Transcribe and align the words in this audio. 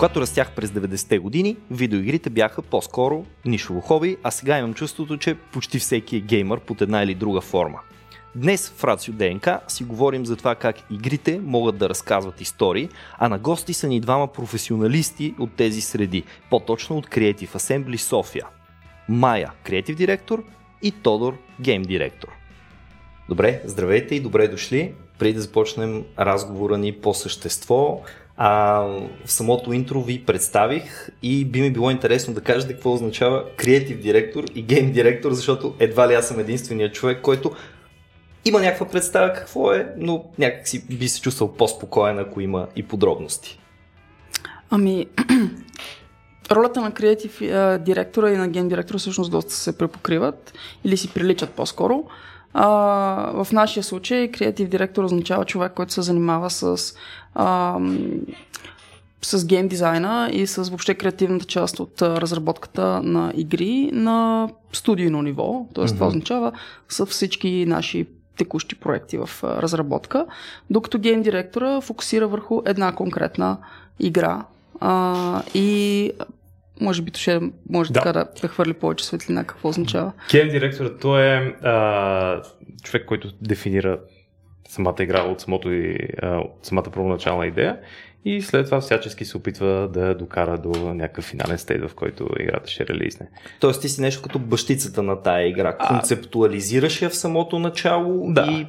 Когато 0.00 0.20
растях 0.20 0.52
през 0.52 0.70
90-те 0.70 1.18
години, 1.18 1.56
видеоигрите 1.70 2.30
бяха 2.30 2.62
по-скоро 2.62 3.24
нишово 3.44 3.80
хоби, 3.80 4.16
а 4.22 4.30
сега 4.30 4.58
имам 4.58 4.74
чувството, 4.74 5.16
че 5.16 5.34
почти 5.34 5.78
всеки 5.78 6.16
е 6.16 6.20
геймър 6.20 6.60
под 6.60 6.80
една 6.80 7.02
или 7.02 7.14
друга 7.14 7.40
форма. 7.40 7.80
Днес 8.34 8.72
в 8.76 8.84
Рацио 8.84 9.14
ДНК 9.14 9.60
си 9.68 9.84
говорим 9.84 10.26
за 10.26 10.36
това 10.36 10.54
как 10.54 10.76
игрите 10.90 11.40
могат 11.44 11.78
да 11.78 11.88
разказват 11.88 12.40
истории, 12.40 12.88
а 13.18 13.28
на 13.28 13.38
гости 13.38 13.74
са 13.74 13.88
ни 13.88 14.00
двама 14.00 14.26
професионалисти 14.26 15.34
от 15.38 15.52
тези 15.56 15.80
среди, 15.80 16.24
по-точно 16.50 16.96
от 16.96 17.06
Creative 17.06 17.50
Assembly 17.50 17.96
София. 17.96 18.46
Майя, 19.08 19.52
креатив 19.64 19.96
директор 19.96 20.44
и 20.82 20.92
Тодор, 20.92 21.38
гейм 21.60 21.82
директор. 21.82 22.28
Добре, 23.28 23.62
здравейте 23.64 24.14
и 24.14 24.20
добре 24.20 24.48
дошли. 24.48 24.94
Преди 25.18 25.34
да 25.34 25.40
започнем 25.40 26.04
разговора 26.18 26.78
ни 26.78 26.92
по 26.92 27.14
същество, 27.14 28.02
а, 28.42 28.80
в 29.26 29.32
самото 29.32 29.72
интро 29.72 30.02
ви 30.02 30.24
представих 30.24 31.08
и 31.22 31.44
би 31.44 31.60
ми 31.60 31.70
било 31.70 31.90
интересно 31.90 32.34
да 32.34 32.40
кажете 32.40 32.72
какво 32.72 32.92
означава 32.92 33.44
креатив 33.56 34.00
директор 34.00 34.44
и 34.54 34.62
гейм 34.62 34.92
директор, 34.92 35.32
защото 35.32 35.74
едва 35.78 36.08
ли 36.08 36.14
аз 36.14 36.28
съм 36.28 36.38
единственият 36.38 36.94
човек, 36.94 37.20
който 37.22 37.52
има 38.44 38.60
някаква 38.60 38.88
представа 38.88 39.32
какво 39.32 39.72
е, 39.72 39.94
но 39.96 40.24
някак 40.38 40.68
си 40.68 40.84
би 40.90 41.08
се 41.08 41.20
чувствал 41.20 41.52
по-спокоен, 41.52 42.18
ако 42.18 42.40
има 42.40 42.66
и 42.76 42.82
подробности. 42.82 43.58
Ами, 44.70 45.06
ролята 46.50 46.80
на 46.80 46.94
креатив 46.94 47.38
директора 47.80 48.30
и 48.30 48.36
на 48.36 48.48
ген 48.48 48.68
директора 48.68 48.98
всъщност 48.98 49.30
доста 49.30 49.54
се 49.54 49.78
препокриват 49.78 50.52
или 50.84 50.96
си 50.96 51.14
приличат 51.14 51.50
по-скоро. 51.50 52.04
А, 52.54 53.44
в 53.44 53.52
нашия 53.52 53.82
случай 53.82 54.28
креатив 54.28 54.68
директор 54.68 55.04
означава 55.04 55.44
човек, 55.44 55.72
който 55.72 55.92
се 55.92 56.02
занимава 56.02 56.50
с 56.50 56.94
а, 57.34 57.78
с 59.22 59.46
гейм 59.46 59.68
дизайна 59.68 60.30
и 60.32 60.46
с 60.46 60.56
въобще 60.68 60.94
креативната 60.94 61.44
част 61.44 61.80
от 61.80 62.02
разработката 62.02 63.02
на 63.02 63.32
игри 63.36 63.90
на 63.92 64.48
студийно 64.72 65.22
ниво. 65.22 65.66
Тоест 65.74 65.92
mm-hmm. 65.92 65.96
това 65.96 66.06
означава 66.06 66.52
с 66.88 67.06
всички 67.06 67.64
наши 67.68 68.06
текущи 68.36 68.74
проекти 68.74 69.18
в 69.18 69.30
разработка, 69.44 70.26
докато 70.70 70.98
гейм 70.98 71.22
директора 71.22 71.80
фокусира 71.80 72.28
върху 72.28 72.62
една 72.66 72.94
конкретна 72.94 73.56
игра 73.98 74.44
а, 74.80 75.42
и 75.54 76.10
може 76.80 77.02
би 77.02 77.10
ще 77.14 77.40
може 77.70 77.92
да. 77.92 78.00
така 78.00 78.12
да, 78.12 78.28
да 78.42 78.48
хвърли 78.48 78.72
повече 78.72 79.06
светлина 79.06 79.44
какво 79.44 79.68
означава. 79.68 80.12
Гейм 80.30 80.48
директорът 80.48 81.00
той 81.00 81.22
е 81.22 81.38
а, 81.62 82.42
човек, 82.82 83.06
който 83.06 83.32
дефинира 83.40 84.00
самата 84.68 84.94
игра 85.00 85.22
от, 85.22 85.40
самото 85.40 85.72
и, 85.72 85.98
а, 86.22 86.38
от 86.38 86.58
самата 86.62 86.84
първоначална 86.84 87.46
идея 87.46 87.78
и 88.24 88.42
след 88.42 88.66
това 88.66 88.80
всячески 88.80 89.24
се 89.24 89.36
опитва 89.36 89.88
да 89.92 90.14
докара 90.14 90.58
до 90.58 90.94
някакъв 90.94 91.24
финален 91.24 91.58
стейт, 91.58 91.90
в 91.90 91.94
който 91.94 92.28
играта 92.40 92.70
ще 92.70 92.86
релизне. 92.86 93.28
Тоест 93.60 93.80
ти 93.80 93.88
си 93.88 94.00
нещо 94.00 94.22
като 94.22 94.38
бащицата 94.38 95.02
на 95.02 95.22
тая 95.22 95.48
игра. 95.48 95.76
Концептуализираш 95.76 97.02
я 97.02 97.10
в 97.10 97.16
самото 97.16 97.58
начало 97.58 98.32
да. 98.32 98.46
и 98.50 98.66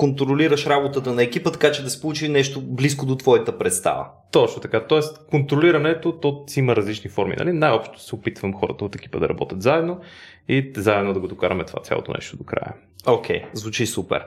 контролираш 0.00 0.66
работата 0.66 1.12
на 1.12 1.22
екипа, 1.22 1.50
така 1.50 1.72
че 1.72 1.82
да 1.82 1.90
се 1.90 2.00
получи 2.00 2.28
нещо 2.28 2.60
близко 2.60 3.06
до 3.06 3.16
твоята 3.16 3.58
представа. 3.58 4.06
Точно 4.32 4.62
така. 4.62 4.86
Тоест 4.86 5.26
контролирането, 5.30 6.12
то 6.12 6.44
си 6.46 6.60
има 6.60 6.76
различни 6.76 7.10
форми. 7.10 7.34
Нали? 7.38 7.52
Най-общо 7.52 8.00
се 8.00 8.14
опитвам 8.14 8.54
хората 8.54 8.84
от 8.84 8.94
екипа 8.94 9.18
да 9.18 9.28
работят 9.28 9.62
заедно 9.62 10.00
и 10.48 10.72
заедно 10.76 11.12
да 11.12 11.20
го 11.20 11.28
докараме 11.28 11.64
това 11.64 11.82
цялото 11.82 12.12
нещо 12.12 12.36
до 12.36 12.44
края. 12.44 12.74
Окей, 13.06 13.40
okay, 13.40 13.44
звучи 13.52 13.86
супер. 13.86 14.24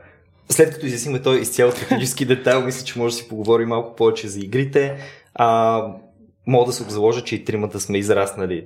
След 0.49 0.73
като 0.73 0.85
изяснихме 0.85 1.21
този 1.21 1.41
изцяло 1.41 1.71
технически 1.71 2.25
детайл, 2.35 2.65
мисля, 2.65 2.85
че 2.85 2.99
може 2.99 3.15
да 3.15 3.21
си 3.21 3.29
поговорим 3.29 3.69
малко 3.69 3.95
повече 3.95 4.27
за 4.27 4.39
игрите. 4.39 4.97
А, 5.35 5.87
мога 6.47 6.65
да 6.65 6.73
се 6.73 6.83
заложа, 6.83 7.23
че 7.23 7.35
и 7.35 7.45
тримата 7.45 7.79
сме 7.79 7.97
израснали 7.97 8.65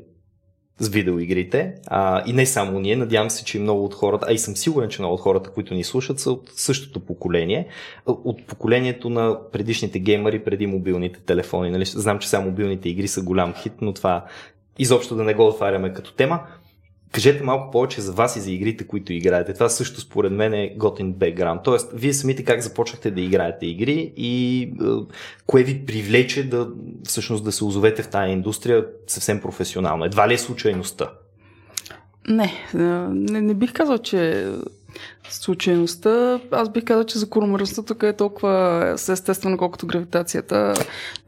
с 0.79 0.87
видеоигрите. 0.89 1.73
А, 1.87 2.23
и 2.25 2.33
не 2.33 2.45
само 2.45 2.79
ние, 2.79 2.95
надявам 2.95 3.29
се, 3.29 3.45
че 3.45 3.57
и 3.57 3.61
много 3.61 3.85
от 3.85 3.93
хората, 3.93 4.25
а 4.29 4.33
и 4.33 4.37
съм 4.37 4.55
сигурен, 4.55 4.89
че 4.89 5.01
много 5.01 5.13
от 5.13 5.21
хората, 5.21 5.49
които 5.49 5.73
ни 5.73 5.83
слушат, 5.83 6.19
са 6.19 6.31
от 6.31 6.51
същото 6.55 6.99
поколение. 6.99 7.67
От 8.05 8.47
поколението 8.47 9.09
на 9.09 9.37
предишните 9.51 9.99
геймери 9.99 10.43
преди 10.43 10.67
мобилните 10.67 11.19
телефони. 11.19 11.69
Нали? 11.69 11.85
Знам, 11.85 12.19
че 12.19 12.29
само 12.29 12.45
мобилните 12.45 12.89
игри 12.89 13.07
са 13.07 13.21
голям 13.21 13.53
хит, 13.53 13.73
но 13.81 13.93
това 13.93 14.25
изобщо 14.79 15.15
да 15.15 15.23
не 15.23 15.33
го 15.33 15.47
отваряме 15.47 15.93
като 15.93 16.13
тема. 16.13 16.39
Кажете 17.11 17.43
малко 17.43 17.71
повече 17.71 18.01
за 18.01 18.11
вас 18.11 18.35
и 18.35 18.39
за 18.39 18.51
игрите, 18.51 18.87
които 18.87 19.13
играете. 19.13 19.53
Това 19.53 19.69
също 19.69 20.01
според 20.01 20.31
мен 20.31 20.53
е 20.53 20.73
готин 20.77 21.13
бекграунд. 21.13 21.63
Тоест, 21.63 21.91
вие 21.93 22.13
самите 22.13 22.43
как 22.43 22.61
започнахте 22.61 23.11
да 23.11 23.21
играете 23.21 23.65
игри 23.65 24.13
и 24.17 24.61
е, 24.61 24.85
кое 25.45 25.63
ви 25.63 25.85
привлече 25.85 26.49
да 26.49 26.69
всъщност 27.03 27.43
да 27.43 27.51
се 27.51 27.65
озовете 27.65 28.03
в 28.03 28.07
тази 28.07 28.31
индустрия 28.31 28.85
съвсем 29.07 29.41
професионално? 29.41 30.05
Едва 30.05 30.29
ли 30.29 30.33
е 30.33 30.37
случайността? 30.37 31.09
Не, 32.27 32.53
не, 32.73 33.41
не 33.41 33.53
бих 33.53 33.73
казал, 33.73 33.97
че 33.97 34.51
случайността. 35.29 36.39
Аз 36.51 36.69
бих 36.69 36.83
казал, 36.83 37.03
че 37.03 37.19
закономерността 37.19 37.83
тук 37.83 38.03
е 38.03 38.13
толкова 38.13 38.95
естествено, 39.09 39.57
колкото 39.57 39.87
гравитацията. 39.87 40.73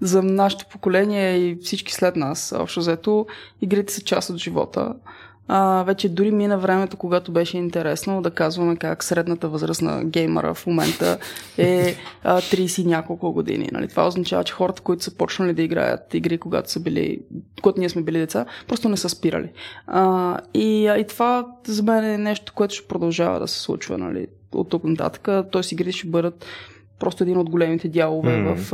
За 0.01 0.23
нашето 0.23 0.65
поколение 0.71 1.37
и 1.37 1.57
всички 1.63 1.93
след 1.93 2.15
нас, 2.15 2.53
общо 2.57 2.79
взето, 2.79 3.27
игрите 3.61 3.93
са 3.93 4.01
част 4.01 4.29
от 4.29 4.37
живота 4.37 4.93
а, 5.51 5.83
вече 5.83 6.09
дори 6.09 6.31
мина 6.31 6.57
времето, 6.57 6.97
когато 6.97 7.31
беше 7.31 7.57
интересно 7.57 8.21
да 8.21 8.31
казваме 8.31 8.75
как 8.75 9.03
средната 9.03 9.49
възраст 9.49 9.81
на 9.81 10.03
геймера 10.03 10.53
в 10.53 10.67
момента 10.67 11.17
е 11.57 11.95
а, 12.23 12.41
30 12.41 12.85
няколко 12.85 13.31
години. 13.31 13.69
Нали? 13.71 13.87
Това 13.87 14.07
означава, 14.07 14.43
че 14.43 14.53
хората, 14.53 14.81
които 14.81 15.03
са 15.03 15.15
почнали 15.15 15.53
да 15.53 15.61
играят 15.61 16.13
игри, 16.13 16.37
когато 16.37 16.71
са 16.71 16.79
били, 16.79 17.21
когато 17.61 17.79
ние 17.79 17.89
сме 17.89 18.01
били 18.01 18.19
деца, 18.19 18.45
просто 18.67 18.89
не 18.89 18.97
са 18.97 19.09
спирали. 19.09 19.49
А, 19.87 20.37
и, 20.53 20.87
а, 20.87 20.97
и 20.97 21.07
това 21.07 21.47
за 21.67 21.83
мен 21.83 22.05
е 22.05 22.17
нещо, 22.17 22.53
което 22.55 22.75
ще 22.75 22.87
продължава 22.87 23.39
да 23.39 23.47
се 23.47 23.59
случва 23.59 23.97
нали? 23.97 24.27
от 24.51 24.69
тук 24.69 24.83
нататък. 24.83 25.51
Тоест 25.51 25.71
игрите 25.71 25.91
ще 25.91 26.07
бъдат 26.07 26.45
просто 26.99 27.23
един 27.23 27.37
от 27.37 27.49
големите 27.49 27.87
дялове 27.87 28.31
mm-hmm. 28.31 28.55
в 28.55 28.73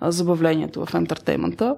а, 0.00 0.10
забавлението, 0.10 0.86
в 0.86 0.94
ентертеймента. 0.94 1.76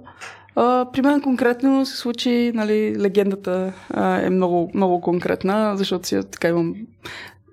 А, 0.56 0.86
при 0.92 1.02
мен 1.02 1.20
конкретно 1.20 1.86
се 1.86 1.96
случи, 1.96 2.52
нали, 2.54 2.96
легендата 3.00 3.72
а, 3.90 4.20
е 4.20 4.30
много, 4.30 4.70
много 4.74 5.00
конкретна, 5.00 5.76
защото 5.76 6.08
си 6.08 6.20
така 6.30 6.48
имам 6.48 6.74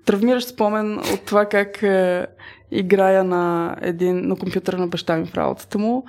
травмиращ 0.04 0.48
спомен 0.48 0.98
от 0.98 1.24
това 1.24 1.44
как 1.44 1.82
е, 1.82 2.26
играя 2.70 3.24
на 3.24 3.76
един 3.80 4.28
на 4.28 4.36
компютъра 4.36 4.78
на 4.78 4.86
баща 4.86 5.16
ми 5.16 5.26
в 5.26 5.34
работата 5.34 5.78
му, 5.78 6.04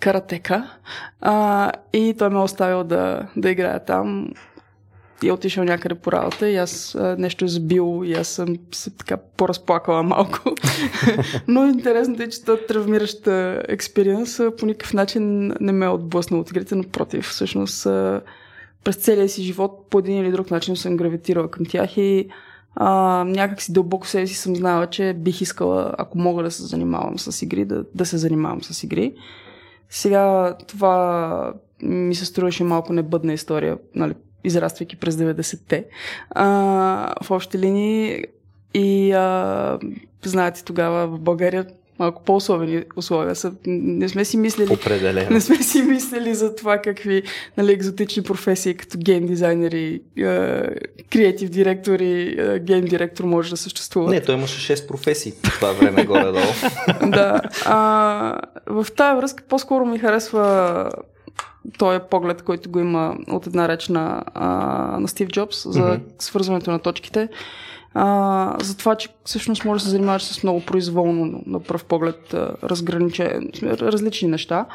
каратека. 0.00 0.70
А, 1.20 1.72
и 1.92 2.14
той 2.18 2.30
ме 2.30 2.38
е 2.38 2.42
оставил 2.42 2.84
да, 2.84 3.26
да 3.36 3.50
играя 3.50 3.84
там 3.84 4.28
и 5.22 5.28
е 5.28 5.32
отишъл 5.32 5.64
някъде 5.64 5.94
по 5.94 6.12
работа 6.12 6.48
и 6.48 6.56
аз 6.56 6.94
а, 6.94 7.16
нещо 7.18 7.44
е 7.44 7.48
забил 7.48 8.02
и 8.04 8.12
аз 8.12 8.28
съм 8.28 8.56
се 8.72 8.90
така 8.90 9.16
поразплакала 9.16 10.02
малко. 10.02 10.54
Но 11.48 11.66
интересното 11.66 12.22
е, 12.22 12.28
че 12.28 12.44
този 12.44 12.62
травмираща 12.68 13.62
експириенс 13.68 14.40
по 14.58 14.66
никакъв 14.66 14.94
начин 14.94 15.52
не 15.60 15.72
ме 15.72 15.86
е 15.86 15.88
отблъснал 15.88 16.40
от 16.40 16.50
игрите, 16.50 16.74
напротив, 16.74 17.24
всъщност 17.24 17.86
а, 17.86 18.20
през 18.84 18.96
целия 18.96 19.28
си 19.28 19.42
живот 19.42 19.86
по 19.90 19.98
един 19.98 20.18
или 20.18 20.30
друг 20.30 20.50
начин 20.50 20.76
съм 20.76 20.96
гравитирала 20.96 21.50
към 21.50 21.66
тях 21.66 21.96
и 21.96 22.28
а, 22.74 23.24
някак 23.24 23.62
си 23.62 23.72
дълбоко 23.72 24.06
себе 24.06 24.26
си 24.26 24.34
съм 24.34 24.56
знала, 24.56 24.86
че 24.86 25.14
бих 25.18 25.40
искала, 25.40 25.94
ако 25.98 26.18
мога 26.18 26.42
да 26.42 26.50
се 26.50 26.62
занимавам 26.62 27.18
с 27.18 27.42
игри, 27.42 27.64
да, 27.64 27.84
да 27.94 28.06
се 28.06 28.18
занимавам 28.18 28.62
с 28.62 28.82
игри. 28.82 29.14
Сега 29.90 30.54
това 30.66 31.54
ми 31.82 32.14
се 32.14 32.24
струваше 32.24 32.64
малко 32.64 32.92
небъдна 32.92 33.32
история, 33.32 33.78
нали, 33.94 34.14
израствайки 34.46 34.96
през 34.96 35.16
90-те. 35.16 35.84
А, 36.30 37.14
в 37.22 37.30
общи 37.30 37.58
линии 37.58 38.24
и 38.74 39.12
а, 39.12 39.78
знаете 40.24 40.64
тогава 40.64 41.06
в 41.06 41.20
България 41.20 41.66
малко 41.98 42.22
по-особени 42.22 42.82
условия 42.96 43.34
са. 43.34 43.52
Не 43.66 44.08
сме 44.08 44.24
си 44.24 44.36
мислили. 44.36 44.72
Определено. 44.72 45.30
Не 45.30 45.40
сме 45.40 45.62
си 45.62 45.82
мислили 45.82 46.34
за 46.34 46.54
това 46.54 46.78
какви 46.78 47.22
нали, 47.56 47.72
екзотични 47.72 48.22
професии, 48.22 48.74
като 48.74 48.98
гейм 48.98 49.26
дизайнери, 49.26 50.00
креатив 51.12 51.50
директори, 51.50 52.38
гейм 52.60 52.84
директор 52.84 53.24
може 53.24 53.50
да 53.50 53.56
съществува. 53.56 54.10
Не, 54.10 54.20
той 54.20 54.34
имаше 54.34 54.76
6 54.76 54.88
професии 54.88 55.32
по 55.42 55.50
това 55.50 55.72
време 55.72 56.04
горе-долу. 56.04 56.52
да. 57.10 57.40
А, 57.64 58.40
в 58.66 58.86
тази 58.96 59.16
връзка 59.16 59.44
по-скоро 59.48 59.86
ми 59.86 59.98
харесва 59.98 60.90
този 61.78 62.00
поглед, 62.10 62.42
който 62.42 62.70
го 62.70 62.78
има 62.78 63.16
от 63.28 63.46
една 63.46 63.68
реч 63.68 63.88
на, 63.88 64.24
а, 64.34 64.46
на 65.00 65.08
Стив 65.08 65.28
Джобс 65.28 65.72
за 65.72 65.82
mm-hmm. 65.82 66.00
свързването 66.18 66.70
на 66.70 66.78
точките. 66.78 67.28
А, 67.94 68.56
за 68.62 68.76
това, 68.76 68.94
че 68.94 69.08
всъщност 69.24 69.64
може 69.64 69.80
да 69.80 69.84
се 69.84 69.90
занимаваш 69.90 70.22
с 70.22 70.42
много 70.42 70.60
произволно 70.60 71.42
на 71.46 71.60
пръв 71.60 71.84
поглед 71.84 72.34
разграниче, 72.62 73.40
различни 73.62 74.28
неща. 74.28 74.66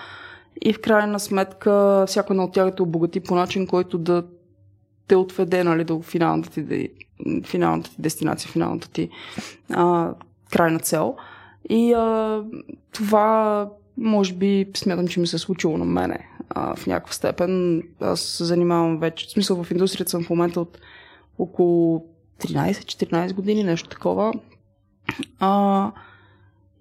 И 0.61 0.73
в 0.73 0.81
крайна 0.81 1.19
сметка 1.19 2.05
всяко 2.07 2.33
едно 2.33 2.43
от 2.43 2.53
тях 2.53 2.75
те 2.75 2.81
обогати 2.81 3.19
по 3.19 3.35
начин, 3.35 3.67
който 3.67 3.97
да 3.97 4.23
те 5.07 5.15
отведе 5.15 5.63
нали, 5.63 5.83
до 5.83 6.01
финалната 6.01 6.49
ти, 6.49 6.89
финалната 7.43 7.89
ти 7.89 7.95
дестинация, 7.99 8.51
финалната 8.51 8.89
ти 8.89 9.09
а, 9.73 10.13
крайна 10.51 10.79
цел. 10.79 11.15
И 11.69 11.93
а, 11.93 12.43
това 12.91 13.67
може 13.97 14.33
би 14.33 14.65
смятам, 14.75 15.07
че 15.07 15.19
ми 15.19 15.27
се 15.27 15.35
е 15.35 15.39
случило 15.39 15.77
на 15.77 15.85
мене. 15.85 16.27
а, 16.49 16.75
в 16.75 16.87
някаква 16.87 17.13
степен. 17.13 17.83
Аз 17.99 18.21
се 18.21 18.45
занимавам 18.45 18.99
вече, 18.99 19.27
в 19.27 19.31
смисъл 19.31 19.63
в 19.63 19.71
индустрията 19.71 20.11
съм 20.11 20.23
в 20.23 20.29
момента 20.29 20.61
от 20.61 20.77
около 21.39 22.05
13-14 22.39 23.33
години, 23.33 23.63
нещо 23.63 23.89
такова. 23.89 24.33
А, 25.39 25.91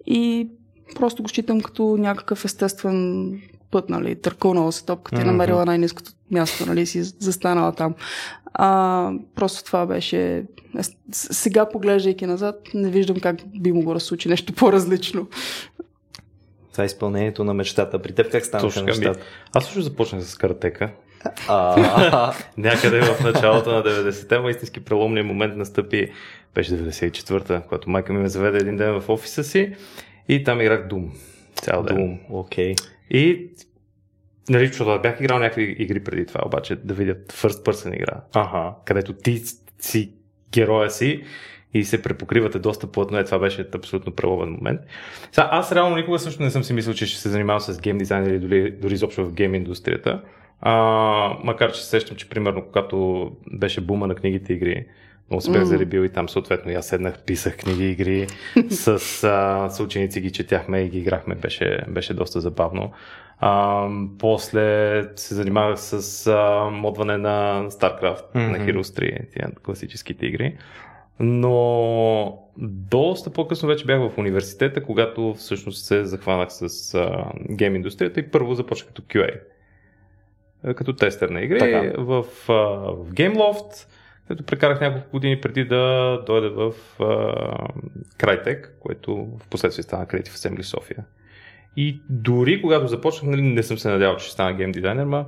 и 0.05 0.49
просто 0.95 1.23
го 1.23 1.29
считам 1.29 1.61
като 1.61 1.97
някакъв 1.99 2.45
естествен 2.45 3.31
път, 3.71 3.89
нали, 3.89 4.15
търкунала 4.15 4.71
се 4.71 4.85
топката 4.85 5.17
mm-hmm. 5.17 5.23
и 5.23 5.25
намерила 5.25 5.65
най-низкото 5.65 6.11
място, 6.31 6.65
нали, 6.65 6.85
си 6.85 7.03
застанала 7.03 7.71
там. 7.71 7.93
А, 8.53 9.11
просто 9.35 9.63
това 9.63 9.85
беше... 9.85 10.45
Сега, 11.11 11.69
поглеждайки 11.69 12.25
назад, 12.25 12.61
не 12.73 12.89
виждам 12.89 13.19
как 13.19 13.35
би 13.61 13.71
могло 13.71 13.93
да 13.93 13.99
случи 13.99 14.29
нещо 14.29 14.53
по-различно. 14.53 15.27
Това 16.71 16.83
е 16.83 16.85
изпълнението 16.85 17.43
на 17.43 17.53
мечтата. 17.53 18.01
При 18.01 18.11
теб 18.11 18.31
как 18.31 18.45
станаха 18.45 18.83
нещата? 18.83 19.19
Ми, 19.19 19.25
аз 19.53 19.65
също 19.65 19.81
започнах 19.81 20.23
с 20.23 20.35
каратека. 20.35 20.89
Някъде 22.57 23.01
в 23.01 23.23
началото 23.23 23.71
на 23.71 23.83
90-те, 23.83 24.39
ма 24.39 24.49
истински 24.49 24.83
преломният 24.85 25.27
момент 25.27 25.57
настъпи, 25.57 26.11
беше 26.55 26.71
94-та, 26.71 27.61
когато 27.61 27.89
майка 27.89 28.13
ми 28.13 28.19
ме 28.19 28.29
заведе 28.29 28.57
един 28.57 28.77
ден 28.77 29.01
в 29.01 29.09
офиса 29.09 29.43
си 29.43 29.75
и 30.27 30.43
там 30.43 30.61
играх 30.61 30.87
Doom. 30.87 31.09
Цял 31.55 31.83
ден. 31.83 31.97
Doom, 31.97 32.19
окей. 32.29 32.75
Okay. 32.75 32.87
И 33.09 33.49
Нали, 34.49 34.67
защото 34.67 35.01
бях 35.01 35.19
играл 35.21 35.39
някакви 35.39 35.75
игри 35.79 36.03
преди 36.03 36.25
това, 36.25 36.41
обаче 36.45 36.75
да 36.75 36.93
видят 36.93 37.33
first 37.33 37.65
person 37.65 37.95
игра, 37.95 38.21
ага. 38.33 38.73
където 38.85 39.13
ти 39.13 39.41
си 39.79 40.13
героя 40.51 40.91
си 40.91 41.23
и 41.73 41.83
се 41.83 42.01
препокривате 42.01 42.59
доста 42.59 42.87
плътно. 42.87 43.17
Е, 43.17 43.23
това 43.23 43.39
беше 43.39 43.67
абсолютно 43.75 44.11
преловен 44.11 44.51
момент. 44.51 44.81
Сега, 45.31 45.49
аз 45.51 45.71
реално 45.71 45.95
никога 45.95 46.19
също 46.19 46.43
не 46.43 46.51
съм 46.51 46.63
си 46.63 46.73
мислил, 46.73 46.93
че 46.93 47.05
ще 47.05 47.19
се 47.19 47.29
занимавам 47.29 47.59
с 47.59 47.79
гейм 47.79 47.97
дизайн 47.97 48.25
или 48.25 48.39
дори, 48.39 48.71
дори 48.71 48.93
изобщо 48.93 49.25
в 49.25 49.33
гейм 49.33 49.55
индустрията. 49.55 50.21
А, 50.61 50.73
макар, 51.43 51.71
че 51.71 51.81
се 51.81 51.89
сещам, 51.89 52.17
че 52.17 52.29
примерно 52.29 52.61
когато 52.61 53.31
беше 53.51 53.81
бума 53.81 54.07
на 54.07 54.15
книгите 54.15 54.53
игри, 54.53 54.85
много 55.29 55.41
се 55.41 55.51
бях 55.51 55.63
заребил 55.63 56.01
и 56.01 56.09
там 56.09 56.29
съответно 56.29 56.71
аз 56.71 56.87
седнах, 56.87 57.23
писах 57.25 57.57
книги, 57.57 57.89
игри, 57.89 58.27
с, 58.69 58.87
а, 59.23 59.69
с 59.69 59.79
ученици 59.79 60.21
ги 60.21 60.31
четяхме 60.31 60.81
и 60.81 60.89
ги 60.89 60.99
играхме, 60.99 61.35
беше, 61.35 61.79
беше 61.87 62.13
доста 62.13 62.41
забавно. 62.41 62.91
А, 63.39 63.87
после 64.19 65.03
се 65.15 65.35
занимавах 65.35 65.79
с 65.79 66.27
а, 66.27 66.69
модване 66.71 67.17
на 67.17 67.65
StarCraft, 67.69 68.33
mm-hmm. 68.35 68.51
на 68.51 68.59
Heroes 68.59 68.81
3, 68.81 69.31
тия 69.33 69.51
класическите 69.63 70.25
игри. 70.25 70.57
Но 71.21 72.47
доста 72.91 73.29
по-късно 73.29 73.69
вече 73.69 73.85
бях 73.85 73.99
в 73.99 74.17
университета, 74.17 74.83
когато 74.83 75.33
всъщност 75.33 75.85
се 75.85 76.05
захванах 76.05 76.47
с 76.51 76.93
а, 76.93 77.25
гейм 77.49 77.75
индустрията 77.75 78.19
и 78.19 78.31
първо 78.31 78.53
започнах 78.55 78.87
като 78.87 79.01
QA. 79.01 79.39
Като 80.75 80.93
тестер 80.93 81.29
на 81.29 81.41
игри 81.41 81.59
така. 81.59 81.93
в, 81.97 82.25
а, 82.49 82.53
в 82.93 83.13
GameLoft, 83.13 83.87
като 84.27 84.43
прекарах 84.43 84.81
няколко 84.81 85.11
години 85.11 85.41
преди 85.41 85.65
да 85.65 86.23
дойда 86.27 86.49
в 86.49 86.73
а, 86.99 87.03
Crytek, 88.17 88.69
което 88.79 89.27
в 89.39 89.49
последствие 89.49 89.83
стана 89.83 90.05
Creative 90.05 90.29
Assembly 90.29 90.61
София. 90.61 91.05
И 91.77 92.01
дори 92.09 92.61
когато 92.61 92.87
започнах, 92.87 93.31
нали, 93.31 93.41
не 93.41 93.63
съм 93.63 93.77
се 93.77 93.89
надявал, 93.89 94.17
че 94.17 94.25
ще 94.25 94.33
стана 94.33 94.53
гейм 94.53 94.71
дизайнер, 94.71 95.05
ма 95.05 95.25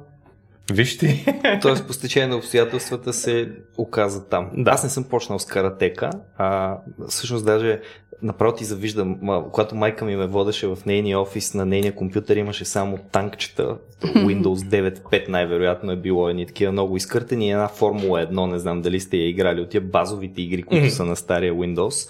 Виж 0.72 0.98
ти. 0.98 1.26
Тоест, 1.62 1.88
по 1.88 1.94
стечение 1.94 2.28
на 2.28 2.36
обстоятелствата 2.36 3.14
се 3.14 3.52
оказа 3.78 4.26
там. 4.26 4.50
Да. 4.54 4.72
Аз 4.72 4.84
не 4.84 4.90
съм 4.90 5.04
почнал 5.04 5.40
с 5.40 5.46
каратека, 5.46 6.10
а 6.38 6.78
всъщност 7.08 7.46
даже 7.46 7.82
направо 8.22 8.56
ти 8.56 8.66
завиждам, 8.66 9.20
когато 9.52 9.76
майка 9.76 10.06
ми 10.06 10.16
ме 10.16 10.28
водеше 10.28 10.68
в 10.68 10.78
нейния 10.86 11.20
офис, 11.20 11.54
на 11.54 11.66
нейния 11.66 11.96
компютър 11.96 12.36
имаше 12.36 12.66
само 12.66 12.98
танкчета, 13.12 13.78
Windows 14.02 14.56
9.5 14.56 15.30
най-вероятно 15.30 15.92
е 15.92 15.96
било 15.96 16.30
едни 16.30 16.46
такива 16.46 16.72
много 16.72 16.98
изкъртени, 16.98 17.52
една 17.52 17.68
Формула 17.68 18.28
1, 18.28 18.52
не 18.52 18.60
знам 18.60 18.82
дали 18.82 19.00
сте 19.00 19.18
я 19.18 19.30
играли 19.30 19.62
от 19.62 19.70
тия 19.70 19.82
базовите 19.82 20.42
игри, 20.42 20.64
които 20.64 20.90
са 20.90 21.06
на 21.06 21.16
стария 21.16 21.54
Windows 21.54 22.10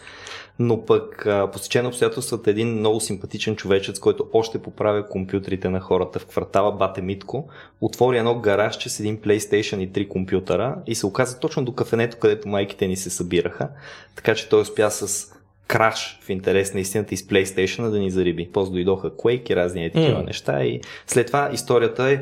но 0.59 0.85
пък 0.85 1.27
по 1.51 1.59
стечение 1.59 1.89
обстоятелствата 1.89 2.49
един 2.49 2.67
много 2.67 2.99
симпатичен 2.99 3.55
човечец, 3.55 3.99
който 3.99 4.29
още 4.33 4.59
поправя 4.59 5.07
компютрите 5.07 5.69
на 5.69 5.79
хората 5.79 6.19
в 6.19 6.25
квартала 6.25 6.71
Бате 6.71 7.01
Митко, 7.01 7.47
отвори 7.81 8.17
едно 8.17 8.39
гаражче 8.39 8.89
с 8.89 8.99
един 8.99 9.17
PlayStation 9.17 9.79
и 9.79 9.91
три 9.91 10.09
компютъра 10.09 10.75
и 10.87 10.95
се 10.95 11.05
оказа 11.05 11.39
точно 11.39 11.65
до 11.65 11.73
кафенето, 11.73 12.17
където 12.17 12.47
майките 12.47 12.87
ни 12.87 12.95
се 12.95 13.09
събираха, 13.09 13.69
така 14.15 14.35
че 14.35 14.49
той 14.49 14.61
успя 14.61 14.91
с 14.91 15.33
краш 15.67 16.19
в 16.21 16.29
интерес 16.29 16.73
на 16.73 16.79
истината 16.79 17.13
из 17.13 17.27
PlayStation 17.27 17.89
да 17.89 17.99
ни 17.99 18.11
зариби. 18.11 18.49
После 18.53 18.71
дойдоха 18.71 19.11
Quake 19.11 19.51
и 19.51 19.55
разни 19.55 19.91
такива 19.91 20.21
mm. 20.21 20.25
неща 20.25 20.63
и 20.63 20.81
след 21.07 21.27
това 21.27 21.49
историята 21.53 22.09
е 22.09 22.19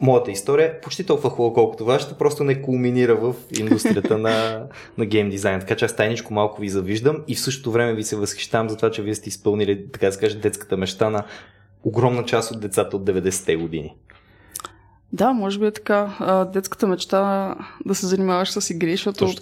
моята 0.00 0.30
история 0.30 0.66
е 0.66 0.80
почти 0.80 1.06
толкова 1.06 1.30
хубава, 1.30 1.54
колкото 1.54 1.84
вашата, 1.84 2.18
просто 2.18 2.44
не 2.44 2.62
кулминира 2.62 3.14
в 3.14 3.34
индустрията 3.58 4.18
на, 4.18 4.66
на 4.98 5.06
гейм 5.06 5.30
дизайн. 5.30 5.60
Така 5.60 5.76
че 5.76 5.84
аз 5.84 5.96
тайничко 5.96 6.34
малко 6.34 6.60
ви 6.60 6.68
завиждам 6.68 7.16
и 7.28 7.34
в 7.34 7.40
същото 7.40 7.72
време 7.72 7.94
ви 7.94 8.04
се 8.04 8.16
възхищавам 8.16 8.68
за 8.68 8.76
това, 8.76 8.90
че 8.90 9.02
вие 9.02 9.14
сте 9.14 9.28
изпълнили, 9.28 9.92
така 9.92 10.06
да 10.06 10.12
се 10.12 10.20
каже, 10.20 10.38
детската 10.38 10.76
мечта 10.76 11.10
на 11.10 11.24
огромна 11.84 12.24
част 12.24 12.50
от 12.50 12.60
децата 12.60 12.96
от 12.96 13.04
90-те 13.04 13.56
години. 13.56 13.96
Да, 15.12 15.32
може 15.32 15.58
би 15.58 15.66
е 15.66 15.70
така. 15.70 16.10
детската 16.52 16.86
мечта 16.86 17.54
да 17.84 17.94
се 17.94 18.06
занимаваш 18.06 18.50
с 18.50 18.70
игри, 18.70 18.90
защото 18.90 19.34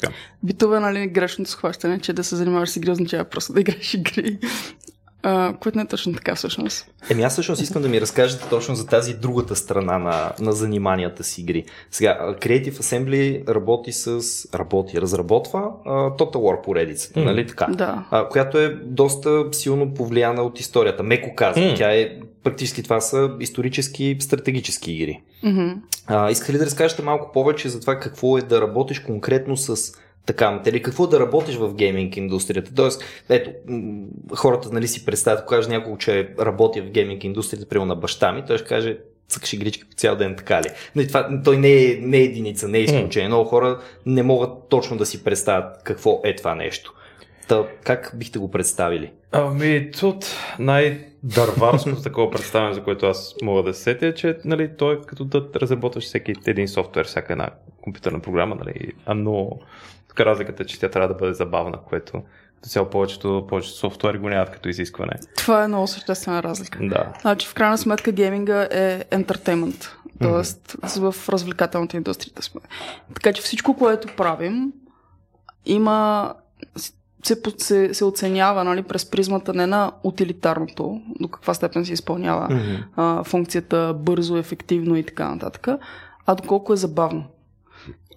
битове, 0.42 0.80
нали, 0.80 1.06
грешното 1.06 1.50
схващане, 1.50 2.00
че 2.00 2.12
да 2.12 2.24
се 2.24 2.36
занимаваш 2.36 2.70
с 2.70 2.76
игри 2.76 2.90
означава 2.90 3.24
просто 3.24 3.52
да 3.52 3.60
играеш 3.60 3.94
игри. 3.94 4.38
Което 5.60 5.78
не 5.78 5.82
е 5.82 5.86
точно 5.86 6.14
така 6.14 6.34
всъщност. 6.34 6.86
Еми 7.10 7.22
аз 7.22 7.32
всъщност 7.32 7.62
искам 7.62 7.82
да 7.82 7.88
ми 7.88 8.00
разкажете 8.00 8.48
точно 8.50 8.74
за 8.74 8.86
тази 8.86 9.14
другата 9.14 9.56
страна 9.56 9.98
на, 9.98 10.32
на 10.40 10.52
заниманията 10.52 11.24
с 11.24 11.38
игри. 11.38 11.64
Сега, 11.90 12.18
Creative 12.40 12.72
Assembly 12.72 13.48
работи 13.48 13.92
с... 13.92 14.20
работи, 14.54 15.00
разработва 15.00 15.60
uh, 15.60 16.18
Total 16.18 16.36
War 16.36 16.64
поредицата, 16.64 17.20
mm. 17.20 17.24
нали 17.24 17.46
така? 17.46 17.66
Да. 17.66 18.04
Uh, 18.12 18.28
която 18.28 18.58
е 18.58 18.68
доста 18.84 19.44
силно 19.52 19.94
повлияна 19.94 20.42
от 20.42 20.60
историята. 20.60 21.02
Меко 21.02 21.34
казвам, 21.34 21.64
mm. 21.64 21.76
тя 21.76 21.92
е 21.92 22.10
практически 22.44 22.82
това 22.82 23.00
са 23.00 23.30
исторически 23.40 24.16
стратегически 24.20 24.92
игри. 24.92 25.22
Mm-hmm. 25.44 25.76
Uh, 26.10 26.30
иска 26.30 26.52
ли 26.52 26.58
да 26.58 26.66
разкажете 26.66 27.02
малко 27.02 27.32
повече 27.32 27.68
за 27.68 27.80
това 27.80 27.98
какво 27.98 28.38
е 28.38 28.42
да 28.42 28.60
работиш 28.60 29.00
конкретно 29.00 29.56
с 29.56 29.92
така, 30.26 30.62
или 30.66 30.82
какво 30.82 31.06
да 31.06 31.20
работиш 31.20 31.56
в 31.56 31.74
гейминг 31.74 32.16
индустрията. 32.16 32.74
Тоест, 32.74 33.04
ето, 33.28 33.50
хората 34.36 34.68
нали, 34.72 34.88
си 34.88 35.04
представят, 35.04 35.40
ако 35.40 35.48
каже 35.48 35.68
някой, 35.68 35.98
че 35.98 36.34
работи 36.40 36.80
в 36.80 36.90
гейминг 36.90 37.24
индустрията, 37.24 37.68
примерно 37.68 37.86
на 37.86 37.96
баща 37.96 38.32
ми, 38.32 38.44
той 38.46 38.58
ще 38.58 38.66
каже, 38.66 38.98
цъкаш 39.28 39.52
игрички 39.52 39.84
по 39.84 39.94
цял 39.96 40.16
ден, 40.16 40.36
така 40.36 40.62
ли? 40.62 40.66
Но 40.68 40.74
нали, 40.94 41.08
това, 41.08 41.42
той 41.44 41.56
не 41.56 41.84
е, 41.84 41.96
не 42.00 42.18
е 42.18 42.22
единица, 42.22 42.68
не 42.68 42.78
е 42.78 42.82
изключение. 42.82 43.28
Много 43.28 43.48
хора 43.48 43.80
не 44.06 44.22
могат 44.22 44.68
точно 44.68 44.96
да 44.96 45.06
си 45.06 45.24
представят 45.24 45.82
какво 45.84 46.20
е 46.24 46.36
това 46.36 46.54
нещо. 46.54 46.94
Та, 47.48 47.66
как 47.84 48.12
бихте 48.14 48.38
го 48.38 48.50
представили? 48.50 49.10
Ами, 49.32 49.90
тут 50.00 50.26
най-дърварското 50.58 52.02
такова 52.02 52.30
представяне, 52.30 52.74
за 52.74 52.82
което 52.82 53.06
аз 53.06 53.34
мога 53.42 53.62
да 53.62 53.74
се 53.74 53.82
сетя, 53.82 54.06
е, 54.06 54.14
че 54.14 54.38
нали, 54.44 54.70
той 54.78 54.94
е 54.94 54.98
като 55.06 55.24
да 55.24 55.48
разработваш 55.56 56.04
всеки 56.04 56.32
един 56.46 56.68
софтуер, 56.68 57.06
всяка 57.06 57.32
една 57.32 57.50
компютърна 57.80 58.20
програма, 58.20 58.54
нали, 58.54 58.92
а 59.06 59.14
но 59.14 59.50
тук 60.12 60.20
разликата 60.20 60.62
е, 60.62 60.66
че 60.66 60.80
тя 60.80 60.88
трябва 60.88 61.08
да 61.08 61.14
бъде 61.14 61.34
забавна, 61.34 61.78
което 61.88 62.22
като 62.56 62.68
цяло 62.68 62.90
повечето, 62.90 63.46
повечето 63.48 63.76
софтуери 63.76 64.18
го 64.18 64.28
нямат 64.28 64.50
като 64.50 64.68
изискване. 64.68 65.12
Това 65.36 65.64
е 65.64 65.68
много 65.68 65.86
съществена 65.86 66.42
разлика. 66.42 66.78
Да. 66.82 67.12
Значи 67.20 67.48
в 67.48 67.54
крайна 67.54 67.78
сметка 67.78 68.12
гейминга 68.12 68.68
е 68.70 69.04
ентертеймент, 69.10 69.96
т.е. 70.20 70.28
Mm-hmm. 70.28 71.10
в 71.10 71.28
развлекателната 71.28 71.96
индустрия 71.96 72.32
сме. 72.40 72.60
Така 73.14 73.32
че 73.32 73.42
всичко, 73.42 73.76
което 73.76 74.16
правим, 74.16 74.72
има 75.66 76.32
се, 77.22 77.36
се, 77.58 77.94
се 77.94 78.04
оценява 78.04 78.64
нали, 78.64 78.82
през 78.82 79.10
призмата 79.10 79.54
не 79.54 79.66
на 79.66 79.92
утилитарното, 80.02 81.00
до 81.20 81.28
каква 81.28 81.54
степен 81.54 81.84
се 81.84 81.92
изпълнява 81.92 82.48
mm-hmm. 82.48 82.84
а, 82.96 83.24
функцията 83.24 83.94
бързо, 83.98 84.36
ефективно 84.36 84.96
и 84.96 85.02
така 85.02 85.28
нататък, 85.28 85.68
а 86.26 86.34
доколко 86.34 86.72
е 86.72 86.76
забавно. 86.76 87.24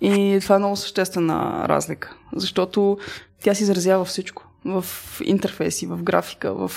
И 0.02 0.40
това 0.42 0.56
е 0.56 0.60
много 0.60 0.76
съществена 0.76 1.66
разлика, 1.70 2.16
защото 2.36 2.98
тя 3.44 3.54
се 3.54 3.64
изразява 3.64 4.06
всичко. 4.06 4.44
В 4.66 4.86
интерфейси, 5.24 5.86
в 5.86 6.04
графика, 6.04 6.54
в 6.54 6.72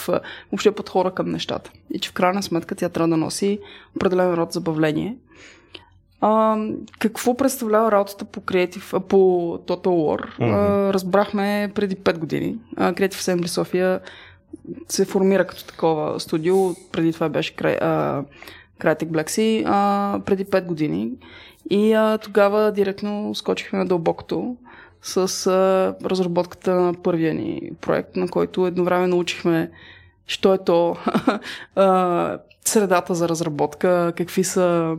въобще 0.52 0.70
подхора 0.70 1.10
към 1.10 1.30
нещата. 1.30 1.70
И 1.94 1.98
че 1.98 2.10
в 2.10 2.12
крайна 2.12 2.42
сметка 2.42 2.75
тя 2.75 2.88
трябва 2.88 3.08
да 3.08 3.16
носи 3.16 3.58
определен 3.96 4.34
род 4.34 4.52
забавление. 4.52 5.16
А, 6.20 6.56
какво 6.98 7.37
представлява 7.37 7.92
работата 7.92 8.25
по 8.25 8.40
Creative, 8.40 9.00
по 9.00 9.16
Total 9.66 9.87
War? 9.87 10.38
Mm-hmm. 10.38 10.88
А, 10.88 10.92
разбрахме 10.92 11.72
преди 11.75 11.96
5 11.96 12.18
години. 12.18 12.56
А, 12.76 12.92
Creative 12.92 13.14
Assembly 13.14 13.46
София 13.46 14.00
се 14.88 15.04
формира 15.04 15.46
като 15.46 15.66
такова 15.66 16.20
студио. 16.20 16.75
Преди 16.92 17.12
това 17.12 17.28
беше 17.28 17.56
Crytek 17.56 18.25
Black 18.80 19.28
Sea, 19.28 19.64
а, 19.66 20.20
преди 20.25 20.44
5 20.44 20.64
години. 20.66 21.10
И 21.70 21.92
а, 21.92 22.18
тогава 22.18 22.72
директно 22.72 23.34
скочихме 23.34 23.78
на 23.78 23.87
дълбокото 23.87 24.56
с 25.02 25.46
а, 25.46 25.94
разработката 26.04 26.75
на 26.75 26.94
първия 26.94 27.34
ни 27.34 27.70
проект, 27.80 28.16
на 28.16 28.28
който 28.28 28.66
едновременно 28.66 29.16
научихме 29.16 29.70
що 30.28 30.54
е 30.54 30.58
то 30.58 30.96
средата 32.64 33.14
за 33.14 33.28
разработка, 33.28 34.12
какви 34.16 34.44
са 34.44 34.96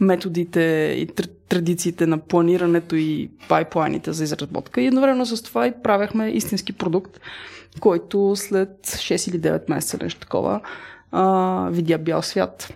методите 0.00 0.60
и 0.98 1.08
тр- 1.08 1.30
традициите 1.48 2.06
на 2.06 2.18
планирането 2.18 2.96
и 2.96 3.30
пайплайните 3.48 4.12
за 4.12 4.24
изработка. 4.24 4.80
И 4.80 4.86
едновременно 4.86 5.26
с 5.26 5.42
това 5.42 5.66
и 5.66 5.72
правяхме 5.82 6.28
истински 6.28 6.72
продукт, 6.72 7.20
който 7.80 8.32
след 8.36 8.86
6 8.86 9.30
или 9.30 9.40
9 9.40 9.70
месеца, 9.70 9.98
нещо 10.02 10.20
такова, 10.20 10.60
а, 11.12 11.68
видя 11.70 11.98
бял 11.98 12.22
свят. 12.22 12.74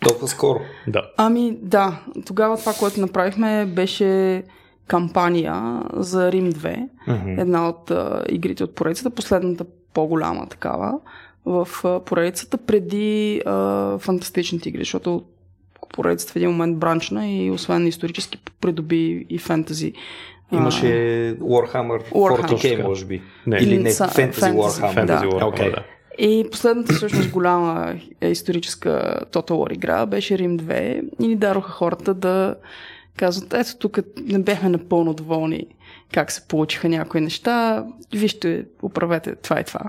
Толкова 0.00 0.28
скоро. 0.28 0.60
Да. 0.86 1.10
Ами 1.16 1.56
да, 1.62 2.00
тогава 2.26 2.56
това, 2.56 2.72
което 2.78 3.00
направихме 3.00 3.66
беше 3.66 4.42
кампания 4.86 5.82
за 5.92 6.32
Рим 6.32 6.52
2, 6.52 6.88
Mm-hmm. 7.08 7.40
една 7.40 7.68
от 7.68 7.90
а, 7.90 8.24
игрите 8.28 8.64
от 8.64 8.74
поредицата, 8.74 9.10
последната 9.10 9.64
по-голяма 9.94 10.46
такава 10.46 10.98
в 11.46 11.68
а, 11.84 12.00
поредицата, 12.00 12.58
преди 12.58 13.42
а, 13.46 13.98
фантастичните 13.98 14.68
игри, 14.68 14.78
защото 14.80 15.22
поредицата 15.94 16.32
в 16.32 16.36
един 16.36 16.50
момент 16.50 16.78
бранчна 16.78 17.28
и 17.28 17.50
освен 17.50 17.86
исторически 17.86 18.38
придоби 18.60 19.26
и 19.30 19.38
фентази. 19.38 19.92
Имаше 20.52 20.86
Warhammer, 21.40 22.10
Warhammer. 22.12 22.48
40k, 22.48 22.82
може 22.82 23.04
би. 23.04 23.22
Не. 23.46 23.56
Или 23.56 23.78
не, 23.78 23.90
Fantasy 23.90 24.32
Fantasy. 24.32 24.54
Warhammer. 24.54 25.04
Да. 25.04 25.20
Warhammer, 25.20 25.48
Окей. 25.48 25.70
да. 25.70 25.82
И 26.22 26.46
последната 26.50 26.94
всъщност 26.94 27.30
голяма 27.30 27.94
е, 28.20 28.28
историческа 28.28 29.20
Total 29.32 29.50
War 29.50 29.74
игра 29.74 30.06
беше 30.06 30.38
Рим 30.38 30.58
2 30.58 31.08
и 31.20 31.28
ни 31.28 31.36
дароха 31.36 31.72
хората 31.72 32.14
да 32.14 32.54
казват, 33.16 33.54
ето 33.54 33.78
тук 33.78 33.98
не 34.24 34.38
бяхме 34.38 34.68
напълно 34.68 35.14
доволни 35.14 35.66
как 36.12 36.32
се 36.32 36.48
получиха 36.48 36.88
някои 36.88 37.20
неща, 37.20 37.84
вижте, 38.14 38.64
управете 38.82 39.34
това 39.34 39.60
и 39.60 39.64
това. 39.64 39.80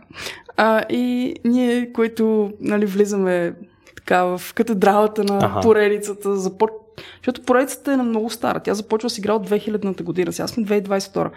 А, 0.58 0.84
и 0.90 1.36
ние, 1.46 1.94
които 1.94 2.52
нали, 2.60 2.86
влизаме 2.86 3.54
така 3.96 4.24
в 4.24 4.54
катедралата 4.54 5.24
на 5.24 5.38
Аха. 5.38 5.62
поредицата, 5.62 6.36
започ... 6.36 6.70
защото 7.18 7.42
поредицата 7.42 7.94
е 7.94 7.98
на 7.98 8.04
много 8.04 8.30
стара. 8.30 8.60
Тя 8.60 8.74
започва 8.74 9.10
с 9.10 9.18
игра 9.18 9.34
от 9.34 9.50
2000-та 9.50 10.04
година. 10.04 10.34
Сега 10.34 10.48
сме 10.48 10.64
2022. 10.64 11.30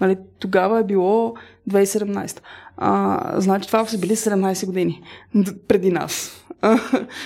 Нали, 0.00 0.16
тогава 0.38 0.80
е 0.80 0.84
било 0.84 1.34
2017. 1.70 2.40
А, 2.76 3.32
значи 3.40 3.66
това 3.66 3.86
са 3.86 3.98
били 3.98 4.16
17 4.16 4.66
години 4.66 5.02
преди 5.68 5.90
нас. 5.90 6.42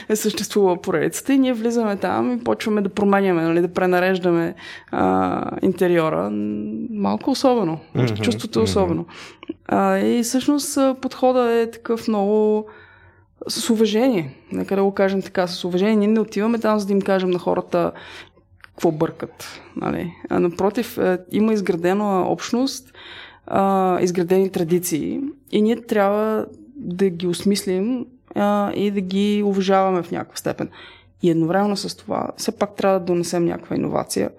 Е 0.08 0.16
съществувала 0.16 0.80
поредицата 0.80 1.32
и 1.32 1.38
ние 1.38 1.52
влизаме 1.52 1.96
там 1.96 2.32
и 2.32 2.44
почваме 2.44 2.80
да 2.80 2.88
променяме, 2.88 3.42
нали, 3.42 3.60
да 3.60 3.72
пренареждаме 3.72 4.54
а, 4.90 5.42
интериора. 5.62 6.30
Малко 6.90 7.30
особено. 7.30 7.78
Мгм, 7.94 8.14
Чувството 8.14 8.60
е 8.60 8.62
особено. 8.62 9.06
А, 9.66 9.98
и 9.98 10.22
всъщност 10.22 10.76
а, 10.76 10.94
подходът 11.00 11.50
е 11.50 11.70
такъв 11.70 12.08
много 12.08 12.66
с 13.48 13.70
уважение. 13.70 14.36
Нека 14.52 14.76
да 14.76 14.84
го 14.84 14.94
кажем 14.94 15.22
така, 15.22 15.46
с 15.46 15.64
уважение. 15.64 15.96
Ние 15.96 16.08
не 16.08 16.20
отиваме 16.20 16.58
там, 16.58 16.78
за 16.78 16.86
да 16.86 16.92
им 16.92 17.00
кажем 17.00 17.30
на 17.30 17.38
хората 17.38 17.92
какво 18.62 18.92
бъркат. 18.92 19.60
Нали? 19.76 20.12
А 20.30 20.40
напротив, 20.40 20.98
е, 20.98 21.18
има 21.32 21.52
изградена 21.52 22.20
общност, 22.28 22.92
а, 23.50 23.98
изградени 24.00 24.50
традиции 24.50 25.20
и 25.52 25.62
ние 25.62 25.76
трябва 25.76 26.46
да 26.76 27.08
ги 27.10 27.26
осмислим 27.26 28.06
а, 28.34 28.72
и 28.72 28.90
да 28.90 29.00
ги 29.00 29.42
уважаваме 29.46 30.02
в 30.02 30.10
някаква 30.10 30.36
степен. 30.36 30.68
И 31.22 31.30
едновременно 31.30 31.76
с 31.76 31.96
това, 31.96 32.28
все 32.36 32.52
пак 32.52 32.76
трябва 32.76 32.98
да 32.98 33.04
донесем 33.04 33.44
някаква 33.44 33.76
иновация, 33.76 34.30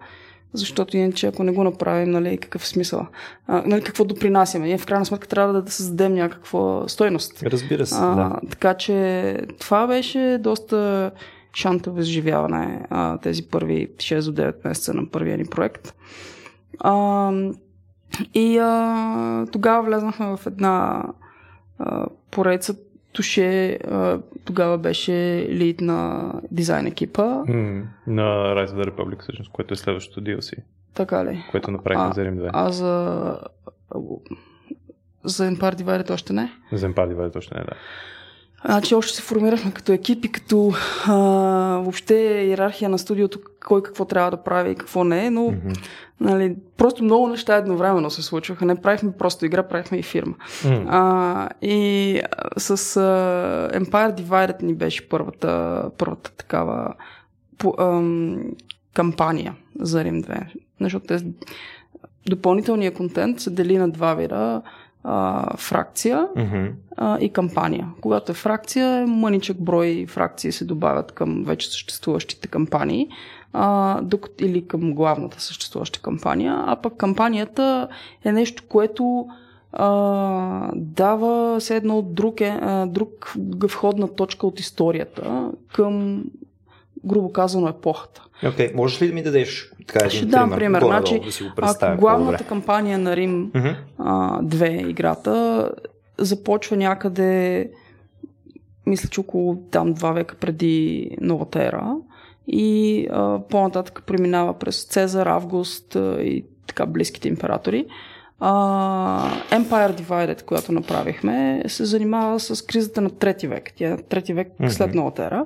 защото 0.54 0.98
иначе 0.98 1.28
ако 1.28 1.44
не 1.44 1.52
го 1.52 1.64
направим, 1.64 2.12
нали, 2.12 2.38
какъв 2.38 2.64
е 2.64 2.68
смисъл? 2.68 3.08
А, 3.48 3.64
нали, 3.66 3.84
какво 3.84 4.04
допринасяме? 4.04 4.68
Ние 4.68 4.78
в 4.78 4.86
крайна 4.86 5.06
сметка 5.06 5.28
трябва 5.28 5.54
да, 5.54 5.62
да 5.62 5.72
създадем 5.72 6.14
някаква 6.14 6.84
стойност. 6.88 7.44
Разбира 7.44 7.86
се, 7.86 7.96
А, 7.98 8.16
да. 8.16 8.40
Така 8.50 8.74
че 8.74 9.38
това 9.60 9.88
беше 9.88 10.38
доста 10.40 11.12
шантово 11.54 12.00
изживяване 12.00 12.86
а, 12.90 13.18
тези 13.18 13.44
първи 13.44 13.88
6 13.96 14.32
до 14.32 14.42
9 14.42 14.56
месеца 14.68 14.94
на 14.94 15.10
първия 15.12 15.38
ни 15.38 15.46
проект. 15.46 15.94
А, 16.80 17.32
и 18.34 18.58
а, 18.58 19.46
тогава 19.52 19.84
влезнахме 19.84 20.38
в 20.38 20.48
една 20.48 21.04
а, 21.80 22.06
поредица. 22.32 22.76
Туше 23.14 23.70
а, 23.72 24.20
тогава 24.46 24.78
беше 24.78 25.12
лид 25.50 25.82
на 25.82 26.32
дизайн 26.52 26.88
екипа. 26.88 27.24
М, 27.26 27.84
На 28.08 28.22
Rise 28.56 28.68
of 28.68 28.76
the 28.76 28.90
Republic, 28.90 29.22
всъщност, 29.22 29.52
което 29.52 29.74
е 29.74 29.78
следващото 29.78 30.22
DLC, 30.22 30.54
Така 30.94 31.26
ли? 31.26 31.44
което 31.52 31.72
направихме 31.72 32.14
за 32.14 32.26
Рим 32.26 32.36
2. 32.36 32.50
А 32.54 32.72
за 32.72 33.38
за 35.24 35.52
Empire 35.52 35.76
Divided 35.76 36.12
още 36.12 36.34
не. 36.34 36.52
За 36.72 36.90
Empire 36.90 37.14
Divided 37.14 37.34
точно 37.34 37.58
не, 37.58 37.64
да. 37.64 37.72
Значи 38.66 38.96
още 38.96 39.16
се 39.16 39.22
формирахме 39.22 39.72
като 39.72 39.92
екип 39.92 40.26
и 40.26 40.32
като 40.32 40.74
а, 41.08 41.14
въобще 41.76 42.16
иерархия 42.16 42.90
на 42.90 42.98
студиото, 43.00 43.40
кой 43.66 43.84
какво 43.84 44.06
трябва 44.06 44.32
да 44.32 44.38
прави 44.38 44.72
и 44.72 44.76
какво 44.76 45.04
не, 45.04 45.30
но 45.30 45.44
Мгм. 45.44 45.70
нали, 46.20 46.56
просто 46.78 47.04
много 47.04 47.28
неща 47.28 47.56
едновременно 47.56 48.10
се 48.10 48.22
случваха. 48.22 48.66
Не 48.66 48.76
правихме 48.76 49.12
просто 49.12 49.46
игра, 49.46 49.64
правихме 49.64 49.98
и 49.98 50.04
фирма. 50.04 50.34
М, 50.66 50.86
А, 50.88 51.50
и 51.62 52.20
а, 52.32 52.60
с 52.60 52.98
а, 52.98 53.02
Empire 53.74 54.16
Divided 54.16 54.64
ни 54.64 54.74
беше 54.74 55.10
първата, 55.10 55.84
първата 55.98 56.32
такава 56.32 56.94
по, 57.58 57.74
ам, 57.80 58.44
кампания 58.94 59.56
за 59.80 60.04
Рим 60.04 60.24
2. 60.24 60.44
Защото 60.82 61.06
те, 61.08 61.26
допълнителният 62.26 62.96
контент 62.96 63.40
се 63.40 63.50
дели 63.50 63.78
на 63.78 63.90
два 63.90 64.14
вида. 64.14 64.62
А, 65.04 65.58
фракция 65.58 66.28
Мгм. 66.36 66.66
а, 66.98 67.20
и 67.20 67.30
кампания. 67.30 67.88
Когато 68.02 68.32
е 68.32 68.36
фракция, 68.36 69.08
мъничък 69.08 69.62
брой 69.64 70.06
фракции 70.10 70.52
се 70.52 70.66
добавят 70.66 71.12
към 71.12 71.44
вече 71.44 71.72
съществуващите 71.72 72.48
кампании 72.48 73.08
а, 73.54 74.02
докато, 74.02 74.46
или 74.46 74.68
към 74.68 74.94
главната 74.94 75.42
съществуваща 75.42 76.00
кампания, 76.00 76.64
а 76.68 76.76
пък 76.76 76.98
кампанията 76.98 77.88
е 78.24 78.32
нещо, 78.32 78.64
което 78.70 79.28
а, 79.74 80.72
дава 80.76 81.60
все 81.60 81.76
едно 81.76 82.02
друг, 82.02 82.42
е, 82.42 82.60
друг 82.88 83.34
входна 83.64 84.16
точка 84.16 84.48
от 84.48 84.60
историята 84.60 85.52
към 85.74 86.24
грубо 87.06 87.32
казано 87.32 87.68
епохата. 87.68 88.24
Окей, 88.48 88.72
можеш 88.76 89.02
ли 89.02 89.08
да 89.08 89.14
ми 89.14 89.24
дадеш 89.24 89.72
така 89.88 90.06
един 90.06 90.18
Ще 90.18 90.26
дам 90.26 90.52
пример. 90.52 90.82
Значи, 90.82 91.20
да 91.20 91.32
си 91.32 91.44
го 91.44 91.50
Ако 91.58 92.00
главната 92.00 92.38
по-добре. 92.38 92.48
кампания 92.50 93.00
на 93.00 93.16
Рим 93.16 93.52
Мгм. 93.56 93.70
а, 93.98 94.42
2 94.42 94.90
играта 94.90 95.70
започва 96.18 96.78
някъде 96.78 97.70
мисля, 98.86 99.10
че 99.10 99.20
около 99.20 99.56
там 99.72 99.94
два 99.94 100.12
века 100.12 100.36
преди 100.36 101.10
новата 101.22 101.64
ера 101.64 101.96
и 102.48 103.08
а, 103.12 103.40
по-нататък 103.50 104.04
преминава 104.08 104.60
през 104.60 104.84
Цезар, 104.86 105.28
Август 105.28 105.96
а, 105.96 106.22
и 106.22 106.46
така 106.68 106.86
близките 106.86 107.28
императори. 107.28 107.86
А, 108.44 109.32
Empire 109.52 110.02
Divided, 110.02 110.44
която 110.44 110.72
направихме, 110.72 111.64
се 111.68 111.86
занимава 111.86 112.40
с 112.40 112.66
кризата 112.66 113.02
на 113.02 113.10
трети 113.10 113.48
век. 113.48 113.72
Тя 113.76 113.88
е 113.92 113.98
трети 113.98 114.34
век 114.34 114.48
Мгм. 114.60 114.70
след 114.70 114.94
новата 114.96 115.24
ера. 115.26 115.46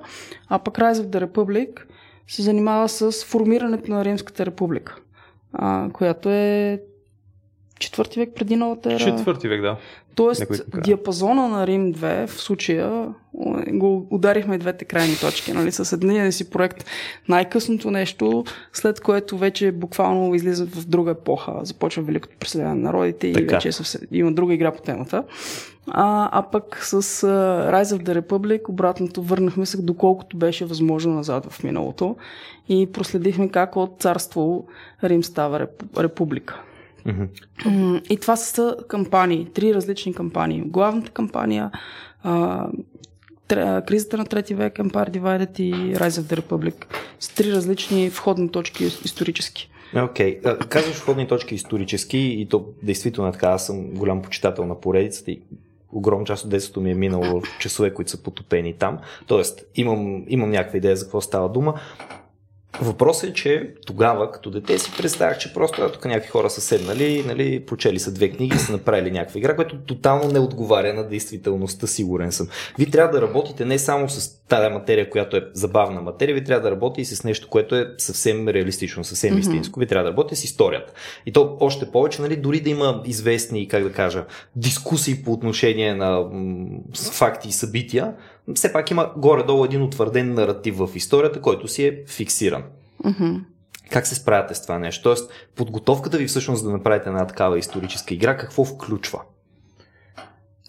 А 0.50 0.60
пък 0.60 0.78
Rise 0.78 0.94
of 0.94 1.06
the 1.06 1.26
Republic 1.26 1.80
се 2.28 2.42
занимава 2.42 2.90
с 2.90 3.12
формирането 3.26 3.92
на 3.92 4.06
Римската 4.06 4.46
република, 4.46 4.96
а, 5.54 5.90
която 5.94 6.30
е 6.30 6.82
четвърти 7.80 8.20
век 8.20 8.30
преди 8.36 8.56
новата 8.56 8.94
ера. 8.94 9.00
Четвърти 9.00 9.48
век, 9.48 9.62
да. 9.62 9.78
Тоест, 10.16 10.44
диапазона 10.84 11.48
на 11.48 11.68
Рим 11.68 11.94
2 11.94 12.28
в 12.28 12.42
случая 12.42 13.08
го 13.68 14.08
ударихме 14.12 14.58
двете 14.58 14.86
крайни 14.86 15.16
точки. 15.22 15.54
Нали? 15.54 15.72
С 15.72 15.94
едния 15.94 16.32
си 16.32 16.50
проект 16.50 16.86
най-късното 17.28 17.92
нещо, 17.92 18.44
след 18.74 19.00
което 19.00 19.38
вече 19.38 19.72
буквално 19.72 20.36
излиза 20.36 20.66
в 20.66 20.86
друга 20.88 21.12
епоха. 21.12 21.60
Започва 21.64 22.04
Великото 22.04 22.38
преселение 22.40 22.74
на 22.74 22.82
народите 22.82 23.28
и 23.28 23.34
Така. 23.34 23.56
вече 23.56 23.68
е 23.68 23.72
съвсем, 23.72 24.02
има 24.12 24.32
друга 24.32 24.54
игра 24.54 24.72
по 24.72 24.82
темата. 24.82 25.24
А, 25.88 26.30
а 26.32 26.42
пък 26.52 26.80
с 26.84 27.02
uh, 27.02 27.72
Rise 27.72 27.98
of 27.98 28.04
the 28.04 28.22
Republic 28.22 28.70
обратното 28.70 29.24
върнахме 29.24 29.66
се 29.66 29.82
доколкото 29.82 30.38
беше 30.38 30.66
възможно 30.66 31.14
назад 31.14 31.46
в 31.52 31.64
миналото 31.64 32.16
и 32.70 32.92
проследихме 32.92 33.50
как 33.50 33.76
от 33.76 33.96
царство 34.00 34.66
Рим 35.04 35.24
става 35.24 35.60
реп, 35.60 35.84
република. 35.98 36.62
М, 37.66 38.02
И 38.10 38.18
това 38.18 38.36
са 38.36 38.78
кампании, 38.88 39.48
три 39.54 39.74
различни 39.74 40.14
кампании. 40.14 40.64
Главната 40.66 41.12
кампания, 41.12 41.72
а, 42.24 42.68
тре- 43.48 43.86
кризата 43.88 44.18
на 44.18 44.26
трети 44.26 44.56
век, 44.56 44.74
Empire 44.74 45.10
Divided 45.10 45.60
и 45.60 45.74
Rise 45.96 46.10
of 46.10 46.22
the 46.22 46.42
Republic. 46.42 46.86
С 47.20 47.30
три 47.30 47.52
различни 47.52 48.10
входни 48.10 48.50
точки 48.50 48.84
исторически. 48.84 49.70
Окей. 49.96 50.42
Okay. 50.42 50.68
Казваш 50.68 50.96
входни 50.96 51.28
точки 51.28 51.56
исторически 51.56 52.18
и 52.18 52.48
то 52.50 52.66
действително 52.84 53.30
е 53.30 53.34
така. 53.34 53.48
Аз 53.48 53.66
съм 53.66 53.90
голям 53.90 54.22
почитател 54.22 54.66
на 54.66 54.82
поредицата 54.82 55.32
и 55.32 55.42
огромна 55.92 56.26
част 56.26 56.44
от 56.44 56.50
детството 56.50 56.82
ми 56.82 56.92
е 56.92 56.96
минало 56.96 57.42
в 57.42 57.60
часове, 57.60 57.94
които 57.94 58.12
са 58.12 58.24
потопени 58.24 58.74
там. 58.74 58.98
Тоест, 59.28 59.66
имам, 59.76 60.24
имам 60.28 60.50
някаква 60.50 60.78
идея 60.78 60.96
за 60.96 61.06
какво 61.06 61.22
става 61.22 61.50
дума. 61.50 61.74
Въпросът 62.82 63.30
е, 63.30 63.34
че 63.34 63.74
тогава, 63.86 64.32
като 64.32 64.52
дете 64.52 64.80
си 64.80 64.92
представях, 64.98 65.38
че 65.38 65.54
просто 65.54 65.82
а, 65.82 65.92
тук 65.92 66.06
някакви 66.06 66.30
хора 66.30 66.50
са 66.50 66.62
седнали, 66.62 67.24
нали, 67.28 67.66
прочели 67.66 68.00
са 68.00 68.14
две 68.14 68.30
книги 68.30 68.56
и 68.56 68.60
са 68.60 68.72
направили 68.72 69.12
някаква 69.12 69.38
игра, 69.38 69.56
която 69.56 69.78
тотално 69.78 70.32
не 70.32 70.40
отговаря 70.40 70.94
на 70.94 71.08
действителността, 71.08 71.88
сигурен 71.88 72.32
съм. 72.32 72.48
Вие 72.78 72.90
трябва 72.90 73.20
да 73.20 73.28
работите 73.28 73.66
не 73.66 73.80
само 73.80 74.10
с 74.10 74.42
тази 74.48 74.74
материя, 74.74 75.10
която 75.10 75.38
е 75.38 75.48
забавна 75.54 76.02
материя, 76.02 76.36
ви 76.36 76.44
трябва 76.44 76.70
да 76.70 76.76
работите 76.76 77.02
и 77.02 77.06
с 77.06 77.24
нещо, 77.24 77.48
което 77.50 77.76
е 77.76 77.88
съвсем 77.98 78.48
реалистично, 78.48 79.04
съвсем 79.04 79.34
mm-hmm. 79.34 79.40
истинско. 79.40 79.80
Ви 79.80 79.88
трябва 79.88 80.04
да 80.04 80.10
работите 80.10 80.36
с 80.36 80.44
историята. 80.44 80.94
И 81.26 81.32
то 81.32 81.58
още 81.60 81.92
повече, 81.92 82.22
нали, 82.22 82.36
дори 82.36 82.60
да 82.60 82.70
има 82.70 83.02
известни, 83.06 83.68
как 83.68 83.84
да 83.84 83.92
кажа, 83.92 84.26
дискусии 84.56 85.24
по 85.24 85.34
отношение 85.34 85.96
на 85.96 86.22
м- 86.22 86.66
факти 87.12 87.50
и 87.50 87.52
събития, 87.52 88.14
все 88.54 88.74
пак 88.74 88.92
има 88.92 89.12
горе-долу 89.18 89.66
един 89.66 89.84
утвърден 89.84 90.34
наратив 90.34 90.78
в 90.78 90.90
историята, 90.96 91.42
който 91.42 91.68
си 91.68 91.86
е 91.86 92.04
фиксиран. 92.08 92.64
Mm-hmm. 93.04 93.42
Как 93.90 94.08
се 94.08 94.16
справяте 94.16 94.56
с 94.56 94.62
това 94.62 94.80
нещо? 94.80 95.04
Тоест, 95.04 95.32
подготовката 95.56 96.18
ви 96.18 96.28
всъщност 96.28 96.64
да 96.64 96.72
направите 96.72 97.10
една 97.10 97.28
такава 97.28 97.60
историческа 97.60 98.14
игра, 98.14 98.38
какво 98.38 98.66
включва? 98.66 99.22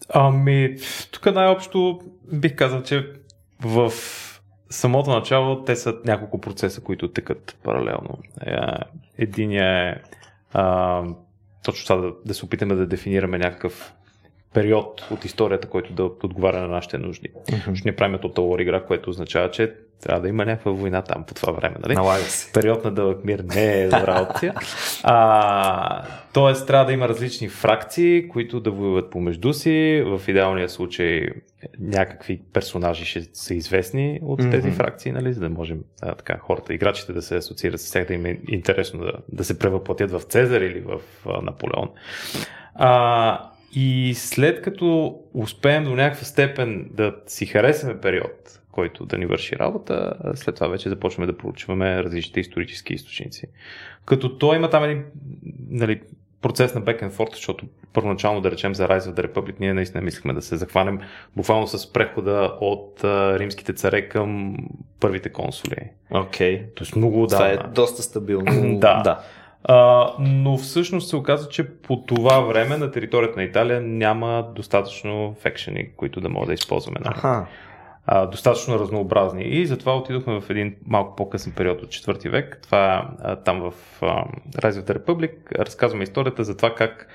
Ами, 0.09 0.77
тук 1.11 1.35
най-общо 1.35 2.01
бих 2.33 2.57
казал, 2.57 2.83
че 2.83 3.13
в 3.61 3.93
самото 4.71 5.11
начало 5.11 5.65
те 5.65 5.77
са 5.77 5.95
няколко 6.05 6.41
процеса, 6.41 6.81
които 6.81 7.09
текат 7.09 7.57
паралелно. 7.63 8.19
Е, 8.47 8.57
единия 9.19 9.89
е 9.91 10.03
а, 10.53 11.03
точно 11.65 11.87
това 11.87 11.97
да, 11.97 12.13
да 12.25 12.35
се 12.35 12.45
опитаме 12.45 12.75
да 12.75 12.87
дефинираме 12.87 13.39
някакъв 13.39 13.93
период 14.57 15.07
от 15.11 15.25
историята, 15.25 15.69
който 15.69 15.93
да 15.93 16.05
отговаря 16.05 16.61
на 16.61 16.69
нашите 16.69 16.99
нужди. 16.99 17.29
Mm-hmm. 17.29 17.75
Ще 17.75 17.89
ни 17.89 17.97
правим 17.97 18.19
War 18.19 18.63
игра, 18.63 18.81
което 18.81 19.11
означава, 19.11 19.51
че 19.51 19.75
трябва 20.03 20.21
да 20.21 20.29
има 20.29 20.45
някаква 20.45 20.73
война 20.73 21.03
там 21.03 21.25
по 21.25 21.35
това 21.35 21.53
време. 21.53 21.77
Нали? 21.83 21.95
Налага 21.95 22.23
се. 22.23 22.53
Период 22.53 22.85
на 22.85 22.91
дълъг 22.91 23.25
мир 23.25 23.45
не 23.55 23.83
е 23.83 23.85
добра 23.85 24.23
опция. 24.23 24.55
А, 25.03 26.03
тоест 26.33 26.67
трябва 26.67 26.87
да 26.87 26.93
има 26.93 27.09
различни 27.09 27.49
фракции, 27.49 28.29
които 28.29 28.61
да 28.61 28.71
воюват 28.71 29.11
помежду 29.11 29.53
си. 29.53 30.03
В 30.07 30.29
идеалния 30.29 30.69
случай 30.69 31.27
някакви 31.81 32.41
персонажи 32.53 33.05
ще 33.05 33.23
са 33.33 33.55
известни 33.55 34.21
от 34.23 34.43
mm-hmm. 34.43 34.51
тези 34.51 34.71
фракции, 34.71 35.13
нали? 35.13 35.33
за 35.33 35.41
да 35.41 35.51
можем 35.51 35.79
а, 36.03 36.15
така, 36.15 36.39
хората, 36.39 36.75
играчите 36.75 37.13
да 37.13 37.23
се 37.23 37.37
асоциират 37.37 37.81
с 37.81 37.91
тях, 37.91 38.07
да 38.07 38.15
им 38.15 38.27
е 38.27 38.39
интересно 38.49 39.01
да, 39.01 39.13
да 39.29 39.45
се 39.45 39.59
превъплатят 39.59 40.11
в 40.11 40.21
Цезар 40.21 40.61
или 40.61 40.81
в 40.81 41.01
а, 41.27 41.43
Наполеон. 41.43 41.89
А, 42.75 43.51
и 43.79 44.15
след 44.15 44.63
като 44.63 45.19
успеем 45.35 45.85
до 45.85 45.95
някаква 45.95 46.25
степен 46.25 46.89
да 46.91 47.15
си 47.27 47.47
харесаме 47.47 48.01
период, 48.01 48.61
който 48.73 49.07
да 49.07 49.19
ни 49.19 49.27
върши 49.27 49.59
работа, 49.59 50.13
след 50.35 50.55
това 50.55 50.69
вече 50.69 50.89
започваме 50.89 51.27
да 51.27 51.39
проучваме 51.39 52.05
различните 52.05 52.41
исторически 52.41 52.95
източници. 52.95 53.47
Като 54.05 54.39
той 54.39 54.57
има 54.57 54.71
там 54.71 54.85
един 54.85 55.05
нали, 55.71 56.01
процес 56.43 56.75
на 56.75 56.83
back 56.83 57.03
and 57.03 57.11
forth, 57.11 57.35
защото 57.35 57.67
първоначално 57.93 58.41
да 58.41 58.51
речем 58.51 58.75
за 58.75 58.89
Rise 58.89 59.01
of 59.01 59.21
the 59.21 59.27
Republic 59.27 59.55
ние 59.61 59.75
наистина 59.75 60.03
мислихме 60.03 60.33
да 60.33 60.43
се 60.43 60.57
захванем 60.57 61.01
буквално 61.37 61.67
с 61.67 61.93
прехода 61.93 62.57
от 62.61 63.05
а, 63.05 63.39
римските 63.39 63.73
царе 63.73 64.09
към 64.09 64.57
първите 65.01 65.33
консули. 65.33 65.91
Окей. 66.11 66.59
Okay. 66.59 66.75
Тоест 66.75 66.97
много 66.97 67.27
Това 67.27 67.49
е 67.49 67.57
доста 67.57 68.03
стабилно. 68.03 68.79
да. 68.79 69.03
да. 69.03 69.21
А, 69.69 70.11
но 70.19 70.57
всъщност 70.57 71.09
се 71.09 71.17
оказа, 71.17 71.49
че 71.49 71.69
по 71.69 72.03
това 72.07 72.41
време 72.41 72.77
на 72.77 72.91
територията 72.91 73.37
на 73.37 73.45
Италия 73.45 73.81
няма 73.81 74.49
достатъчно 74.55 75.37
фекшени, 75.41 75.89
които 75.97 76.21
да 76.21 76.29
могат 76.29 76.47
да 76.47 76.55
използваме. 76.55 77.01
Нали? 77.05 77.15
Аха. 77.17 77.47
А, 78.07 78.27
достатъчно 78.27 78.79
разнообразни. 78.79 79.43
И 79.43 79.67
затова 79.67 79.97
отидохме 79.97 80.41
в 80.41 80.51
един 80.51 80.77
малко 80.87 81.17
по-късен 81.17 81.53
период 81.53 81.83
от 81.83 81.89
4 81.89 82.29
век. 82.29 82.59
Това 82.63 83.11
а, 83.23 83.37
там 83.37 83.61
в 83.61 83.73
а, 84.03 84.25
Rise 84.57 84.81
of 84.81 84.93
the 84.93 84.99
Republic 84.99 85.59
разказваме 85.59 86.05
историята 86.05 86.45
за 86.45 86.57
това 86.57 86.75
как 86.75 87.09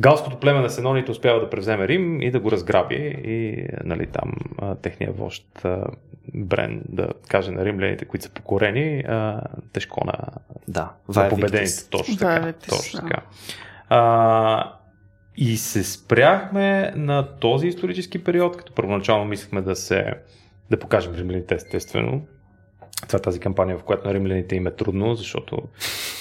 Галското 0.00 0.40
племе 0.40 0.60
на 0.60 0.70
Сеноните 0.70 1.10
успява 1.10 1.40
да 1.40 1.50
превземе 1.50 1.88
Рим 1.88 2.22
и 2.22 2.30
да 2.30 2.40
го 2.40 2.50
разграби 2.50 3.20
и 3.24 3.66
нали, 3.84 4.06
там 4.06 4.32
а, 4.58 4.74
техния 4.74 5.12
вожд 5.12 5.64
а, 5.64 5.84
Брен 6.34 6.82
да 6.88 7.08
каже 7.28 7.50
на 7.50 7.64
римляните, 7.64 8.04
които 8.04 8.24
са 8.24 8.30
покорени, 8.30 9.04
а, 9.08 9.40
тежко 9.72 10.06
на, 10.06 10.14
да, 10.68 10.92
на 11.16 11.28
победените. 11.28 11.90
Точно 11.90 12.16
така. 12.16 12.52
точно 12.68 13.00
така. 13.00 13.22
А, 13.88 14.72
и 15.36 15.56
се 15.56 15.84
спряхме 15.84 16.92
на 16.96 17.38
този 17.38 17.66
исторически 17.66 18.24
период, 18.24 18.56
като 18.56 18.72
първоначално 18.72 19.24
мислехме 19.24 19.60
да 19.60 19.76
се 19.76 20.14
да 20.70 20.78
покажем 20.78 21.14
римляните 21.14 21.54
естествено, 21.54 22.22
това 23.02 23.16
е 23.16 23.22
тази 23.22 23.40
кампания, 23.40 23.78
в 23.78 23.82
която 23.82 24.08
на 24.08 24.14
римляните 24.14 24.56
им 24.56 24.66
е 24.66 24.70
трудно, 24.70 25.14
защото 25.14 25.62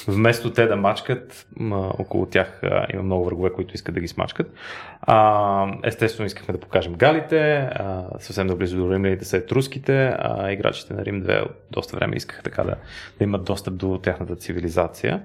вместо 0.07 0.53
те 0.53 0.65
да 0.65 0.75
мачкат, 0.75 1.47
около 1.71 2.25
тях 2.25 2.61
има 2.93 3.03
много 3.03 3.25
врагове, 3.25 3.53
които 3.53 3.75
искат 3.75 3.95
да 3.95 4.01
ги 4.01 4.07
смачкат. 4.07 4.53
А, 5.01 5.77
естествено, 5.83 6.27
искахме 6.27 6.53
да 6.53 6.59
покажем 6.59 6.93
галите, 6.93 7.57
а, 7.57 8.03
съвсем 8.19 8.47
наблизо 8.47 8.77
до 8.77 8.93
римляните 8.93 9.25
са 9.25 9.37
етруските, 9.37 10.15
а 10.19 10.51
играчите 10.51 10.93
на 10.93 11.05
Рим 11.05 11.23
2 11.23 11.47
доста 11.71 11.97
време 11.97 12.15
искаха 12.15 12.43
така 12.43 12.63
да, 12.63 12.75
да 13.17 13.23
имат 13.23 13.43
достъп 13.43 13.75
до 13.75 13.97
тяхната 13.97 14.35
цивилизация. 14.35 15.23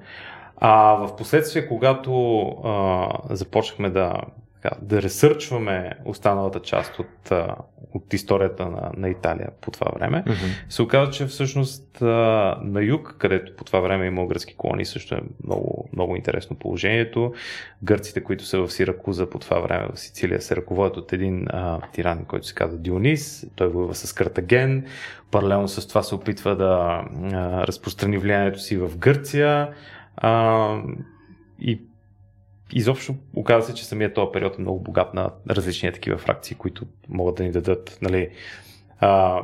А 0.57 0.93
в 0.95 1.17
последствие, 1.17 1.69
когато 1.69 2.41
а, 2.65 3.09
започнахме 3.31 3.91
да 3.91 4.15
да 4.83 5.03
ресърчваме 5.03 5.93
останалата 6.05 6.61
част 6.61 6.99
от, 6.99 7.33
от 7.95 8.15
историята 8.15 8.67
на, 8.67 8.91
на 8.97 9.09
Италия 9.09 9.49
по 9.61 9.71
това 9.71 9.91
време, 9.95 10.25
mm-hmm. 10.27 10.69
се 10.69 10.83
оказа, 10.83 11.13
че 11.13 11.27
всъщност 11.27 12.01
на 12.01 12.83
юг, 12.83 13.17
където 13.19 13.57
по 13.57 13.65
това 13.65 13.81
време 13.81 14.07
има 14.07 14.27
гръцки 14.27 14.57
колонии, 14.57 14.85
също 14.85 15.15
е 15.15 15.21
много, 15.45 15.89
много 15.93 16.17
интересно 16.17 16.57
положението. 16.57 17.33
Гърците, 17.83 18.25
които 18.25 18.45
са 18.45 18.59
в 18.59 18.71
Сиракуза 18.71 19.31
по 19.31 19.39
това 19.39 19.61
време 19.61 19.89
в 19.95 20.01
Сицилия, 20.01 20.43
се 20.43 20.57
ръководят 20.57 20.97
от 20.97 21.13
един 21.13 21.47
а, 21.49 21.81
тиран, 21.93 22.25
който 22.25 22.47
се 22.47 22.55
казва 22.55 22.79
Дионис. 22.79 23.47
Той 23.57 23.69
воюва 23.69 23.95
с 23.95 24.13
Картаген. 24.13 24.87
Паралелно 25.31 25.69
с 25.69 25.89
това 25.89 26.03
се 26.03 26.15
опитва 26.15 26.57
да 26.57 27.05
а, 27.33 27.67
разпространи 27.67 28.19
влиянието 28.19 28.61
си 28.61 28.77
в 28.77 28.99
Гърция. 28.99 29.69
А, 30.17 30.83
и 31.61 31.81
изобщо 32.73 33.15
оказа 33.37 33.67
се, 33.67 33.75
че 33.75 33.85
самият 33.85 34.15
този 34.15 34.33
период 34.33 34.59
е 34.59 34.61
много 34.61 34.81
богат 34.81 35.15
на 35.15 35.31
различни 35.51 35.93
такива 35.93 36.19
фракции, 36.19 36.57
които 36.57 36.87
могат 37.09 37.35
да 37.35 37.43
ни 37.43 37.51
дадат 37.51 37.99
нали, 38.03 38.29
а, 39.01 39.43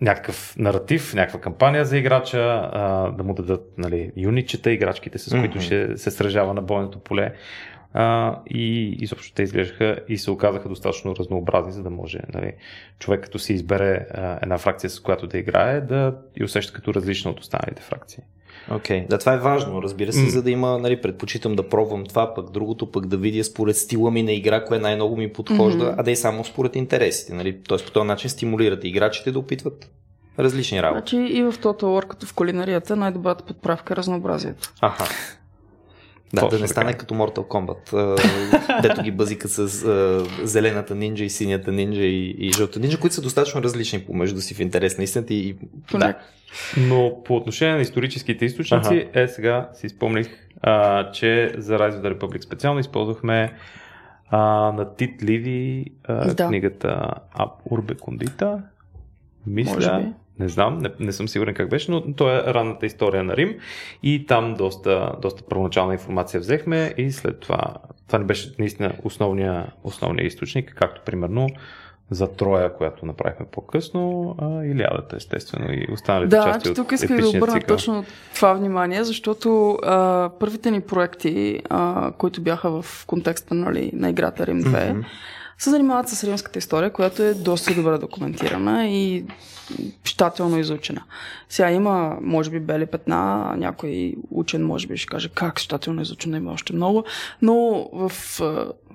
някакъв 0.00 0.54
наратив, 0.58 1.14
някаква 1.14 1.40
кампания 1.40 1.84
за 1.84 1.98
играча, 1.98 2.70
а, 2.72 3.10
да 3.10 3.24
му 3.24 3.34
дадат 3.34 3.72
нали, 3.78 4.12
юнитчета, 4.16 4.70
играчките, 4.70 5.18
с 5.18 5.30
които 5.30 5.58
mm-hmm. 5.58 5.60
ще 5.60 5.98
се 5.98 6.10
сражава 6.10 6.54
на 6.54 6.62
бойното 6.62 6.98
поле. 6.98 7.34
А, 7.94 8.38
и 8.50 8.96
изобщо 9.00 9.34
те 9.34 9.42
изглеждаха 9.42 9.98
и 10.08 10.18
се 10.18 10.30
оказаха 10.30 10.68
достатъчно 10.68 11.16
разнообразни, 11.16 11.72
за 11.72 11.82
да 11.82 11.90
може 11.90 12.18
нали, 12.34 12.52
човек 12.98 13.22
като 13.22 13.38
си 13.38 13.52
избере 13.52 14.06
а, 14.14 14.38
една 14.42 14.58
фракция, 14.58 14.90
с 14.90 15.00
която 15.00 15.26
да 15.26 15.38
играе, 15.38 15.80
да 15.80 16.16
и 16.36 16.44
усеща 16.44 16.72
като 16.72 16.94
различна 16.94 17.30
от 17.30 17.40
останалите 17.40 17.82
фракции. 17.82 18.22
Окей, 18.70 19.00
okay. 19.00 19.08
да, 19.08 19.18
това 19.18 19.32
е 19.32 19.38
важно, 19.38 19.82
разбира 19.82 20.12
се, 20.12 20.20
mm. 20.20 20.28
за 20.28 20.42
да 20.42 20.50
има, 20.50 20.78
нали, 20.78 21.00
предпочитам 21.00 21.56
да 21.56 21.68
пробвам 21.68 22.06
това, 22.06 22.34
пък 22.34 22.50
другото, 22.50 22.90
пък 22.90 23.06
да 23.06 23.16
видя 23.16 23.44
според 23.44 23.76
стила 23.76 24.10
ми 24.10 24.22
на 24.22 24.32
игра, 24.32 24.64
кое 24.64 24.78
най-много 24.78 25.16
ми 25.16 25.32
подхожда, 25.32 25.84
mm-hmm. 25.84 25.94
а 25.98 26.02
да 26.02 26.10
и 26.10 26.16
само 26.16 26.44
според 26.44 26.76
интересите, 26.76 27.34
нали, 27.34 27.62
т.е. 27.68 27.78
по 27.78 27.90
този 27.90 28.06
начин 28.06 28.30
стимулирате 28.30 28.88
играчите 28.88 29.32
да 29.32 29.38
опитват 29.38 29.90
различни 30.38 30.82
работи. 30.82 31.16
Значи 31.16 31.34
и 31.34 31.42
в 31.42 31.52
Total 31.52 31.82
War, 31.82 32.06
като 32.06 32.26
в 32.26 32.34
кулинарията, 32.34 32.96
най-добрата 32.96 33.44
подправка 33.44 33.94
е 33.94 33.96
разнообразието. 33.96 34.72
Аха. 34.80 35.04
Да, 36.34 36.40
Точно 36.40 36.58
да 36.58 36.62
не 36.62 36.68
стане 36.68 36.92
така. 36.92 36.98
като 36.98 37.14
Mortal 37.14 37.36
Kombat, 37.36 38.82
дето 38.82 39.02
ги 39.02 39.10
бъзика 39.10 39.48
с 39.48 39.68
зелената 40.44 40.94
нинджа 40.94 41.24
и 41.24 41.30
синята 41.30 41.72
нинджа 41.72 42.02
и, 42.02 42.34
и 42.38 42.52
жълта 42.52 42.80
нинджа, 42.80 43.00
които 43.00 43.14
са 43.14 43.22
достатъчно 43.22 43.62
различни 43.62 44.00
помежду 44.04 44.40
си 44.40 44.54
в 44.54 44.60
интерес 44.60 44.98
на 44.98 45.04
истината. 45.04 45.34
И, 45.34 45.56
да. 45.94 46.14
Но 46.76 47.22
по 47.24 47.36
отношение 47.36 47.74
на 47.74 47.80
историческите 47.80 48.44
източници, 48.44 49.08
ага. 49.10 49.22
е 49.22 49.28
сега 49.28 49.68
си 49.74 49.88
спомних, 49.88 50.28
а, 50.62 51.10
че 51.10 51.54
за 51.58 51.78
Rise 51.78 51.92
of 51.92 52.00
the 52.00 52.18
Republic 52.18 52.44
специално 52.44 52.80
използвахме 52.80 53.52
а, 54.28 54.38
на 54.72 54.94
Тит 54.94 55.22
Ливи 55.22 55.84
а, 56.04 56.34
да. 56.34 56.46
книгата 56.46 57.08
Ab 57.38 57.50
Urbe 57.70 57.98
Condita. 57.98 58.62
Мисля, 59.46 60.12
не 60.42 60.48
знам, 60.48 60.78
не, 60.78 60.90
не 61.00 61.12
съм 61.12 61.28
сигурен 61.28 61.54
как 61.54 61.70
беше, 61.70 61.90
но 61.90 62.14
то 62.14 62.30
е 62.30 62.54
ранната 62.54 62.86
история 62.86 63.24
на 63.24 63.36
Рим 63.36 63.54
и 64.02 64.26
там 64.26 64.54
доста, 64.54 65.12
доста 65.22 65.42
първоначална 65.42 65.92
информация 65.92 66.40
взехме 66.40 66.94
и 66.96 67.12
след 67.12 67.40
това, 67.40 67.74
това 68.06 68.18
не 68.18 68.24
беше 68.24 68.54
наистина 68.58 68.92
основния, 69.04 69.72
основния 69.84 70.26
източник, 70.26 70.74
както 70.78 71.00
примерно 71.04 71.48
за 72.10 72.32
Троя, 72.32 72.74
която 72.74 73.06
направихме 73.06 73.46
по-късно, 73.52 74.36
а 74.38 74.64
Илиадата, 74.64 75.16
естествено, 75.16 75.72
и 75.72 75.86
останалите 75.92 76.36
да, 76.36 76.42
части 76.42 76.68
от 76.68 76.76
тук 76.76 76.92
исках 76.92 77.20
да 77.20 77.28
обърна 77.28 77.60
цикъл. 77.60 77.76
точно 77.76 78.04
това 78.34 78.52
внимание, 78.52 79.04
защото 79.04 79.78
а, 79.82 80.30
първите 80.40 80.70
ни 80.70 80.80
проекти, 80.80 81.60
а, 81.70 82.12
които 82.18 82.40
бяха 82.40 82.82
в 82.82 83.04
контекста 83.06 83.54
нали, 83.54 83.90
на 83.94 84.10
играта 84.10 84.46
Рим 84.46 84.62
2, 84.62 84.64
mm-hmm 84.64 85.04
се 85.62 85.70
занимават 85.70 86.08
с 86.08 86.24
римската 86.24 86.58
история, 86.58 86.92
която 86.92 87.22
е 87.22 87.34
доста 87.34 87.74
добре 87.74 87.98
документирана 87.98 88.88
и 88.88 89.24
щателно 90.04 90.58
изучена. 90.58 91.02
Сега 91.48 91.70
има, 91.70 92.16
може 92.20 92.50
би, 92.50 92.60
бели 92.60 92.86
петна, 92.86 93.54
някой 93.56 94.14
учен 94.30 94.66
може 94.66 94.86
би 94.86 94.96
ще 94.96 95.06
каже 95.06 95.28
как 95.34 95.58
щателно 95.58 96.02
изучена 96.02 96.36
има 96.36 96.52
още 96.52 96.72
много, 96.72 97.04
но 97.42 97.88
в 97.92 98.12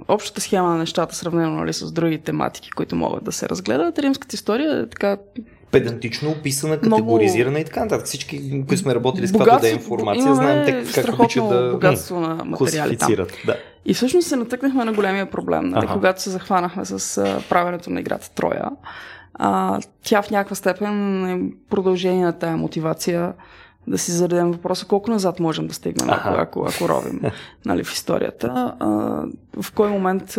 общата 0.08 0.42
схема 0.42 0.68
на 0.68 0.78
нещата, 0.78 1.16
сравнено 1.16 1.56
нали, 1.56 1.74
с 1.74 1.92
други 1.92 2.18
тематики, 2.18 2.72
които 2.72 2.96
могат 2.96 3.24
да 3.24 3.32
се 3.32 3.50
разгледат, 3.50 4.00
римската 4.00 4.36
история 4.36 4.80
е 4.80 4.90
така 4.90 5.18
педантично 5.72 6.32
описана, 6.32 6.80
категоризирана 6.80 7.50
много... 7.50 7.62
и 7.62 7.66
така 7.66 7.80
нататък. 7.80 8.06
Всички, 8.06 8.50
които 8.52 8.78
сме 8.78 8.96
работили 8.96 9.28
с 9.28 9.32
каквато 9.32 9.62
да 9.62 9.70
е 9.70 9.72
информация, 9.72 10.36
знаем 10.36 10.66
те 10.66 11.02
как 11.02 11.20
обичат 11.20 11.50
да 11.50 11.72
богатство 11.72 12.20
на 12.20 12.46
материали 12.46 12.98
там. 12.98 13.16
Да. 13.46 13.58
И 13.88 13.94
всъщност 13.94 14.28
се 14.28 14.36
натъкнахме 14.36 14.86
на 14.86 14.94
големия 14.94 15.30
проблем, 15.30 15.70
нали, 15.70 15.88
когато 15.94 16.22
се 16.22 16.30
захванахме 16.30 16.86
с 16.86 17.18
а, 17.18 17.42
правенето 17.50 17.90
на 17.90 18.00
играта 18.00 18.32
Троя. 18.32 18.70
А, 19.34 19.80
тя 20.04 20.22
в 20.22 20.32
някаква 20.32 20.56
степен 20.56 21.26
е 21.26 21.52
продължение 21.70 22.26
на 22.26 22.34
тая 22.34 22.58
мотивация 22.58 23.34
да 23.88 23.98
си 23.98 24.12
зададем 24.12 24.52
въпроса 24.52 24.86
колко 24.86 25.12
назад 25.12 25.40
можем 25.40 25.68
да 25.68 25.74
стигнем, 25.74 26.10
ако, 26.10 26.30
ако, 26.30 26.68
ако 26.70 26.90
ровим 26.90 27.22
нали, 27.66 27.84
в 27.84 27.94
историята. 27.94 28.76
А, 28.80 28.88
в 29.62 29.74
кой 29.74 29.90
момент 29.90 30.38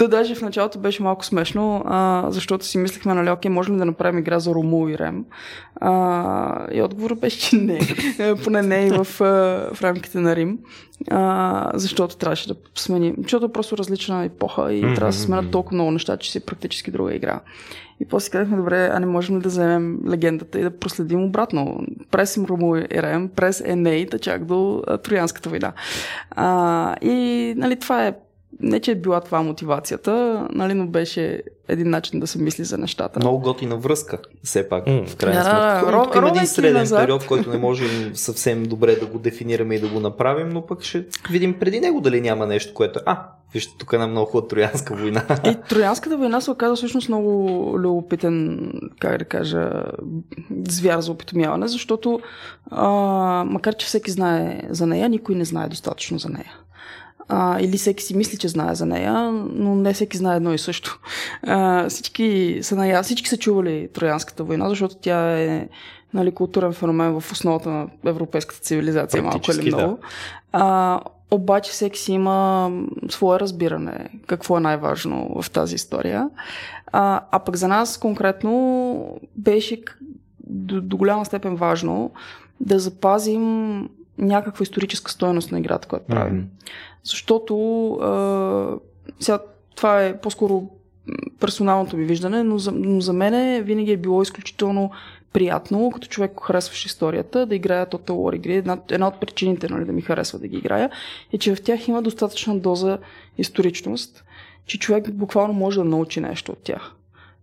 Та 0.00 0.08
даже 0.08 0.34
в 0.34 0.42
началото 0.42 0.78
беше 0.78 1.02
малко 1.02 1.24
смешно, 1.24 1.82
а, 1.86 2.26
защото 2.28 2.64
си 2.64 2.78
мислехме, 2.78 3.14
нали, 3.14 3.30
окей, 3.30 3.50
можем 3.50 3.74
ли 3.74 3.78
да 3.78 3.84
направим 3.84 4.18
игра 4.18 4.38
за 4.38 4.50
Рому 4.50 4.88
и 4.88 4.98
Рем? 4.98 5.24
А, 5.80 6.72
и 6.72 6.82
отговорът 6.82 7.20
беше, 7.20 7.38
че 7.38 7.56
не. 7.56 7.80
Поне 8.44 8.62
не 8.62 8.86
и 8.86 8.90
в, 8.90 9.04
в 9.74 9.82
рамките 9.82 10.18
на 10.18 10.36
Рим. 10.36 10.58
А, 11.10 11.70
защото 11.74 12.16
трябваше 12.16 12.48
да 12.48 12.54
сменим. 12.74 13.14
Защото 13.22 13.46
е 13.46 13.52
просто 13.52 13.78
различна 13.78 14.24
епоха 14.24 14.72
и 14.74 14.82
mm-hmm. 14.82 14.94
трябва 14.94 15.10
да 15.10 15.16
се 15.16 15.22
сменят 15.22 15.50
толкова 15.50 15.74
много 15.74 15.90
неща, 15.90 16.16
че 16.16 16.32
си 16.32 16.38
е 16.38 16.40
практически 16.40 16.90
друга 16.90 17.14
игра. 17.14 17.40
И 18.00 18.04
после 18.04 18.30
казахме, 18.30 18.56
добре, 18.56 18.90
а 18.92 19.00
не 19.00 19.06
можем 19.06 19.36
ли 19.36 19.42
да 19.42 19.48
вземем 19.48 19.98
легендата 20.08 20.60
и 20.60 20.62
да 20.62 20.78
проследим 20.78 21.24
обратно. 21.24 21.86
През 22.10 22.38
Рому 22.38 22.76
и 22.76 22.86
Рем, 22.90 23.28
през 23.28 23.62
Еней, 23.66 24.08
чак 24.20 24.44
до 24.44 24.82
Троянската 25.02 25.48
война. 25.48 25.72
А, 26.30 26.96
и 27.02 27.54
нали, 27.56 27.76
това 27.76 28.06
е 28.06 28.14
не, 28.60 28.80
че 28.80 28.90
е 28.90 28.94
била 28.94 29.20
това 29.20 29.42
мотивацията, 29.42 30.46
нали, 30.52 30.74
но 30.74 30.86
беше 30.86 31.42
един 31.68 31.90
начин 31.90 32.20
да 32.20 32.26
се 32.26 32.38
мисли 32.38 32.64
за 32.64 32.78
нещата. 32.78 33.20
Много 33.20 33.38
готина 33.38 33.76
връзка, 33.76 34.18
все 34.42 34.68
пак, 34.68 34.86
mm. 34.86 35.06
в 35.06 35.16
крайна 35.16 35.42
сметка. 35.42 35.86
Да, 35.86 35.98
да, 35.98 36.02
Тук 36.04 36.16
има 36.16 36.28
един 36.28 36.46
среден 36.46 36.72
назад. 36.72 37.00
период, 37.00 37.26
който 37.26 37.50
не 37.50 37.58
можем 37.58 38.10
съвсем 38.14 38.62
добре 38.62 38.96
да 38.96 39.06
го 39.06 39.18
дефинираме 39.18 39.74
и 39.74 39.80
да 39.80 39.88
го 39.88 40.00
направим, 40.00 40.48
но 40.48 40.66
пък 40.66 40.82
ще 40.82 41.04
видим 41.30 41.58
преди 41.58 41.80
него 41.80 42.00
дали 42.00 42.20
няма 42.20 42.46
нещо, 42.46 42.74
което 42.74 42.98
е, 42.98 43.02
а, 43.06 43.26
вижте, 43.54 43.74
тук 43.78 43.92
е 43.92 43.96
една 43.96 44.06
много 44.06 44.26
хубава 44.26 44.48
Троянска 44.48 44.94
война. 44.94 45.24
И 45.44 45.56
Троянската 45.68 46.16
война 46.16 46.40
се 46.40 46.50
оказа 46.50 46.76
всъщност 46.76 47.08
много 47.08 47.74
любопитен, 47.78 48.72
как 48.98 49.18
да 49.18 49.24
кажа, 49.24 49.70
звяр 50.68 51.00
за 51.00 51.12
опитомяване, 51.12 51.68
защото 51.68 52.20
а, 52.70 52.90
макар, 53.46 53.74
че 53.74 53.86
всеки 53.86 54.10
знае 54.10 54.62
за 54.70 54.86
нея, 54.86 55.08
никой 55.08 55.34
не 55.34 55.44
знае 55.44 55.68
достатъчно 55.68 56.18
за 56.18 56.28
нея 56.28 56.52
а, 57.32 57.60
или 57.60 57.76
всеки 57.76 58.04
си 58.04 58.16
мисли, 58.16 58.38
че 58.38 58.48
знае 58.48 58.74
за 58.74 58.86
нея, 58.86 59.30
но 59.54 59.74
не 59.74 59.92
всеки 59.92 60.16
знае 60.16 60.36
едно 60.36 60.54
и 60.54 60.58
също. 60.58 61.00
А, 61.42 61.88
всички, 61.88 62.58
са 62.62 62.76
ная... 62.76 63.02
всички 63.02 63.28
са 63.28 63.36
чували 63.36 63.88
Троянската 63.94 64.44
война, 64.44 64.68
защото 64.68 64.94
тя 64.94 65.40
е 65.40 65.68
нали, 66.14 66.32
културен 66.32 66.72
феномен 66.72 67.20
в 67.20 67.32
основата 67.32 67.68
на 67.68 67.86
европейската 68.04 68.60
цивилизация, 68.60 69.22
малко 69.22 69.50
или 69.50 69.74
много. 69.74 69.92
Да. 69.92 70.08
А, 70.52 71.00
обаче 71.30 71.70
всеки 71.70 71.98
си 71.98 72.12
има 72.12 72.70
свое 73.08 73.40
разбиране 73.40 74.08
какво 74.26 74.56
е 74.56 74.60
най-важно 74.60 75.42
в 75.42 75.50
тази 75.50 75.74
история. 75.74 76.30
А, 76.92 77.20
а 77.30 77.38
пък 77.38 77.56
за 77.56 77.68
нас 77.68 77.98
конкретно 77.98 79.20
беше 79.36 79.82
до, 80.46 80.80
до 80.80 80.96
голяма 80.96 81.24
степен 81.24 81.56
важно 81.56 82.10
да 82.60 82.78
запазим 82.78 83.88
някаква 84.20 84.62
историческа 84.62 85.10
стоеност 85.10 85.52
на 85.52 85.58
играта, 85.58 85.88
която 85.88 86.06
правим. 86.06 86.42
Mm-hmm. 86.42 86.70
Защото 87.04 87.92
а, 87.92 88.78
сега 89.20 89.38
това 89.76 90.04
е 90.04 90.20
по-скоро 90.20 90.70
персоналното 91.40 91.96
ми 91.96 92.04
виждане, 92.04 92.42
но 92.42 92.58
за, 92.58 92.72
но 92.72 93.00
за 93.00 93.12
мен 93.12 93.62
винаги 93.62 93.92
е 93.92 93.96
било 93.96 94.22
изключително 94.22 94.90
приятно, 95.32 95.90
като 95.90 96.08
човек 96.08 96.32
харесваш 96.42 96.86
историята, 96.86 97.46
да 97.46 97.54
играя 97.54 97.86
Total 97.86 98.10
War 98.10 98.36
игри. 98.36 98.54
Една, 98.54 98.78
една 98.90 99.08
от 99.08 99.20
причините 99.20 99.68
нали, 99.68 99.84
да 99.84 99.92
ми 99.92 100.02
харесва 100.02 100.38
да 100.38 100.48
ги 100.48 100.56
играя 100.56 100.90
е, 101.32 101.38
че 101.38 101.54
в 101.54 101.62
тях 101.62 101.88
има 101.88 102.02
достатъчна 102.02 102.58
доза 102.58 102.98
историчност, 103.38 104.24
че 104.66 104.78
човек 104.78 105.12
буквално 105.12 105.54
може 105.54 105.78
да 105.78 105.84
научи 105.84 106.20
нещо 106.20 106.52
от 106.52 106.58
тях. 106.58 106.94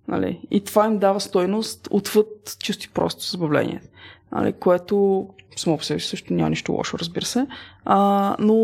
Нали? 0.08 0.42
И 0.52 0.64
това 0.64 0.86
им 0.86 0.98
дава 0.98 1.20
стойност 1.20 1.88
отвъд 1.92 2.58
чисти 2.60 2.90
просто 2.90 3.26
забавление. 3.26 3.82
Нали? 4.32 4.54
Което 4.54 5.28
само 5.56 5.78
по 5.78 5.84
себе 5.84 6.00
си 6.00 6.08
също 6.08 6.34
няма 6.34 6.50
нищо 6.50 6.72
лошо, 6.72 6.98
разбира 7.00 7.26
се. 7.26 7.48
А, 7.86 8.36
но, 8.40 8.56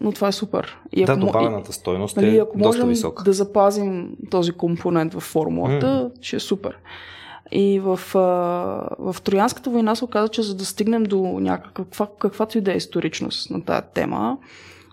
но 0.00 0.12
това 0.12 0.28
е 0.28 0.32
супер. 0.32 0.78
И 0.92 1.02
ако, 1.02 1.12
да, 1.12 1.26
добавената 1.26 1.72
стойност 1.72 2.16
нали, 2.16 2.36
е 2.36 2.40
ако 2.40 2.58
доста 2.58 2.66
можем 2.66 2.88
висока. 2.88 3.24
да 3.24 3.32
запазим 3.32 4.16
този 4.30 4.52
компонент 4.52 5.14
в 5.14 5.20
формулата, 5.20 5.86
mm. 5.86 6.22
ще 6.22 6.36
е 6.36 6.40
супер. 6.40 6.78
И 7.52 7.80
в, 7.80 8.00
в 8.98 9.16
Троянската 9.24 9.70
война 9.70 9.94
се 9.94 10.04
оказа, 10.04 10.28
че 10.28 10.42
за 10.42 10.54
да 10.54 10.64
стигнем 10.64 11.04
до 11.04 11.22
някаква, 11.22 12.06
каквато 12.18 12.58
и 12.58 12.60
да 12.60 12.72
е 12.72 12.76
историчност 12.76 13.50
на 13.50 13.64
тази 13.64 13.86
тема, 13.94 14.38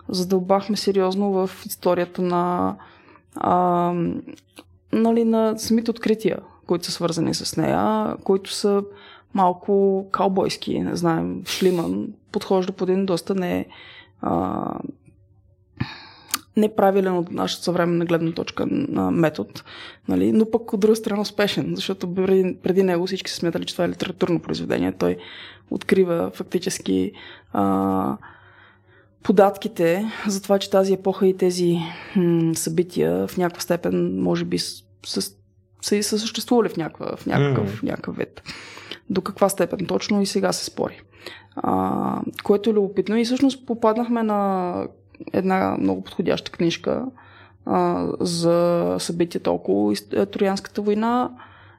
задълбахме 0.08 0.76
сериозно 0.76 1.32
в 1.32 1.50
историята 1.66 2.22
на, 2.22 2.76
а, 3.36 3.92
нали, 4.92 5.24
на 5.24 5.58
самите 5.58 5.90
открития, 5.90 6.38
които 6.66 6.84
са 6.84 6.92
свързани 6.92 7.34
с 7.34 7.56
нея, 7.56 8.14
които 8.24 8.52
са 8.52 8.82
малко 9.34 10.06
каубойски, 10.12 10.80
не 10.80 10.96
знаем, 10.96 11.42
Шлиман 11.46 12.08
подхожда 12.32 12.72
по 12.72 12.84
един 12.84 13.06
доста 13.06 13.34
не, 13.34 13.66
а, 14.20 14.64
неправилен 16.56 17.16
от 17.16 17.32
нашата 17.32 17.64
съвременна 17.64 18.04
гледна 18.04 18.32
точка 18.32 18.66
на 18.68 19.10
метод, 19.10 19.50
нали? 20.08 20.32
но 20.32 20.50
пък 20.50 20.72
от 20.72 20.80
друга 20.80 20.96
страна 20.96 21.20
успешен, 21.20 21.72
защото 21.76 22.14
преди, 22.14 22.56
преди 22.62 22.82
него 22.82 23.06
всички 23.06 23.30
се 23.30 23.36
смятали, 23.36 23.64
че 23.64 23.74
това 23.74 23.84
е 23.84 23.88
литературно 23.88 24.40
произведение. 24.40 24.92
Той 24.92 25.16
открива 25.70 26.30
фактически 26.34 27.12
а, 27.52 28.16
податките 29.22 30.12
за 30.26 30.42
това, 30.42 30.58
че 30.58 30.70
тази 30.70 30.92
епоха 30.92 31.26
и 31.26 31.36
тези 31.36 31.78
м- 32.16 32.54
събития 32.54 33.26
в 33.26 33.36
някаква 33.36 33.60
степен 33.60 34.22
може 34.22 34.44
би 34.44 34.58
с, 34.58 34.84
с, 35.06 35.36
са, 35.82 36.02
са 36.02 36.18
съществували 36.18 36.68
в, 36.68 36.76
някаква, 36.76 37.16
в 37.16 37.26
някакъв, 37.26 37.80
mm. 37.80 37.84
някакъв 37.84 38.16
вид 38.16 38.42
до 39.10 39.20
каква 39.20 39.48
степен 39.48 39.86
точно 39.86 40.22
и 40.22 40.26
сега 40.26 40.52
се 40.52 40.64
спори. 40.64 41.02
А, 41.56 42.20
което 42.44 42.70
е 42.70 42.72
любопитно 42.72 43.16
и 43.16 43.24
всъщност 43.24 43.66
попаднахме 43.66 44.22
на 44.22 44.88
една 45.32 45.76
много 45.80 46.04
подходяща 46.04 46.52
книжка 46.52 47.06
а, 47.66 48.08
за 48.20 48.96
събитията 48.98 49.50
около 49.50 49.92
е, 49.92 50.26
Троянската 50.26 50.82
война 50.82 51.30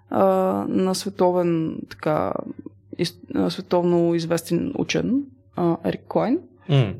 а, 0.09 0.23
на 0.67 0.95
световен 0.95 1.79
така 1.89 2.33
из, 2.97 3.17
световно 3.49 4.15
известен 4.15 4.73
учен 4.77 5.23
а, 5.55 5.77
Ерик 5.85 6.03
Койн, 6.07 6.39
mm. 6.69 6.93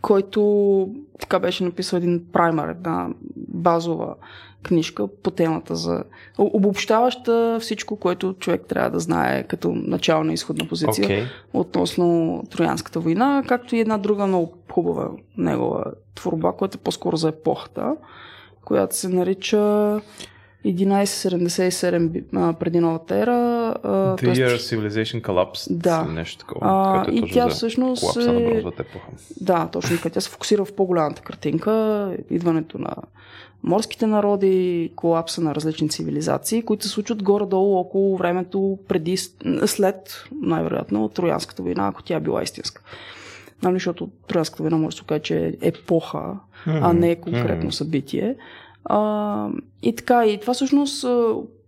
Който 0.00 0.88
така 1.20 1.38
беше 1.38 1.64
написал 1.64 1.96
един 1.96 2.24
праймер, 2.32 2.68
една 2.68 3.08
базова 3.36 4.14
книжка 4.62 5.08
по 5.08 5.30
темата 5.30 5.76
за 5.76 6.04
обобщаваща 6.38 7.58
всичко, 7.60 7.96
което 7.96 8.34
човек 8.38 8.62
трябва 8.68 8.90
да 8.90 9.00
знае 9.00 9.42
като 9.42 9.72
начална 9.74 10.32
изходна 10.32 10.68
позиция 10.68 11.08
okay. 11.08 11.24
относно 11.52 12.42
Троянската 12.50 13.00
война, 13.00 13.42
както 13.48 13.76
и 13.76 13.80
една 13.80 13.98
друга 13.98 14.26
много 14.26 14.52
хубава 14.72 15.10
негова 15.36 15.84
творба, 16.14 16.52
която 16.52 16.78
е 16.78 16.84
по-скоро 16.84 17.16
за 17.16 17.28
епохата, 17.28 17.96
която 18.64 18.96
се 18.96 19.08
нарича 19.08 20.00
1177 20.64 22.52
преди 22.52 22.80
новата 22.80 23.16
ера. 23.16 23.32
The 23.84 24.20
тоест... 24.24 24.40
Year 24.40 24.56
Civilization 24.56 25.22
Collapse. 25.22 25.72
Да. 25.72 26.04
Нещо 26.04 26.38
такова. 26.38 26.60
А, 26.62 27.10
и 27.12 27.32
тя 27.32 27.48
всъщност 27.48 28.16
е... 28.16 28.64
Да, 29.40 29.68
точно 29.72 29.96
така. 29.96 30.10
Тя 30.10 30.20
се 30.20 30.30
фокусира 30.30 30.64
в 30.64 30.72
по-голямата 30.72 31.22
картинка, 31.22 32.16
идването 32.30 32.78
на 32.78 32.94
морските 33.62 34.06
народи, 34.06 34.92
колапса 34.96 35.40
на 35.40 35.54
различни 35.54 35.88
цивилизации, 35.88 36.62
които 36.62 36.84
се 36.84 36.90
случват 36.90 37.22
горе-долу 37.22 37.76
около 37.76 38.16
времето 38.16 38.78
преди, 38.88 39.16
след, 39.66 40.24
най-вероятно, 40.42 41.08
Троянската 41.08 41.62
война, 41.62 41.88
ако 41.88 42.02
тя 42.02 42.16
е 42.16 42.20
била 42.20 42.42
истинска. 42.42 42.82
Нали, 43.62 43.74
защото 43.74 44.08
Троянската 44.28 44.62
война 44.62 44.78
може 44.78 44.96
да 44.96 44.98
се 44.98 45.06
каже, 45.06 45.22
че 45.22 45.46
е 45.46 45.68
епоха, 45.68 46.18
mm-hmm. 46.18 46.80
а 46.82 46.92
не 46.92 47.10
е 47.10 47.16
конкретно 47.16 47.72
събитие. 47.72 48.36
А, 48.84 49.48
и 49.82 49.96
така, 49.96 50.26
и 50.26 50.40
това 50.40 50.54
всъщност 50.54 51.06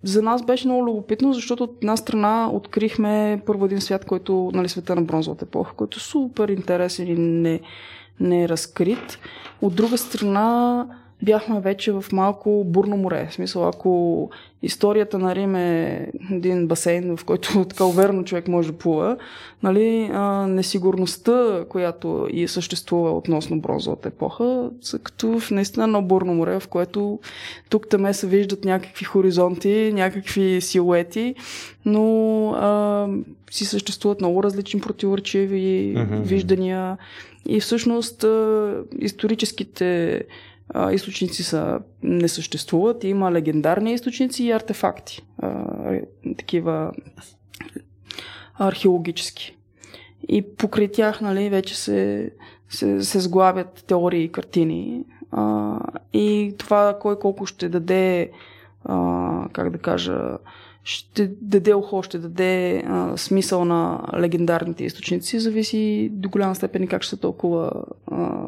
за 0.02 0.22
нас 0.22 0.42
беше 0.42 0.68
много 0.68 0.86
любопитно, 0.86 1.32
защото 1.32 1.64
от 1.64 1.78
една 1.82 1.96
страна 1.96 2.50
открихме 2.52 3.42
първо 3.46 3.64
един 3.64 3.80
свят, 3.80 4.04
който, 4.04 4.50
нали, 4.54 4.68
света 4.68 4.94
на 4.94 5.02
бронзовата 5.02 5.44
епоха, 5.44 5.74
който 5.74 5.96
е 5.96 6.00
супер 6.00 6.48
интересен 6.48 7.08
и 7.08 7.14
не, 7.14 7.60
не 8.20 8.42
е 8.42 8.48
разкрит. 8.48 9.18
От 9.62 9.74
друга 9.74 9.98
страна, 9.98 10.86
бяхме 11.22 11.60
вече 11.60 11.92
в 11.92 12.04
малко 12.12 12.64
бурно 12.66 12.96
море. 12.96 13.28
В 13.30 13.34
смисъл, 13.34 13.68
ако 13.68 14.30
историята 14.62 15.18
на 15.18 15.34
Рим 15.34 15.54
е 15.54 16.08
един 16.30 16.68
басейн, 16.68 17.16
в 17.16 17.24
който 17.24 17.64
така 17.68 17.84
уверено 17.84 18.24
човек 18.24 18.48
може 18.48 18.72
да 18.72 18.78
плува, 18.78 19.16
нали, 19.62 20.10
а, 20.12 20.46
несигурността, 20.46 21.64
която 21.68 22.28
и 22.30 22.48
съществува 22.48 23.10
относно 23.10 23.60
бронзовата 23.60 24.08
епоха, 24.08 24.70
са 24.80 24.98
като 24.98 25.38
в 25.40 25.50
наистина 25.50 25.84
едно 25.84 26.02
бурно 26.02 26.34
море, 26.34 26.60
в 26.60 26.68
което 26.68 27.18
тук 27.68 27.88
таме 27.88 28.14
се 28.14 28.26
виждат 28.26 28.64
някакви 28.64 29.04
хоризонти, 29.04 29.92
някакви 29.94 30.60
силуети, 30.60 31.34
но 31.84 32.48
а, 32.50 33.08
си 33.50 33.64
съществуват 33.64 34.20
много 34.20 34.42
различни 34.42 34.80
противоречиви 34.80 35.94
mm-hmm. 35.96 36.20
виждания 36.20 36.98
и 37.48 37.60
всъщност 37.60 38.24
а, 38.24 38.74
историческите 38.98 40.22
източници 40.92 41.42
са, 41.42 41.80
не 42.02 42.28
съществуват. 42.28 43.04
Има 43.04 43.32
легендарни 43.32 43.92
източници 43.92 44.44
и 44.44 44.52
артефакти. 44.52 45.22
Такива 46.38 46.92
археологически. 48.58 49.56
И 50.28 50.42
покрай 50.56 50.88
тях 50.88 51.20
нали, 51.20 51.50
вече 51.50 51.76
се, 51.76 52.30
се, 52.68 53.04
се 53.04 53.20
сглавят 53.20 53.84
теории 53.86 54.24
и 54.24 54.32
картини. 54.32 55.04
А, 55.30 55.78
и 56.12 56.54
това 56.58 56.98
кой 57.00 57.18
колко 57.18 57.46
ще 57.46 57.68
даде, 57.68 58.30
а, 58.84 59.48
как 59.52 59.70
да 59.70 59.78
кажа, 59.78 60.38
ще 60.84 61.26
даде 61.40 61.74
ухо, 61.74 62.02
ще 62.02 62.18
даде 62.18 62.82
а, 62.86 63.16
смисъл 63.16 63.64
на 63.64 64.00
легендарните 64.18 64.84
източници, 64.84 65.40
зависи 65.40 66.08
до 66.12 66.28
голяма 66.28 66.54
степен 66.54 66.82
и 66.82 66.88
как 66.88 67.02
ще 67.02 67.10
се 67.10 67.20
толкова 67.20 67.72
а, 68.06 68.46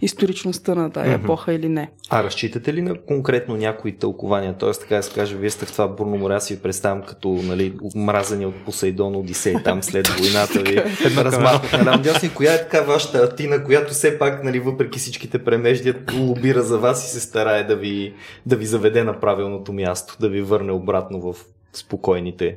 историчността 0.00 0.74
на 0.74 0.90
тази 0.90 1.10
mm-hmm. 1.10 1.24
епоха 1.24 1.52
или 1.52 1.68
не. 1.68 1.90
А 2.10 2.24
разчитате 2.24 2.74
ли 2.74 2.82
на 2.82 2.94
конкретно 2.94 3.56
някои 3.56 3.92
тълкования? 3.92 4.54
Тоест, 4.58 4.80
така 4.80 4.96
да 4.96 5.02
се 5.02 5.14
каже, 5.14 5.36
вие 5.36 5.50
сте 5.50 5.66
в 5.66 5.72
това 5.72 5.88
бурно 5.88 6.16
море, 6.16 6.34
аз 6.34 6.48
ви 6.48 6.58
представям 6.58 7.02
като 7.02 7.28
нали, 7.28 7.74
мразени 7.94 8.46
от 8.46 8.64
Посейдон 8.64 9.16
Одисей 9.16 9.54
там 9.64 9.82
след 9.82 10.08
войната 10.18 10.60
ви. 10.60 10.76
Размахнах 11.16 11.84
на 11.84 11.98
дясно. 11.98 12.30
Коя 12.34 12.54
е 12.54 12.58
така 12.58 12.80
вашата 12.80 13.18
Атина, 13.18 13.64
която 13.64 13.92
все 13.92 14.18
пак, 14.18 14.44
нали, 14.44 14.60
въпреки 14.60 14.98
всичките 14.98 15.44
премеждия, 15.44 15.94
лобира 16.18 16.62
за 16.62 16.78
вас 16.78 17.06
и 17.06 17.10
се 17.10 17.20
старае 17.20 17.64
да 17.64 17.76
ви, 17.76 18.14
да 18.46 18.56
ви 18.56 18.66
заведе 18.66 19.04
на 19.04 19.20
правилното 19.20 19.72
място, 19.72 20.16
да 20.20 20.28
ви 20.28 20.42
върне 20.42 20.72
обратно 20.72 21.20
в 21.20 21.36
спокойните 21.72 22.56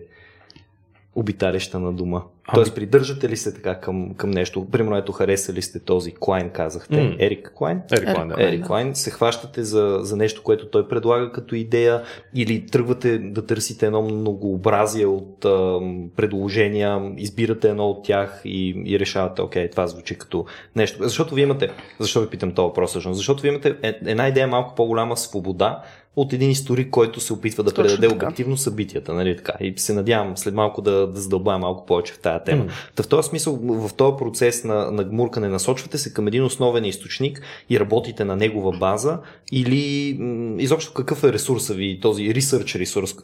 обиталища 1.15 1.79
на 1.79 1.93
дома. 1.93 2.21
Ами... 2.47 2.55
Тоест, 2.55 2.75
придържате 2.75 3.29
ли 3.29 3.37
се 3.37 3.53
така 3.53 3.75
към, 3.79 4.13
към 4.13 4.31
нещо? 4.31 4.67
Примерно, 4.71 4.97
ето, 4.97 5.11
харесали 5.11 5.61
сте 5.61 5.79
този 5.79 6.11
Клайн, 6.11 6.49
казахте. 6.49 6.95
Mm. 6.95 7.15
Ерик 7.19 7.51
Клайн? 7.55 7.81
Ерик 7.91 8.15
Клайн, 8.15 8.27
да. 8.27 8.43
Ерик 8.43 8.65
Клайн. 8.65 8.95
Се 8.95 9.11
хващате 9.11 9.63
за, 9.63 9.99
за 10.01 10.17
нещо, 10.17 10.43
което 10.43 10.67
той 10.67 10.87
предлага 10.87 11.31
като 11.31 11.55
идея 11.55 12.03
или 12.35 12.65
тръгвате 12.65 13.17
да 13.17 13.45
търсите 13.45 13.85
едно 13.85 14.01
многообразие 14.01 15.05
от 15.05 15.45
а, 15.45 15.79
предложения, 16.15 17.13
избирате 17.17 17.69
едно 17.69 17.89
от 17.89 18.05
тях 18.05 18.41
и, 18.45 18.83
и 18.85 18.99
решавате, 18.99 19.41
окей, 19.41 19.69
това 19.69 19.87
звучи 19.87 20.17
като 20.17 20.45
нещо. 20.75 21.03
Защото 21.03 21.35
вие 21.35 21.43
имате, 21.43 21.69
защо 21.99 22.21
ви 22.21 22.29
питам 22.29 22.51
този 22.51 22.65
въпрос 22.65 22.89
всъщност? 22.89 23.17
Защото 23.17 23.41
вие 23.41 23.51
имате 23.51 23.75
е, 23.81 23.99
една 24.05 24.27
идея 24.27 24.47
малко 24.47 24.75
по-голяма 24.75 25.17
свобода, 25.17 25.81
от 26.15 26.33
един 26.33 26.49
историк, 26.49 26.89
който 26.89 27.19
се 27.19 27.33
опитва 27.33 27.63
да 27.63 27.71
Точно 27.71 27.83
предаде 27.83 28.07
така. 28.07 28.25
обективно 28.25 28.57
събитията. 28.57 29.13
Нали, 29.13 29.37
така. 29.37 29.53
И 29.61 29.73
се 29.77 29.93
надявам 29.93 30.37
след 30.37 30.53
малко 30.53 30.81
да, 30.81 31.07
да 31.07 31.19
задълбая 31.19 31.57
малко 31.59 31.85
повече 31.85 32.13
в 32.13 32.19
тази 32.19 32.43
тема. 32.45 32.65
Mm. 32.65 32.69
Та 32.95 33.03
в 33.03 33.07
този 33.07 33.29
смисъл, 33.29 33.59
в 33.63 33.93
този 33.93 34.17
процес 34.17 34.63
на, 34.63 34.91
на 34.91 35.03
гмуркане 35.03 35.47
насочвате 35.47 35.97
се 35.97 36.13
към 36.13 36.27
един 36.27 36.43
основен 36.43 36.85
източник 36.85 37.41
и 37.69 37.79
работите 37.79 38.25
на 38.25 38.35
негова 38.35 38.77
база 38.77 39.19
или 39.51 40.15
м- 40.19 40.61
изобщо 40.61 40.93
какъв 40.93 41.23
е 41.23 41.33
ресурса 41.33 41.73
ви, 41.73 41.99
този 42.01 42.23
research 42.23 42.79
ресурс, 42.79 43.15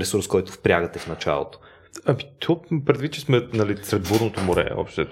ресурс, 0.00 0.26
който 0.26 0.52
впрягате 0.52 0.98
в 0.98 1.06
началото? 1.06 1.58
Ами, 2.06 2.18
то 2.38 2.60
предвид, 2.86 3.12
че 3.12 3.20
сме 3.20 3.42
нали, 3.52 3.76
сред 3.82 4.08
бурното 4.08 4.40
море, 4.40 4.70
общо. 4.76 5.06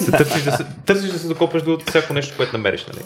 Се, 0.00 0.10
търсиш, 0.10 0.42
да 0.42 0.52
се, 0.52 0.66
търсиш 0.86 1.10
да 1.10 1.18
се 1.18 1.28
докопаш 1.28 1.62
до 1.62 1.78
всяко 1.88 2.12
нещо, 2.12 2.34
което 2.36 2.56
намериш. 2.56 2.86
Нали. 2.86 3.04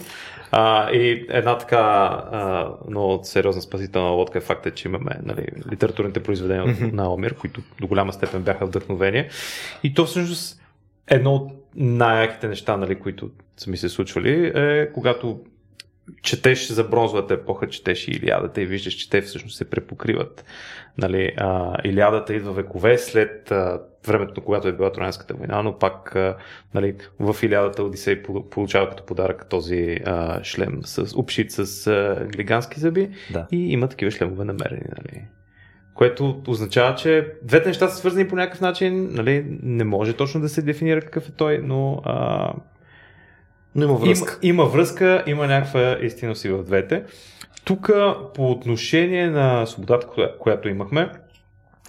А, 0.57 0.91
и 0.91 1.27
една 1.29 1.59
така 1.59 1.79
а, 1.79 2.71
много 2.89 3.25
сериозна 3.25 3.63
спасителна 3.63 4.09
лодка 4.09 4.39
е 4.39 4.41
факта, 4.41 4.71
че 4.71 4.89
имаме 4.89 5.11
нали, 5.23 5.47
литературните 5.73 6.23
произведения 6.23 6.67
mm-hmm. 6.67 6.87
от 6.87 6.93
Наомир, 6.93 7.35
които 7.35 7.63
до 7.81 7.87
голяма 7.87 8.13
степен 8.13 8.43
бяха 8.43 8.67
вдъхновение. 8.67 9.29
И 9.83 9.95
то 9.95 10.05
всъщност 10.05 10.63
едно 11.09 11.35
от 11.35 11.53
най-яките 11.77 12.49
неща, 12.49 12.77
нали, 12.77 12.95
които 12.95 13.31
са 13.57 13.71
ми 13.71 13.77
се 13.77 13.89
случвали, 13.89 14.53
е 14.55 14.93
когато 14.93 15.41
четеш 16.23 16.69
за 16.69 16.85
бронзовата 16.85 17.35
епоха, 17.35 17.69
четеш 17.69 18.09
и 18.09 18.11
Илиадата 18.11 18.63
и 18.63 18.67
виждаш, 18.67 18.95
че 18.95 19.11
те 19.11 19.21
всъщност 19.21 19.57
се 19.57 19.71
препокриват. 19.71 20.45
Нали, 20.99 21.33
а, 21.37 21.77
Илиадата 21.85 22.35
идва 22.35 22.53
векове 22.53 22.99
след 22.99 23.51
а, 23.51 23.81
времето, 24.07 24.41
когато 24.41 24.69
е 24.69 24.73
била 24.73 24.93
Троянската 24.93 25.35
война, 25.35 25.63
но 25.63 25.79
пак 25.79 26.17
а, 26.17 26.37
нали, 26.75 26.97
в 27.21 27.37
Илиадата 27.43 27.83
Одисей 27.83 28.23
получава 28.51 28.91
като 28.91 29.07
подарък 29.07 29.49
този 29.49 29.99
а, 30.05 30.45
шлем 30.45 30.81
с 30.85 31.17
обшит 31.17 31.51
с 31.51 31.87
а, 31.87 32.27
глигански 32.33 32.81
зъби 32.81 33.11
да. 33.33 33.47
и 33.53 33.73
има 33.73 33.89
такива 33.89 34.11
шлемове 34.11 34.45
намерени. 34.45 34.87
Нали. 34.99 35.25
Което 35.95 36.43
означава, 36.47 36.95
че 36.95 37.33
двете 37.43 37.69
неща 37.69 37.89
са 37.89 37.97
свързани 37.97 38.29
по 38.29 38.37
някакъв 38.37 38.61
начин. 38.61 39.09
Нали, 39.13 39.59
не 39.63 39.85
може 39.85 40.13
точно 40.13 40.41
да 40.41 40.49
се 40.49 40.63
дефинира 40.63 41.01
какъв 41.01 41.29
е 41.29 41.33
той, 41.33 41.59
но 41.59 42.03
а, 42.05 42.53
но 43.75 43.85
има 43.85 43.95
връзка. 43.95 44.39
Има, 44.43 44.63
има 44.63 44.71
връзка, 44.71 45.25
има 45.27 45.47
някаква 45.47 45.99
истина 46.03 46.37
си 46.37 46.49
в 46.49 46.65
двете. 46.65 47.05
Тук 47.65 47.91
по 48.35 48.51
отношение 48.51 49.31
на 49.31 49.67
свободата, 49.67 50.07
която 50.39 50.69
имахме, 50.69 51.11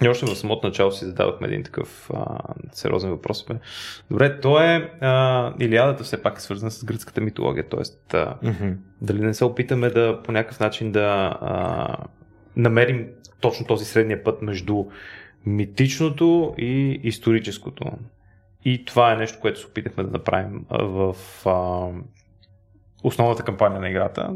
и 0.04 0.08
още 0.08 0.26
в 0.26 0.36
самото 0.36 0.68
начало 0.68 0.92
си 0.92 1.06
задавахме 1.06 1.48
един 1.48 1.64
такъв 1.64 2.10
а, 2.14 2.38
сериозен 2.72 3.10
въпрос. 3.10 3.46
Бе. 3.46 3.54
Добре, 4.12 4.40
то 4.40 4.60
е 4.60 4.92
а, 5.02 5.54
Илиадата 5.60 6.04
все 6.04 6.22
пак 6.22 6.38
е 6.38 6.42
свързана 6.42 6.72
с 6.72 6.86
гръцката 6.86 7.22
митология, 7.22 7.70
т.е. 7.70 7.80
Mm-hmm. 7.80 8.76
дали 9.02 9.22
не 9.22 9.34
се 9.34 9.46
опитаме 9.46 9.90
да 9.90 10.22
по 10.24 10.32
някакъв 10.32 10.60
начин 10.60 10.92
да 10.92 11.38
а, 11.42 11.98
намерим 12.56 13.08
точно 13.42 13.66
този 13.66 13.86
средния 13.86 14.24
път 14.24 14.42
между 14.42 14.86
митичното 15.46 16.56
и 16.58 17.00
историческото. 17.04 17.86
И 18.66 18.86
това 18.86 19.14
е 19.14 19.16
нещо, 19.16 19.40
което 19.42 19.60
се 19.60 19.68
опитахме 19.68 20.04
да 20.04 20.12
направим 20.12 20.66
в 20.70 21.16
а, 21.46 21.88
основната 23.04 23.44
кампания 23.44 23.82
на 23.82 23.90
играта, 23.90 24.34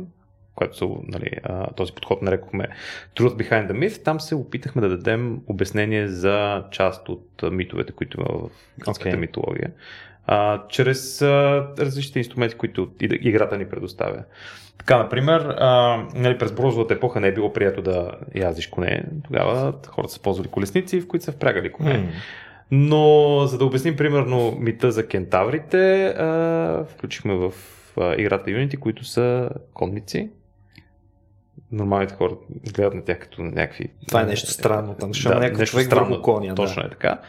което 0.55 1.03
нали, 1.07 1.31
този 1.75 1.93
подход 1.93 2.21
нарекохме 2.21 2.67
Truth 3.15 3.35
Behind 3.35 3.71
the 3.71 3.71
Myth. 3.71 4.03
Там 4.03 4.19
се 4.19 4.35
опитахме 4.35 4.81
да 4.81 4.89
дадем 4.89 5.41
обяснение 5.47 6.07
за 6.07 6.63
част 6.71 7.09
от 7.09 7.43
митовете, 7.51 7.91
които 7.91 8.19
има 8.19 8.39
в 8.39 8.49
гръцката 8.79 9.15
okay. 9.15 9.19
митология, 9.19 9.71
а, 10.27 10.67
чрез 10.67 11.21
а, 11.21 11.67
различните 11.79 12.19
инструменти, 12.19 12.55
които 12.55 12.89
играта 13.01 13.57
ни 13.57 13.69
предоставя. 13.69 14.23
Така, 14.77 14.97
например, 14.97 15.55
а, 15.59 16.03
нали, 16.15 16.37
през 16.37 16.51
бронзовата 16.51 16.93
епоха 16.93 17.19
не 17.19 17.27
е 17.27 17.33
било 17.33 17.53
прието 17.53 17.81
да 17.81 18.11
яздиш 18.35 18.67
коне. 18.67 19.03
Тогава 19.23 19.73
хората 19.87 20.13
са 20.13 20.21
ползвали 20.21 20.47
колесници, 20.47 21.01
в 21.01 21.07
които 21.07 21.25
са 21.25 21.31
впрягали 21.31 21.71
коне. 21.71 21.93
Mm. 21.93 22.07
Но 22.71 23.43
за 23.47 23.57
да 23.57 23.65
обясним 23.65 23.95
примерно 23.95 24.57
мита 24.59 24.91
за 24.91 25.07
кентаврите, 25.07 26.05
а, 26.05 26.85
включихме 26.89 27.33
в 27.33 27.53
а, 27.97 28.15
играта 28.17 28.49
Unity, 28.49 28.79
които 28.79 29.03
са 29.03 29.49
конници. 29.73 30.29
Нормалните 31.71 32.13
хора 32.13 32.35
гледат 32.73 32.93
на 32.93 33.03
тях 33.03 33.19
като 33.19 33.41
на 33.41 33.51
някакви... 33.51 33.89
Това 34.07 34.21
е 34.21 34.25
нещо 34.25 34.51
странно, 34.51 34.95
там 34.99 35.13
ще 35.13 35.29
да, 35.29 35.35
някакъв 35.39 35.69
човек 35.69 35.85
странно, 35.85 36.21
коня. 36.21 36.55
Точно 36.55 36.81
да. 36.81 36.87
е 36.87 36.89
така. 36.89 37.19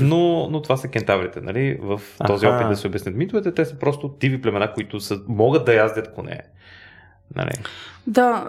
Но, 0.00 0.48
но 0.50 0.62
това 0.62 0.76
са 0.76 0.88
кентаврите, 0.88 1.40
нали? 1.40 1.78
В 1.80 2.00
този 2.26 2.46
опит 2.46 2.68
да 2.68 2.76
се 2.76 2.86
обяснят 2.86 3.14
митовете, 3.14 3.54
те 3.54 3.64
са 3.64 3.78
просто 3.78 4.08
тиви 4.08 4.42
племена, 4.42 4.72
които 4.72 5.00
са, 5.00 5.20
могат 5.28 5.64
да 5.64 5.74
яздят 5.74 6.14
коне. 6.14 6.40
Нали? 7.36 7.52
Да, 8.06 8.46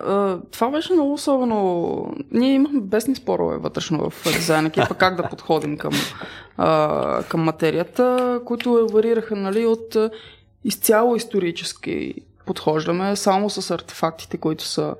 това 0.51 0.69
беше 0.69 0.93
много 0.93 1.13
особено. 1.13 2.13
Ние 2.31 2.53
имахме 2.53 2.79
бесни 2.81 3.15
спорове 3.15 3.57
вътрешно 3.57 4.09
в 4.09 4.23
дизайн 4.23 4.65
екипа, 4.65 4.95
как 4.95 5.15
да 5.15 5.29
подходим 5.29 5.77
към, 5.77 5.93
към 7.29 7.41
материята, 7.41 8.39
които 8.45 8.87
варираха 8.91 9.35
нали, 9.35 9.65
от 9.65 9.97
изцяло 10.63 11.15
исторически 11.15 12.13
подхождаме 12.45 13.15
само 13.15 13.49
с 13.49 13.71
артефактите, 13.71 14.37
които 14.37 14.63
са 14.63 14.95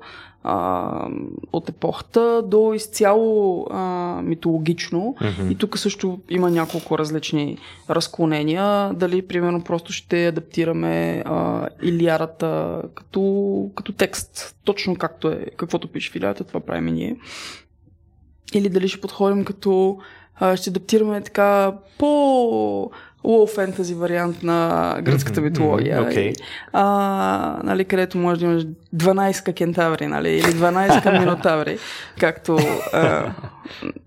а, 0.50 1.08
от 1.52 1.68
епохата 1.68 2.42
до 2.46 2.72
изцяло 2.74 3.66
а, 3.70 3.82
митологично. 4.22 5.14
Mm-hmm. 5.20 5.52
И 5.52 5.54
тук 5.54 5.78
също 5.78 6.18
има 6.30 6.50
няколко 6.50 6.98
различни 6.98 7.58
разклонения. 7.90 8.92
Дали, 8.94 9.26
примерно, 9.26 9.64
просто 9.64 9.92
ще 9.92 10.26
адаптираме 10.26 11.22
а, 11.26 11.68
Илиарата 11.82 12.82
като, 12.94 13.70
като 13.74 13.92
текст, 13.92 14.56
точно 14.64 14.96
както 14.96 15.28
е, 15.28 15.46
каквото 15.56 15.88
пише 15.88 16.10
в 16.12 16.16
Илиарата, 16.16 16.44
това 16.44 16.60
правим 16.60 16.88
и 16.88 16.92
ние. 16.92 17.16
Или 18.54 18.68
дали 18.68 18.88
ще 18.88 19.00
подходим 19.00 19.44
като 19.44 19.98
а, 20.34 20.56
ще 20.56 20.70
адаптираме 20.70 21.20
така 21.20 21.72
по 21.98 22.90
лоу 23.24 23.46
фентази 23.46 23.94
вариант 23.94 24.42
на 24.42 24.98
гръцката 25.02 25.40
митология. 25.40 26.02
Okay. 26.02 26.20
И, 26.20 26.34
а, 26.72 27.60
нали, 27.64 27.84
където 27.84 28.18
може 28.18 28.40
да 28.40 28.46
имаш 28.46 28.66
12 28.96 29.54
кентаври, 29.54 30.06
нали, 30.06 30.30
или 30.30 30.42
12 30.42 31.18
минотаври, 31.18 31.78
както 32.20 32.58
а, 32.92 33.32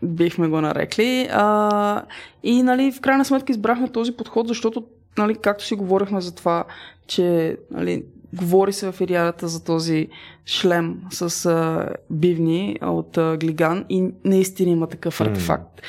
бихме 0.03 0.47
го 0.47 0.61
нарекли. 0.61 1.27
А, 1.31 2.03
и 2.43 2.63
нали, 2.63 2.91
в 2.91 3.01
крайна 3.01 3.25
сметка 3.25 3.51
избрахме 3.51 3.87
този 3.87 4.11
подход, 4.11 4.47
защото, 4.47 4.83
нали, 5.17 5.35
както 5.35 5.65
си 5.65 5.75
говорихме 5.75 6.21
за 6.21 6.35
това, 6.35 6.63
че 7.07 7.57
нали, 7.71 8.03
говори 8.33 8.73
се 8.73 8.91
в 8.91 9.01
Ириарата 9.01 9.47
за 9.47 9.63
този 9.63 10.07
шлем 10.45 11.01
с 11.11 11.45
а, 11.45 11.89
бивни 12.09 12.77
от 12.81 13.17
а, 13.17 13.37
Глиган 13.37 13.85
и 13.89 14.09
наистина 14.25 14.71
има 14.71 14.87
такъв 14.87 15.21
артефакт. 15.21 15.81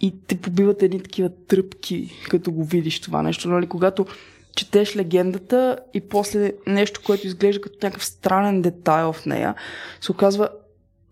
И 0.00 0.14
те 0.26 0.36
побиват 0.36 0.82
едни 0.82 1.02
такива 1.02 1.30
тръпки, 1.48 2.12
като 2.28 2.52
го 2.52 2.64
видиш 2.64 3.00
това 3.00 3.22
нещо. 3.22 3.48
Нали? 3.48 3.66
Когато 3.66 4.06
четеш 4.56 4.96
легендата 4.96 5.78
и 5.94 6.00
после 6.00 6.52
нещо, 6.66 7.00
което 7.06 7.26
изглежда 7.26 7.60
като 7.60 7.86
някакъв 7.86 8.04
странен 8.04 8.62
детайл 8.62 9.12
в 9.12 9.26
нея, 9.26 9.54
се 10.00 10.12
оказва 10.12 10.48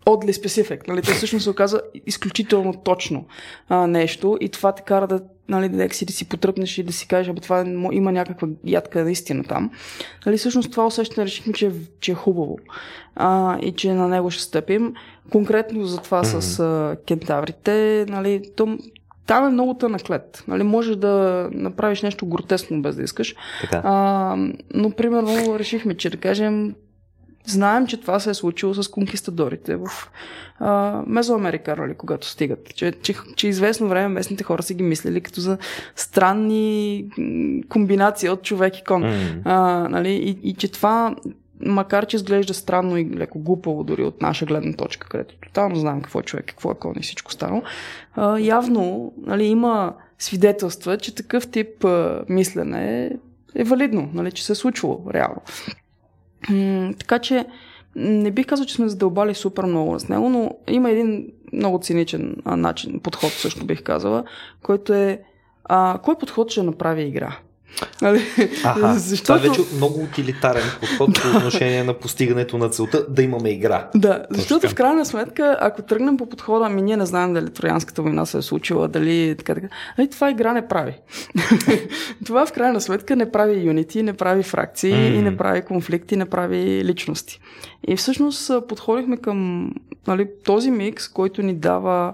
oddly 0.05 0.31
specific. 0.31 0.87
Нали? 0.87 1.01
То 1.01 1.11
всъщност 1.11 1.43
се 1.43 1.49
оказа 1.49 1.81
изключително 2.05 2.73
точно 2.73 3.25
а, 3.69 3.87
нещо 3.87 4.37
и 4.41 4.49
това 4.49 4.71
те 4.71 4.81
кара 4.81 5.07
да, 5.07 5.21
нали, 5.49 5.69
да 5.69 5.89
си, 5.93 6.05
да 6.05 6.13
си 6.13 6.29
потръпнеш 6.29 6.77
и 6.77 6.83
да 6.83 6.93
си 6.93 7.07
кажеш, 7.07 7.29
абе 7.29 7.41
това 7.41 7.65
има 7.91 8.11
някаква 8.11 8.47
ядка 8.65 9.03
наистина 9.03 9.43
там. 9.43 9.71
Нали? 10.25 10.37
Всъщност 10.37 10.71
това 10.71 10.85
усещане 10.85 11.25
решихме, 11.25 11.53
че, 11.53 11.71
че 11.99 12.11
е 12.11 12.15
хубаво 12.15 12.57
а, 13.15 13.59
и 13.61 13.71
че 13.71 13.93
на 13.93 14.07
него 14.07 14.31
ще 14.31 14.43
стъпим. 14.43 14.93
Конкретно 15.31 15.85
за 15.85 15.97
това 15.97 16.23
mm-hmm. 16.23 16.39
с 16.39 16.59
а, 16.59 16.97
кентаврите, 17.07 18.05
нали, 18.09 18.41
то, 18.55 18.77
там 19.29 19.47
е 19.47 19.49
много 19.49 19.73
тънък 19.73 20.09
лед. 20.09 20.43
Нали, 20.47 20.63
можеш 20.63 20.95
да 20.95 21.47
направиш 21.51 22.01
нещо 22.01 22.25
гротесно 22.25 22.81
без 22.81 22.95
да 22.95 23.03
искаш. 23.03 23.35
Така. 23.61 23.81
А, 23.83 24.35
но, 24.73 24.91
примерно, 24.91 25.59
решихме, 25.59 25.97
че 25.97 26.09
да 26.09 26.17
кажем, 26.17 26.75
знаем, 27.45 27.87
че 27.87 28.01
това 28.01 28.19
се 28.19 28.29
е 28.29 28.33
случило 28.33 28.73
с 28.73 28.87
конкистадорите 28.87 29.75
в 29.75 29.87
а, 30.59 31.01
Мезоамерика, 31.07 31.75
нали, 31.75 31.93
когато 31.93 32.27
стигат. 32.27 32.75
Че, 32.75 32.91
че, 32.91 33.15
че 33.35 33.47
известно 33.47 33.87
време 33.87 34.07
местните 34.07 34.43
хора 34.43 34.63
са 34.63 34.73
ги 34.73 34.83
мислили 34.83 35.21
като 35.21 35.41
за 35.41 35.57
странни 35.95 37.05
комбинации 37.69 38.29
от 38.29 38.43
човек 38.43 38.77
и 38.77 38.83
кон. 38.83 39.03
Mm. 39.03 39.41
А, 39.45 39.87
нали, 39.89 40.09
и, 40.09 40.49
и 40.49 40.53
че 40.53 40.71
това 40.71 41.15
макар 41.65 42.05
че 42.05 42.15
изглежда 42.15 42.53
странно 42.53 42.97
и 42.97 43.09
леко 43.09 43.39
глупаво 43.39 43.83
дори 43.83 44.03
от 44.03 44.21
наша 44.21 44.45
гледна 44.45 44.73
точка, 44.73 45.09
където 45.09 45.35
тотално 45.35 45.75
знаем 45.75 46.01
какво 46.01 46.19
е 46.19 46.23
човек, 46.23 46.45
какво 46.45 46.71
е 46.71 46.75
кон 46.75 46.93
и 46.97 47.01
всичко 47.01 47.31
станало, 47.31 47.63
явно 48.39 49.13
нали, 49.25 49.45
има 49.45 49.93
свидетелства, 50.19 50.97
че 50.97 51.15
такъв 51.15 51.47
тип 51.47 51.85
мислене 52.29 53.05
е, 53.05 53.11
е 53.55 53.63
валидно, 53.63 54.09
нали, 54.13 54.31
че 54.31 54.45
се 54.45 54.51
е 54.51 54.55
случвало 54.55 55.05
реално. 55.13 55.41
Така 56.99 57.19
че 57.19 57.45
не 57.95 58.31
бих 58.31 58.45
казал, 58.45 58.65
че 58.65 58.75
сме 58.75 58.89
задълбали 58.89 59.35
супер 59.35 59.63
много 59.63 59.99
с 59.99 60.09
него, 60.09 60.29
но 60.29 60.51
има 60.67 60.91
един 60.91 61.27
много 61.53 61.79
циничен 61.79 62.35
начин, 62.45 62.99
подход 62.99 63.31
също 63.31 63.65
бих 63.65 63.83
казала, 63.83 64.23
който 64.63 64.93
е 64.93 65.21
а, 65.63 65.99
кой 66.03 66.17
подход 66.17 66.51
ще 66.51 66.63
направи 66.63 67.03
игра? 67.03 67.37
Нали? 68.01 68.21
Аха, 68.63 68.93
Защото... 68.93 69.23
Това 69.23 69.45
е 69.45 69.49
вече 69.49 69.61
много 69.75 70.03
утилитарен 70.03 70.63
подход 70.79 71.21
по 71.21 71.37
отношение 71.37 71.83
на 71.83 71.93
постигането 71.93 72.57
на 72.57 72.69
целта 72.69 73.05
да 73.09 73.23
имаме 73.23 73.49
игра. 73.49 73.89
Да, 73.95 74.25
защото 74.31 74.69
в 74.69 74.75
крайна 74.75 75.05
сметка, 75.05 75.57
ако 75.61 75.81
тръгнем 75.81 76.17
по 76.17 76.25
подхода, 76.25 76.65
ами 76.65 76.81
ние 76.81 76.97
не 76.97 77.05
знаем 77.05 77.33
дали 77.33 77.49
Троянската 77.49 78.01
война 78.01 78.25
се 78.25 78.37
е 78.37 78.41
случила, 78.41 78.87
дали 78.87 79.35
така, 79.37 79.55
така. 79.55 79.67
Ами 79.97 80.09
това 80.09 80.29
игра 80.29 80.53
не 80.53 80.67
прави. 80.67 80.93
това 82.25 82.45
в 82.45 82.51
крайна 82.51 82.81
сметка 82.81 83.15
не 83.15 83.31
прави 83.31 83.65
юнити, 83.65 84.03
не 84.03 84.13
прави 84.13 84.43
фракции 84.43 84.93
mm. 84.93 85.13
и 85.13 85.21
не 85.21 85.37
прави 85.37 85.61
конфликти, 85.61 86.15
не 86.15 86.25
прави 86.25 86.85
личности. 86.85 87.39
И 87.87 87.95
всъщност 87.95 88.51
подходихме 88.67 89.17
към 89.17 89.69
нали, 90.07 90.27
този 90.43 90.71
микс, 90.71 91.07
който 91.07 91.41
ни 91.41 91.53
дава 91.53 92.13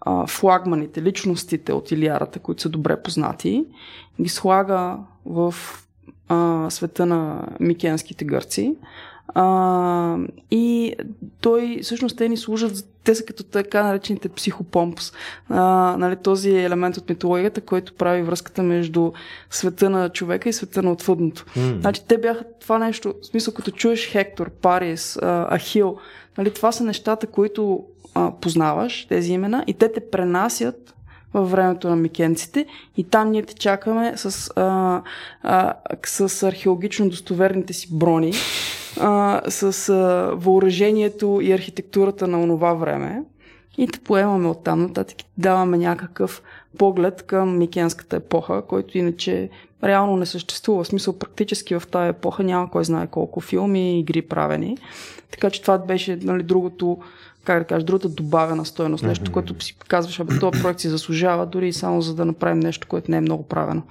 а, 0.00 0.26
флагманите, 0.26 1.02
личностите 1.02 1.72
от 1.72 1.90
Илиарата, 1.90 2.38
които 2.38 2.62
са 2.62 2.68
добре 2.68 3.02
познати, 3.02 3.64
ги 4.20 4.28
слага 4.28 4.96
в 5.26 5.54
а, 6.28 6.70
света 6.70 7.06
на 7.06 7.48
микенските 7.60 8.24
гърци. 8.24 8.76
А, 9.34 10.16
и 10.50 10.94
той, 11.40 11.78
всъщност, 11.82 12.16
те 12.16 12.28
ни 12.28 12.36
служат, 12.36 12.84
те 13.04 13.14
са 13.14 13.24
като 13.24 13.42
така 13.42 13.82
наречените 13.82 14.28
психопомпс, 14.28 15.12
а, 15.48 15.96
нали, 15.98 16.16
този 16.16 16.50
елемент 16.50 16.96
от 16.96 17.08
митологията, 17.08 17.60
който 17.60 17.94
прави 17.94 18.22
връзката 18.22 18.62
между 18.62 19.12
света 19.50 19.90
на 19.90 20.08
човека 20.08 20.48
и 20.48 20.52
света 20.52 20.82
на 20.82 20.92
отвъдното. 20.92 21.44
Mm. 21.56 21.80
Значи, 21.80 22.02
те 22.08 22.18
бяха 22.18 22.44
това 22.60 22.78
нещо, 22.78 23.14
в 23.22 23.26
смисъл, 23.26 23.54
като 23.54 23.70
чуеш 23.70 24.08
Хектор, 24.08 24.50
Парис, 24.50 25.18
Ахил, 25.50 25.96
нали, 26.38 26.54
това 26.54 26.72
са 26.72 26.84
нещата, 26.84 27.26
които 27.26 27.84
а, 28.14 28.32
познаваш, 28.40 29.06
тези 29.08 29.32
имена, 29.32 29.64
и 29.66 29.74
те 29.74 29.92
те 29.92 30.10
пренасят 30.10 30.94
във 31.34 31.50
времето 31.50 31.88
на 31.88 31.96
микенците 31.96 32.66
и 32.96 33.04
там 33.04 33.30
ние 33.30 33.42
те 33.42 33.54
чакаме 33.54 34.12
с, 34.16 34.50
а, 34.56 35.02
а, 35.42 35.74
с 36.06 36.42
археологично 36.42 37.08
достоверните 37.08 37.72
си 37.72 37.88
брони, 37.92 38.32
а, 39.00 39.42
с 39.48 39.88
а, 39.88 40.32
въоръжението 40.34 41.40
и 41.42 41.52
архитектурата 41.52 42.26
на 42.26 42.42
онова 42.42 42.74
време 42.74 43.22
и 43.78 43.86
те 43.86 43.98
поемаме 44.00 44.48
оттам 44.48 44.82
нататък 44.82 45.16
даваме 45.38 45.78
някакъв 45.78 46.42
поглед 46.78 47.22
към 47.22 47.58
микенската 47.58 48.16
епоха, 48.16 48.62
който 48.68 48.98
иначе 48.98 49.50
реално 49.84 50.16
не 50.16 50.26
съществува. 50.26 50.84
В 50.84 50.86
смисъл 50.86 51.18
практически 51.18 51.74
в 51.74 51.82
тази 51.90 52.08
епоха 52.08 52.44
няма 52.44 52.70
кой 52.70 52.84
знае 52.84 53.06
колко 53.06 53.40
филми 53.40 53.96
и 53.96 54.00
игри 54.00 54.22
правени. 54.22 54.78
Така 55.30 55.50
че 55.50 55.62
това 55.62 55.78
беше 55.78 56.18
нали, 56.22 56.42
другото 56.42 56.98
как 57.44 57.58
да 57.58 57.64
кажа, 57.64 57.86
другата 57.86 58.08
добавена 58.08 58.64
стоеност, 58.64 59.04
нещо, 59.04 59.32
което 59.32 59.64
си 59.64 59.76
казваш, 59.88 60.20
абе, 60.20 60.38
този 60.38 60.62
проект 60.62 60.80
си 60.80 60.88
заслужава, 60.88 61.46
дори 61.46 61.68
и 61.68 61.72
само 61.72 62.02
за 62.02 62.14
да 62.14 62.24
направим 62.24 62.60
нещо, 62.60 62.86
което 62.88 63.10
не 63.10 63.16
е 63.16 63.20
много 63.20 63.42
правено. 63.42 63.82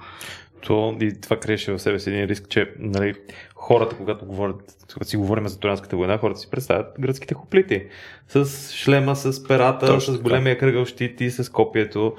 То 0.60 0.96
и 1.00 1.20
това 1.20 1.36
криеше 1.36 1.72
в 1.72 1.78
себе 1.78 1.98
си 1.98 2.10
един 2.10 2.24
риск, 2.24 2.48
че 2.48 2.70
нали, 2.78 3.14
хората, 3.54 3.96
когато 3.96 4.26
говорят, 4.26 4.56
когато 4.92 5.10
си 5.10 5.16
говорим 5.16 5.48
за 5.48 5.60
Троянската 5.60 5.96
война, 5.96 6.18
хората 6.18 6.40
си 6.40 6.50
представят 6.50 6.86
гръцките 7.00 7.34
хоплити. 7.34 7.86
С 8.28 8.72
шлема, 8.72 9.16
с 9.16 9.44
перата, 9.48 9.86
Точно 9.86 10.14
с 10.14 10.20
големия 10.20 10.58
кръгъл 10.58 10.84
щит 10.84 11.20
и 11.20 11.30
с 11.30 11.52
копието. 11.52 12.16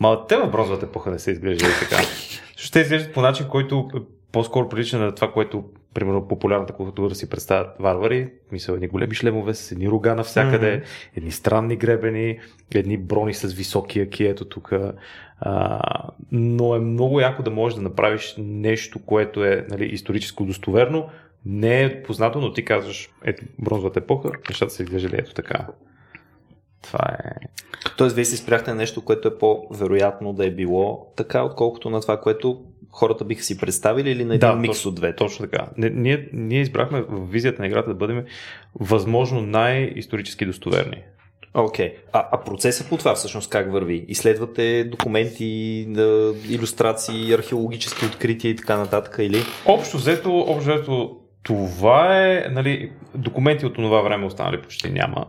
Ма 0.00 0.26
те 0.28 0.36
в 0.36 0.50
бронзовата 0.50 0.86
епоха 0.86 1.10
не 1.10 1.18
са 1.18 1.30
изглеждали 1.30 1.72
така. 1.80 2.02
Ще 2.56 2.80
изглеждат 2.80 3.14
по 3.14 3.20
начин, 3.20 3.46
който 3.48 3.88
по-скоро 4.32 4.68
прилича 4.68 4.98
на 4.98 5.14
това, 5.14 5.32
което 5.32 5.64
примерно 5.94 6.28
популярната 6.28 6.72
култура 6.72 7.14
си 7.14 7.30
представят 7.30 7.68
варвари, 7.78 8.28
мисля, 8.52 8.74
едни 8.74 8.88
големи 8.88 9.14
шлемове 9.14 9.54
с 9.54 9.72
едни 9.72 9.88
рога 9.88 10.14
навсякъде, 10.14 10.80
mm-hmm. 10.80 11.16
едни 11.16 11.30
странни 11.30 11.76
гребени, 11.76 12.38
едни 12.74 12.96
брони 12.96 13.34
с 13.34 13.52
високи 13.52 14.00
аки, 14.00 14.24
ето 14.24 14.44
тук. 14.44 14.72
А, 15.40 15.80
но 16.32 16.74
е 16.74 16.80
много 16.80 17.20
яко 17.20 17.42
да 17.42 17.50
можеш 17.50 17.76
да 17.76 17.82
направиш 17.82 18.34
нещо, 18.38 18.98
което 19.06 19.44
е 19.44 19.66
нали, 19.70 19.84
историческо 19.84 20.44
достоверно, 20.44 21.08
не 21.46 21.82
е 21.82 22.02
познато, 22.02 22.40
но 22.40 22.52
ти 22.52 22.64
казваш, 22.64 23.10
ето, 23.24 23.44
бронзовата 23.58 23.98
епоха, 23.98 24.30
нещата 24.48 24.72
се 24.72 24.82
изглеждали 24.82 25.16
ето 25.18 25.34
така. 25.34 25.66
Това 26.82 27.16
е... 27.24 27.30
Тоест, 27.96 28.16
вие 28.16 28.24
си 28.24 28.36
спряхте 28.36 28.70
на 28.70 28.76
нещо, 28.76 29.04
което 29.04 29.28
е 29.28 29.38
по-вероятно 29.38 30.32
да 30.32 30.46
е 30.46 30.50
било 30.50 31.12
така, 31.16 31.42
отколкото 31.42 31.90
на 31.90 32.00
това, 32.00 32.20
което 32.20 32.64
хората 32.90 33.24
биха 33.24 33.42
си 33.42 33.58
представили 33.58 34.10
или 34.10 34.24
на 34.24 34.34
един 34.34 34.48
да, 34.48 34.56
микс 34.56 34.78
точно, 34.78 34.88
от 34.88 34.94
две? 34.94 35.16
Точно 35.16 35.46
така. 35.46 35.68
Ние, 35.76 36.28
ние 36.32 36.60
избрахме 36.60 37.02
в 37.02 37.30
визията 37.30 37.62
на 37.62 37.66
играта 37.66 37.88
да 37.88 37.94
бъдем 37.94 38.24
възможно 38.74 39.40
най-исторически 39.40 40.46
достоверни. 40.46 41.02
Окей. 41.54 41.88
Okay. 41.88 41.94
А, 42.12 42.28
а 42.32 42.44
процесът 42.44 42.88
по 42.88 42.96
това 42.96 43.14
всъщност 43.14 43.50
как 43.50 43.72
върви? 43.72 44.04
Изследвате 44.08 44.84
документи, 44.84 45.86
да, 45.88 46.34
иллюстрации, 46.48 47.32
археологически 47.32 48.06
открития 48.06 48.50
и 48.50 48.56
така 48.56 48.76
нататък 48.76 49.16
или? 49.18 49.42
Общо 49.66 49.96
взето, 49.96 50.38
общо 50.38 50.74
взето 50.74 51.16
това 51.42 52.18
е, 52.18 52.46
нали, 52.50 52.92
документи 53.14 53.66
от 53.66 53.74
това 53.74 54.00
време 54.00 54.26
останали 54.26 54.62
почти 54.62 54.90
няма. 54.90 55.26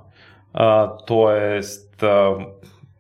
А, 0.54 0.96
тоест, 0.98 2.04
а, 2.04 2.36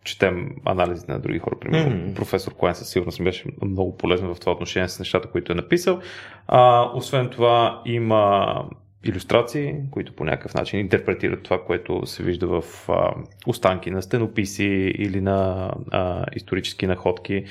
четем 0.03 0.49
анализите 0.65 1.11
на 1.11 1.19
други 1.19 1.39
хора. 1.39 1.55
Примерно, 1.59 1.91
mm-hmm. 1.91 2.15
професор 2.15 2.53
Коен 2.53 2.75
със 2.75 2.89
сигурност 2.89 3.23
беше 3.23 3.45
много 3.61 3.97
полезен 3.97 4.33
в 4.33 4.39
това 4.39 4.51
отношение 4.51 4.89
с 4.89 4.99
нещата, 4.99 5.27
които 5.27 5.51
е 5.51 5.55
написал. 5.55 5.99
А, 6.47 6.89
освен 6.93 7.29
това, 7.29 7.81
има 7.85 8.55
иллюстрации, 9.03 9.75
които 9.91 10.13
по 10.13 10.23
някакъв 10.23 10.53
начин 10.53 10.79
интерпретират 10.79 11.43
това, 11.43 11.63
което 11.63 12.05
се 12.05 12.23
вижда 12.23 12.47
в 12.47 12.89
а, 12.89 13.13
останки 13.47 13.91
на 13.91 14.01
стенописи 14.01 14.93
или 14.97 15.21
на 15.21 15.71
а, 15.91 16.25
исторически 16.35 16.87
находки. 16.87 17.43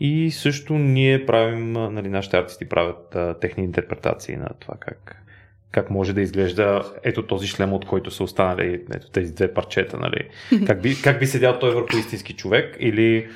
И 0.00 0.30
също 0.30 0.74
ние 0.74 1.26
правим, 1.26 1.72
нали, 1.72 2.08
нашите 2.08 2.36
артисти 2.36 2.68
правят 2.68 3.14
а, 3.14 3.34
техни 3.40 3.64
интерпретации 3.64 4.36
на 4.36 4.48
това 4.60 4.74
как 4.80 5.18
как 5.72 5.90
може 5.90 6.12
да 6.12 6.20
изглежда 6.20 6.92
ето 7.02 7.26
този 7.26 7.46
шлем, 7.46 7.72
от 7.72 7.84
който 7.84 8.10
са 8.10 8.24
останали 8.24 8.82
ето 8.94 9.10
тези 9.10 9.34
две 9.34 9.54
парчета, 9.54 9.98
нали? 9.98 10.28
Как 10.66 10.82
би, 10.82 11.02
как 11.02 11.18
би 11.18 11.26
седял 11.26 11.58
той 11.58 11.74
върху 11.74 11.96
истински 11.96 12.32
човек 12.32 12.76
или 12.80 13.28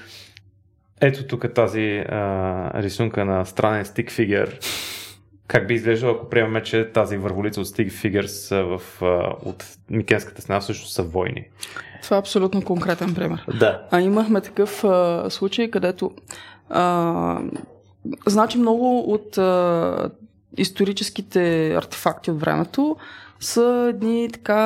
ето 1.01 1.27
тук 1.27 1.55
тази 1.55 2.05
а, 2.09 2.83
рисунка 2.83 3.25
на 3.25 3.45
странен 3.45 3.85
стик 3.85 4.11
фигър. 4.11 4.59
Как 5.47 5.67
би 5.67 5.75
изглеждало, 5.75 6.15
ако 6.15 6.29
приемаме, 6.29 6.63
че 6.63 6.91
тази 6.93 7.17
върволица 7.17 7.61
от 7.61 7.67
Stick 7.67 7.91
Figures 7.91 8.63
в, 8.77 9.03
от 9.45 9.65
Микенската 9.91 10.43
стена 10.43 10.61
всъщност 10.61 10.95
са 10.95 11.03
войни? 11.03 11.45
Това 12.03 12.17
е 12.17 12.21
абсолютно 12.21 12.63
конкретен 12.63 13.15
пример. 13.15 13.47
Да. 13.61 13.83
А 13.91 14.01
имахме 14.01 14.41
такъв 14.41 14.85
а, 14.85 15.27
случай, 15.31 15.71
където 15.71 16.11
а, 16.71 17.41
значи 18.27 18.59
много 18.59 19.13
от 19.13 19.39
а, 19.39 20.11
историческите 20.57 21.75
артефакти 21.75 22.31
от 22.31 22.41
времето 22.41 22.97
са 23.41 23.87
едни 23.89 24.29
така 24.33 24.57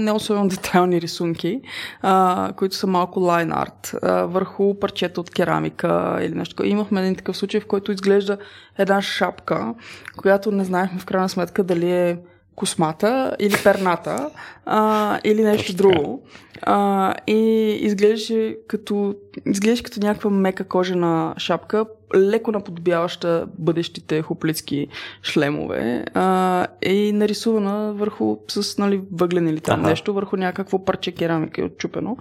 не 0.00 0.12
особено 0.12 0.48
детайлни 0.48 1.00
рисунки, 1.00 1.60
а, 2.02 2.52
които 2.56 2.74
са 2.74 2.86
малко 2.86 3.20
лайн 3.20 3.52
арт, 3.52 3.94
върху 4.02 4.74
парчета 4.74 5.20
от 5.20 5.30
керамика 5.30 6.18
или 6.22 6.34
нещо. 6.34 6.64
Имахме 6.64 7.00
един 7.00 7.16
такъв 7.16 7.36
случай, 7.36 7.60
в 7.60 7.66
който 7.66 7.92
изглежда 7.92 8.38
една 8.78 9.02
шапка, 9.02 9.74
която 10.16 10.50
не 10.50 10.64
знаехме 10.64 10.98
в 11.00 11.06
крайна 11.06 11.28
сметка 11.28 11.64
дали 11.64 11.92
е 11.92 12.18
космата 12.58 13.36
или 13.38 13.54
перната 13.64 14.30
а, 14.66 15.18
или 15.24 15.42
нещо 15.42 15.76
друго. 15.76 16.22
А, 16.62 17.14
и 17.26 17.70
изглеждаше 17.80 18.56
като, 18.68 19.14
изглеждаше 19.46 19.82
като 19.82 20.00
някаква 20.00 20.30
мека 20.30 20.64
кожена 20.64 21.34
шапка, 21.38 21.86
леко 22.14 22.52
наподобяваща 22.52 23.46
бъдещите 23.58 24.22
хуплицки 24.22 24.88
шлемове 25.22 26.04
а, 26.14 26.66
и 26.82 27.12
нарисувана 27.12 27.92
върху 27.92 28.36
с 28.48 28.78
нали, 28.78 29.00
въглен 29.12 29.48
или 29.48 29.60
там 29.60 29.80
Аха. 29.80 29.90
нещо, 29.90 30.14
върху 30.14 30.36
някакво 30.36 30.84
парче 30.84 31.12
керамика 31.12 31.64
отчупено. 31.64 32.16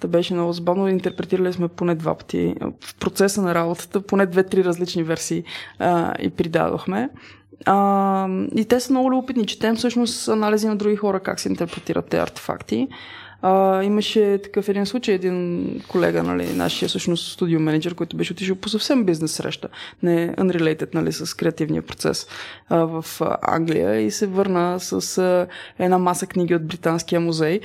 Та 0.00 0.08
беше 0.08 0.34
много 0.34 0.52
забавно. 0.52 0.88
Интерпретирали 0.88 1.52
сме 1.52 1.68
поне 1.68 1.94
два 1.94 2.14
пъти 2.14 2.54
в 2.80 2.94
процеса 2.98 3.42
на 3.42 3.54
работата, 3.54 4.00
поне 4.00 4.26
две-три 4.26 4.64
различни 4.64 5.02
версии 5.02 5.44
а, 5.78 6.14
и 6.20 6.30
придадохме. 6.30 7.08
А, 7.66 8.28
и 8.56 8.64
те 8.64 8.80
са 8.80 8.92
много 8.92 9.10
любопитни. 9.10 9.46
Четем 9.46 9.76
всъщност 9.76 10.28
анализи 10.28 10.68
на 10.68 10.76
други 10.76 10.96
хора 10.96 11.20
как 11.20 11.40
се 11.40 11.48
интерпретират 11.48 12.06
тези 12.06 12.20
артефакти. 12.20 12.88
А, 13.42 13.82
имаше 13.82 14.38
такъв 14.42 14.68
един 14.68 14.86
случай, 14.86 15.14
един 15.14 15.64
колега, 15.88 16.22
нали, 16.22 16.52
нашия 16.52 16.88
всъщност 16.88 17.32
студио 17.32 17.60
менеджер, 17.60 17.94
който 17.94 18.16
беше 18.16 18.32
отишъл 18.32 18.56
по 18.56 18.68
съвсем 18.68 19.04
бизнес 19.04 19.32
среща, 19.32 19.68
не 20.02 20.34
unrelated 20.34 20.94
нали, 20.94 21.12
с 21.12 21.36
креативния 21.36 21.82
процес 21.82 22.26
а, 22.68 22.76
в 22.76 23.04
Англия 23.42 24.00
и 24.00 24.10
се 24.10 24.26
върна 24.26 24.80
с 24.80 25.18
а, 25.18 25.46
една 25.78 25.98
маса 25.98 26.26
книги 26.26 26.54
от 26.54 26.66
Британския 26.66 27.20
музей, 27.20 27.60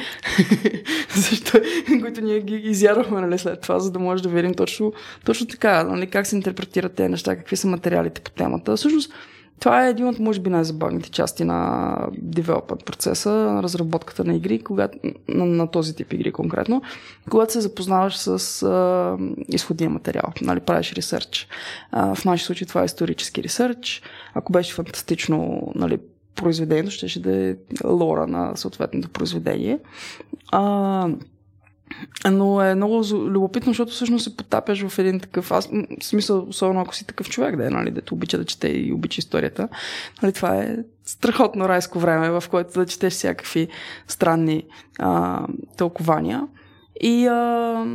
защо, 1.16 1.60
които 2.02 2.22
ние 2.22 2.42
ги 2.42 2.56
изядохме 2.56 3.22
нали, 3.22 3.38
след 3.38 3.62
това, 3.62 3.80
за 3.80 3.92
да 3.92 4.00
може 4.00 4.24
да 4.24 4.30
видим 4.30 4.54
точно, 4.54 4.94
точно 5.26 5.48
така, 5.48 5.84
нали, 5.84 6.08
как 6.08 6.28
се 6.28 6.36
интерпретират 6.36 6.94
тези 6.94 7.10
неща, 7.10 7.36
какви 7.36 7.56
са 7.56 7.68
материалите 7.68 8.22
по 8.22 8.32
темата. 8.32 8.76
Всъщност, 8.76 9.14
това 9.60 9.86
е 9.86 9.90
един 9.90 10.08
от, 10.08 10.20
може 10.20 10.40
би, 10.40 10.50
най-забавните 10.50 11.12
части 11.12 11.44
на 11.44 11.96
девелопмент 12.18 12.86
процеса, 12.86 13.32
на 13.32 13.64
разработката 13.64 14.24
на 14.24 14.36
игри, 14.36 14.60
когато, 14.60 14.98
на, 15.28 15.46
на 15.46 15.68
този 15.72 15.96
тип 15.96 16.14
игри 16.14 16.32
конкретно, 16.32 16.82
когато 17.30 17.54
се 17.54 17.62
запознаваш 17.62 18.18
с 18.18 18.64
а, 18.64 19.18
изходния 19.48 19.90
материал, 19.90 20.34
нали, 20.42 20.60
правиш 20.60 20.94
ресърч. 20.94 21.48
А, 21.92 22.16
в 22.16 22.26
нашия 22.26 22.46
случай 22.46 22.68
това 22.68 22.82
е 22.82 22.86
исторически 22.86 23.44
ресърч. 23.44 24.02
Ако 24.34 24.52
беше 24.52 24.74
фантастично, 24.74 25.68
нали, 25.76 25.98
произведението, 26.36 26.92
ще, 26.92 27.08
ще 27.08 27.20
да 27.20 27.36
е 27.36 27.56
лора 27.86 28.28
на 28.28 28.56
съответното 28.56 29.10
произведение. 29.10 29.80
А, 30.52 31.08
но 32.32 32.62
е 32.62 32.76
много 32.76 33.04
любопитно, 33.14 33.70
защото 33.70 33.92
всъщност 33.92 34.24
се 34.24 34.38
потапяш 34.38 34.88
в 34.88 35.00
един 35.00 35.20
такъв, 35.20 35.52
аз, 35.52 35.70
смисъл, 36.02 36.46
особено 36.50 36.82
ако 36.82 36.96
си 36.96 37.08
такъв 37.08 37.30
човек, 37.30 37.56
да 37.56 37.68
е, 37.68 37.70
нали, 37.70 37.92
дето 37.92 38.14
обича 38.14 38.38
да 38.38 38.46
чете 38.46 38.68
и 38.68 38.94
обича 38.94 39.20
историята. 39.20 39.68
Нали, 40.22 40.34
това 40.34 40.56
е 40.56 40.78
страхотно 41.06 41.70
райско 41.70 42.00
време, 42.00 42.30
в 42.30 42.44
което 42.50 42.80
да 42.80 42.86
четеш 42.86 43.14
всякакви 43.14 43.68
странни 44.08 44.64
а, 45.00 45.42
тълкования. 45.78 46.48
И 47.02 47.28
а, 47.28 47.86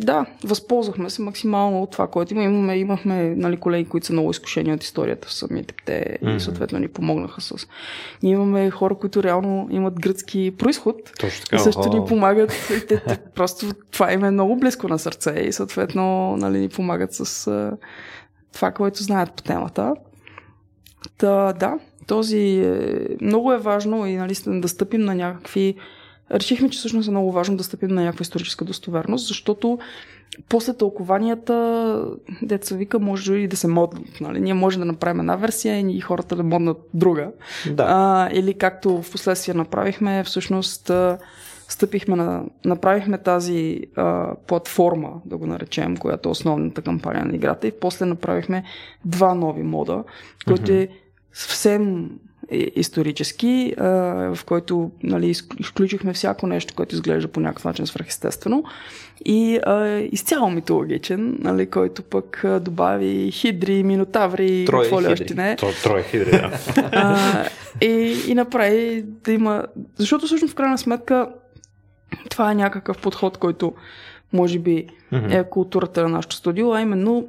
да, 0.00 0.26
възползвахме 0.44 1.10
се 1.10 1.22
максимално 1.22 1.82
от 1.82 1.90
това, 1.90 2.06
което 2.06 2.34
има. 2.34 2.42
Имаме, 2.42 2.78
имахме 2.78 3.34
нали, 3.36 3.56
колеги, 3.56 3.88
които 3.88 4.06
са 4.06 4.12
много 4.12 4.30
изкушени 4.30 4.72
от 4.72 4.84
историята 4.84 5.28
в 5.28 5.32
самите 5.32 5.74
те 5.86 6.18
Мгм. 6.22 6.36
и 6.36 6.40
съответно 6.40 6.78
ни 6.78 6.88
помогнаха 6.88 7.40
с. 7.40 7.54
Ние 8.22 8.32
имаме 8.32 8.70
хора, 8.70 8.94
които 8.94 9.22
реално 9.22 9.68
имат 9.70 10.00
гръцки 10.00 10.52
происход 10.58 10.96
Точно 11.20 11.42
и 11.42 11.50
така. 11.50 11.58
също 11.58 11.80
Охо. 11.80 11.96
ни 11.96 12.08
помагат. 12.08 12.52
И 12.52 12.86
те, 12.86 13.00
те, 13.00 13.18
просто 13.34 13.66
това 13.90 14.12
им 14.12 14.24
е 14.24 14.30
много 14.30 14.56
близко 14.56 14.88
на 14.88 14.98
сърце 14.98 15.30
и 15.30 15.52
съответно 15.52 16.36
нали, 16.36 16.58
ни 16.58 16.68
помагат 16.68 17.12
с 17.12 17.46
а, 17.46 17.76
това, 18.52 18.70
което 18.70 19.02
знаят 19.02 19.32
по 19.32 19.42
темата. 19.42 19.94
Та, 21.18 21.52
да, 21.52 21.78
този 22.06 22.38
е, 22.38 23.06
много 23.20 23.52
е 23.52 23.58
важно 23.58 24.06
и 24.06 24.16
нали, 24.16 24.34
да 24.46 24.68
стъпим 24.68 25.00
на 25.00 25.14
някакви 25.14 25.74
решихме, 26.32 26.70
че 26.70 26.78
всъщност 26.78 27.08
е 27.08 27.10
много 27.10 27.32
важно 27.32 27.56
да 27.56 27.64
стъпим 27.64 27.88
на 27.88 28.02
някаква 28.02 28.22
историческа 28.22 28.64
достоверност, 28.64 29.28
защото 29.28 29.78
после 30.48 30.74
тълкованията, 30.74 32.06
деца 32.42 32.74
вика, 32.74 32.98
може 32.98 33.34
и 33.34 33.48
да 33.48 33.56
се 33.56 33.68
моднат. 33.68 34.20
Нали? 34.20 34.40
Ние 34.40 34.54
можем 34.54 34.80
да 34.80 34.86
направим 34.86 35.20
една 35.20 35.36
версия 35.36 35.90
и 35.90 36.00
хората 36.00 36.36
да 36.36 36.42
моднат 36.42 36.78
друга. 36.94 37.30
Да. 37.70 37.86
А, 37.88 38.30
или 38.32 38.54
както 38.54 39.02
в 39.02 39.10
последствие 39.10 39.54
направихме, 39.54 40.24
всъщност 40.24 40.90
стъпихме 41.68 42.16
на, 42.16 42.44
направихме 42.64 43.18
тази 43.18 43.80
а, 43.96 44.34
платформа, 44.46 45.12
да 45.24 45.36
го 45.36 45.46
наречем, 45.46 45.96
която 45.96 46.28
е 46.28 46.32
основната 46.32 46.82
кампания 46.82 47.24
на 47.24 47.34
играта 47.34 47.66
и 47.66 47.72
после 47.80 48.06
направихме 48.06 48.64
два 49.04 49.34
нови 49.34 49.62
мода, 49.62 50.04
който 50.46 50.72
е 50.72 50.88
съвсем 51.32 52.10
исторически, 52.50 53.74
а, 53.78 53.86
в 54.34 54.44
който 54.46 54.90
нали, 55.02 55.34
изк- 55.34 55.60
изключихме 55.60 56.12
всяко 56.12 56.46
нещо, 56.46 56.74
което 56.74 56.94
изглежда 56.94 57.28
по 57.28 57.40
някакъв 57.40 57.64
начин 57.64 57.86
свръхестествено 57.86 58.64
и 59.24 59.60
а, 59.66 59.98
изцяло 60.12 60.50
митологичен, 60.50 61.36
нали, 61.40 61.66
който 61.66 62.02
пък 62.02 62.44
добави 62.60 63.30
хидри, 63.32 63.82
минотаври, 63.82 64.64
Троя 64.66 64.82
какво 64.82 65.02
ли 65.02 65.06
още 65.06 65.34
не. 65.34 65.56
Трое 65.82 66.02
хидри, 66.02 66.30
да. 66.30 66.50
А, 66.92 67.44
и, 67.80 68.16
и 68.28 68.34
направи 68.34 69.04
да 69.06 69.32
има... 69.32 69.64
Защото 69.96 70.26
всъщност 70.26 70.52
в 70.52 70.56
крайна 70.56 70.78
сметка 70.78 71.28
това 72.30 72.50
е 72.50 72.54
някакъв 72.54 72.98
подход, 72.98 73.36
който 73.36 73.72
може 74.32 74.58
би 74.58 74.86
е 75.12 75.44
културата 75.44 76.02
на 76.02 76.08
нашото 76.08 76.36
студио, 76.36 76.72
а 76.72 76.80
именно 76.80 77.28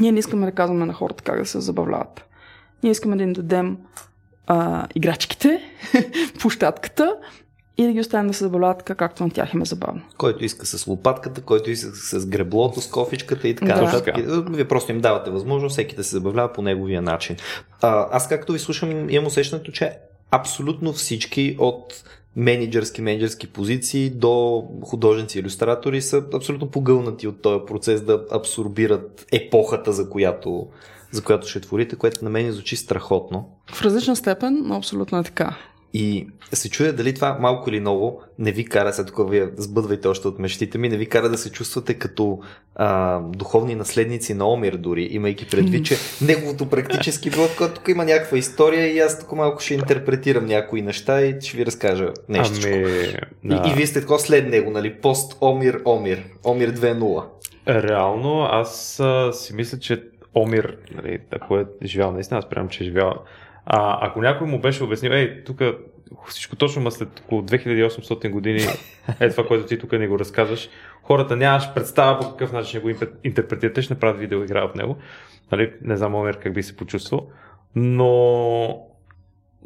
ние 0.00 0.12
не 0.12 0.18
искаме 0.18 0.46
да 0.46 0.52
казваме 0.52 0.86
на 0.86 0.92
хората 0.92 1.24
как 1.24 1.38
да 1.38 1.46
се 1.46 1.60
забавляват. 1.60 2.24
Ние 2.82 2.92
искаме 2.92 3.16
да 3.16 3.22
им 3.22 3.32
дадем 3.32 3.76
а, 4.46 4.86
играчките, 4.94 5.60
площадката 6.40 7.16
и 7.78 7.86
да 7.86 7.92
ги 7.92 8.00
оставим 8.00 8.26
да 8.26 8.34
се 8.34 8.44
забавляват 8.44 8.78
така, 8.78 8.94
както 8.94 9.24
на 9.24 9.30
тях 9.30 9.54
им 9.54 9.62
е 9.62 9.64
забавно. 9.64 10.02
Който 10.18 10.44
иска 10.44 10.66
с 10.66 10.86
лопатката, 10.86 11.40
който 11.40 11.70
иска 11.70 11.90
с 12.20 12.26
греблото, 12.26 12.80
с 12.80 12.90
кофичката 12.90 13.48
и 13.48 13.54
така 13.54 13.74
Да. 13.74 14.42
Вие 14.50 14.68
просто 14.68 14.92
им 14.92 15.00
давате 15.00 15.30
възможност 15.30 15.72
всеки 15.72 15.96
да 15.96 16.04
се 16.04 16.10
забавлява 16.10 16.52
по 16.52 16.62
неговия 16.62 17.02
начин. 17.02 17.36
А, 17.82 18.08
аз 18.10 18.28
както 18.28 18.52
ви 18.52 18.58
слушам, 18.58 19.10
имам 19.10 19.26
усещането, 19.26 19.72
че 19.72 19.92
абсолютно 20.30 20.92
всички 20.92 21.56
от 21.58 22.04
менеджерски, 22.36 23.02
менеджерски 23.02 23.52
позиции 23.52 24.10
до 24.10 24.64
художници, 24.84 25.38
иллюстратори 25.38 26.02
са 26.02 26.24
абсолютно 26.34 26.70
погълнати 26.70 27.28
от 27.28 27.42
този 27.42 27.60
процес 27.66 28.00
да 28.00 28.24
абсорбират 28.32 29.26
епохата, 29.32 29.92
за 29.92 30.10
която, 30.10 30.66
за 31.10 31.22
която 31.22 31.48
ще 31.48 31.60
творите, 31.60 31.96
което 31.96 32.24
на 32.24 32.30
мен 32.30 32.52
звучи 32.52 32.76
страхотно. 32.76 33.48
В 33.72 33.82
различна 33.82 34.16
степен, 34.16 34.62
но 34.64 34.76
абсолютно 34.76 35.18
е 35.18 35.22
така. 35.22 35.56
И 35.94 36.26
се 36.52 36.70
чуя 36.70 36.92
дали 36.92 37.14
това 37.14 37.38
малко 37.40 37.70
или 37.70 37.80
много 37.80 38.22
не 38.38 38.52
ви 38.52 38.64
кара, 38.64 38.92
след 38.92 39.06
това 39.06 39.24
вие 39.24 39.48
сбъдвайте 39.56 40.08
още 40.08 40.28
от 40.28 40.38
мечтите 40.38 40.78
ми, 40.78 40.88
не 40.88 40.96
ви 40.96 41.06
кара 41.06 41.28
да 41.28 41.38
се 41.38 41.52
чувствате 41.52 41.94
като 41.94 42.38
а, 42.74 43.20
духовни 43.20 43.74
наследници 43.74 44.34
на 44.34 44.48
Омир 44.48 44.76
дори, 44.76 45.08
имайки 45.10 45.46
предвид, 45.46 45.86
че 45.86 45.96
неговото 46.22 46.68
практически 46.68 47.30
било, 47.30 47.48
когато 47.56 47.74
тук 47.74 47.88
има 47.88 48.04
някаква 48.04 48.38
история 48.38 48.86
и 48.86 48.98
аз 48.98 49.20
тук 49.20 49.32
малко 49.32 49.62
ще 49.62 49.74
интерпретирам 49.74 50.46
някои 50.46 50.82
неща 50.82 51.22
и 51.22 51.40
ще 51.40 51.56
ви 51.56 51.66
разкажа 51.66 52.08
нещо. 52.28 52.58
Ами, 52.64 52.76
И, 53.44 53.48
да. 53.48 53.64
и 53.66 53.74
вие 53.74 53.86
сте 53.86 54.00
такова 54.00 54.18
след 54.18 54.48
него, 54.48 54.70
нали? 54.70 54.94
Пост 54.94 55.36
Омир 55.40 55.80
Омир. 55.84 56.24
Омир 56.44 56.72
2.0. 56.72 57.24
Реално, 57.68 58.42
аз 58.42 59.00
а, 59.00 59.32
си 59.32 59.54
мисля, 59.54 59.78
че 59.78 60.02
Омир, 60.34 60.76
нали, 60.94 61.18
ако 61.30 61.58
е 61.58 61.66
живял 61.84 62.12
наистина, 62.12 62.38
аз 62.38 62.48
приемам, 62.48 62.68
че 62.68 62.84
е 62.84 62.86
живял. 62.86 63.24
А, 63.66 64.06
ако 64.06 64.22
някой 64.22 64.46
му 64.46 64.60
беше 64.60 64.84
обяснил, 64.84 65.10
ей, 65.10 65.44
тук 65.44 65.62
всичко 66.26 66.56
точно 66.56 66.82
ма 66.82 66.90
след 66.90 67.20
около 67.20 67.42
2800 67.42 68.30
години, 68.30 68.60
е 69.20 69.30
това, 69.30 69.46
което 69.46 69.66
ти 69.66 69.78
тук 69.78 69.92
не 69.92 70.08
го 70.08 70.18
разказваш, 70.18 70.68
хората 71.02 71.36
нямаш 71.36 71.74
представа 71.74 72.20
по 72.20 72.30
какъв 72.30 72.52
начин 72.52 72.68
ще 72.68 72.78
го 72.78 73.06
интерпретирате, 73.24 73.82
ще 73.82 73.94
направят 73.94 74.18
видеоигра 74.18 74.64
от 74.64 74.76
него. 74.76 74.96
Нали, 75.52 75.72
не 75.82 75.96
знам 75.96 76.14
Омир 76.14 76.38
как 76.38 76.54
би 76.54 76.62
се 76.62 76.76
почувствал. 76.76 77.28
Но 77.74 78.86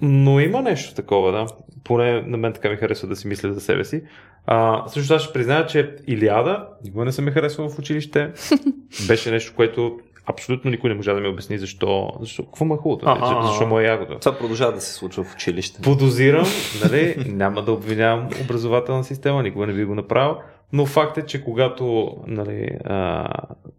Но 0.03 0.41
има 0.41 0.62
нещо 0.62 0.95
такова, 0.95 1.33
да. 1.33 1.47
Поне 1.85 2.23
на 2.23 2.37
мен 2.37 2.53
така 2.53 2.71
ми 2.71 2.77
харесва 2.77 3.09
да 3.09 3.17
си 3.17 3.29
мисля 3.29 3.53
за 3.53 3.61
себе 3.61 3.85
си. 3.85 4.03
А, 4.47 4.89
също 4.89 5.15
аз 5.15 5.23
ще 5.23 5.33
призная, 5.33 5.67
че 5.67 5.97
Илиада 6.07 6.69
никога 6.85 7.05
не 7.05 7.12
съм 7.12 7.25
ми 7.25 7.31
харесвал 7.31 7.69
в 7.69 7.79
училище. 7.79 8.33
Беше 9.09 9.31
нещо, 9.31 9.53
което 9.57 10.01
абсолютно 10.27 10.70
никой 10.70 10.91
не 10.91 10.97
можа 10.97 11.14
да 11.14 11.20
ми 11.20 11.29
обясни 11.29 11.59
защо. 11.59 12.12
защо 12.20 12.45
какво 12.45 12.64
му 12.64 12.75
е 12.75 12.77
хубавото? 12.77 13.07
А-а-а. 13.07 13.47
Защо 13.47 13.66
му 13.66 13.79
е 13.79 13.85
ягода? 13.85 14.18
Това 14.18 14.39
продължава 14.39 14.72
да 14.72 14.81
се 14.81 14.93
случва 14.93 15.25
в 15.25 15.35
училище. 15.35 15.83
Подозирам, 15.83 16.47
нали, 16.85 17.14
няма 17.27 17.62
да 17.62 17.72
обвинявам 17.72 18.29
образователна 18.45 19.05
система, 19.05 19.43
никога 19.43 19.66
не 19.66 19.72
би 19.72 19.85
го 19.85 19.95
направил, 19.95 20.37
но 20.72 20.87
факт 20.87 21.18
е, 21.18 21.27
че 21.27 21.45
когато 21.45 22.16
нали, 22.27 22.79
а, 22.85 23.29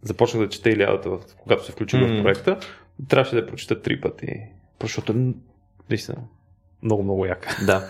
започнах 0.01 0.43
да 0.43 0.49
чета 0.49 0.69
Илиадата, 0.69 1.09
когато 1.43 1.65
се 1.65 1.71
включи 1.71 1.97
М. 1.97 2.07
в 2.07 2.23
проекта, 2.23 2.57
трябваше 3.09 3.35
да 3.35 3.47
прочета 3.47 3.81
три 3.81 4.01
пъти, 4.01 4.27
защото 4.81 5.33
наистина 5.89 6.17
много, 6.83 7.03
много 7.03 7.25
яка. 7.25 7.57
Да. 7.65 7.89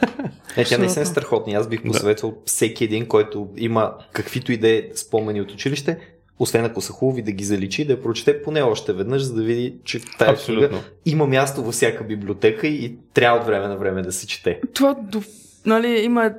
Е, 0.58 0.64
тя 0.64 0.78
наистина 0.78 1.04
е 1.04 1.06
страхотна. 1.06 1.54
Аз 1.54 1.68
бих 1.70 1.82
Да. 1.82 1.88
посъветвал 1.88 2.38
всеки 2.46 2.84
един, 2.84 3.08
който 3.08 3.50
има 3.58 3.94
каквито 4.12 4.52
и 4.52 4.58
да 4.58 4.70
е 4.70 4.84
спомени 4.96 5.42
от 5.42 5.52
училище, 5.52 5.98
освен 6.40 6.66
ако 6.66 6.82
са 6.82 6.94
хубави, 6.94 7.22
да 7.22 7.32
ги 7.32 7.44
заличи, 7.44 7.86
да 7.86 7.94
я 7.94 8.02
прочете 8.02 8.42
поне 8.42 8.62
още 8.62 8.94
веднъж, 8.94 9.22
за 9.22 9.34
да 9.34 9.44
види, 9.44 9.76
че 9.84 10.02
Абсолютно. 10.20 10.68
книга 10.68 10.84
има 11.06 11.28
място 11.28 11.64
във 11.64 11.74
всяка 11.74 12.04
библиотека 12.04 12.68
и 12.68 12.96
трябва 13.14 13.40
от 13.40 13.46
време 13.46 13.68
на 13.68 13.78
време 13.78 14.02
да 14.02 14.12
се 14.12 14.28
чете. 14.28 14.62
Това 14.74 14.94
до, 14.94 15.22
нали, 15.66 15.88
има, 15.88 16.32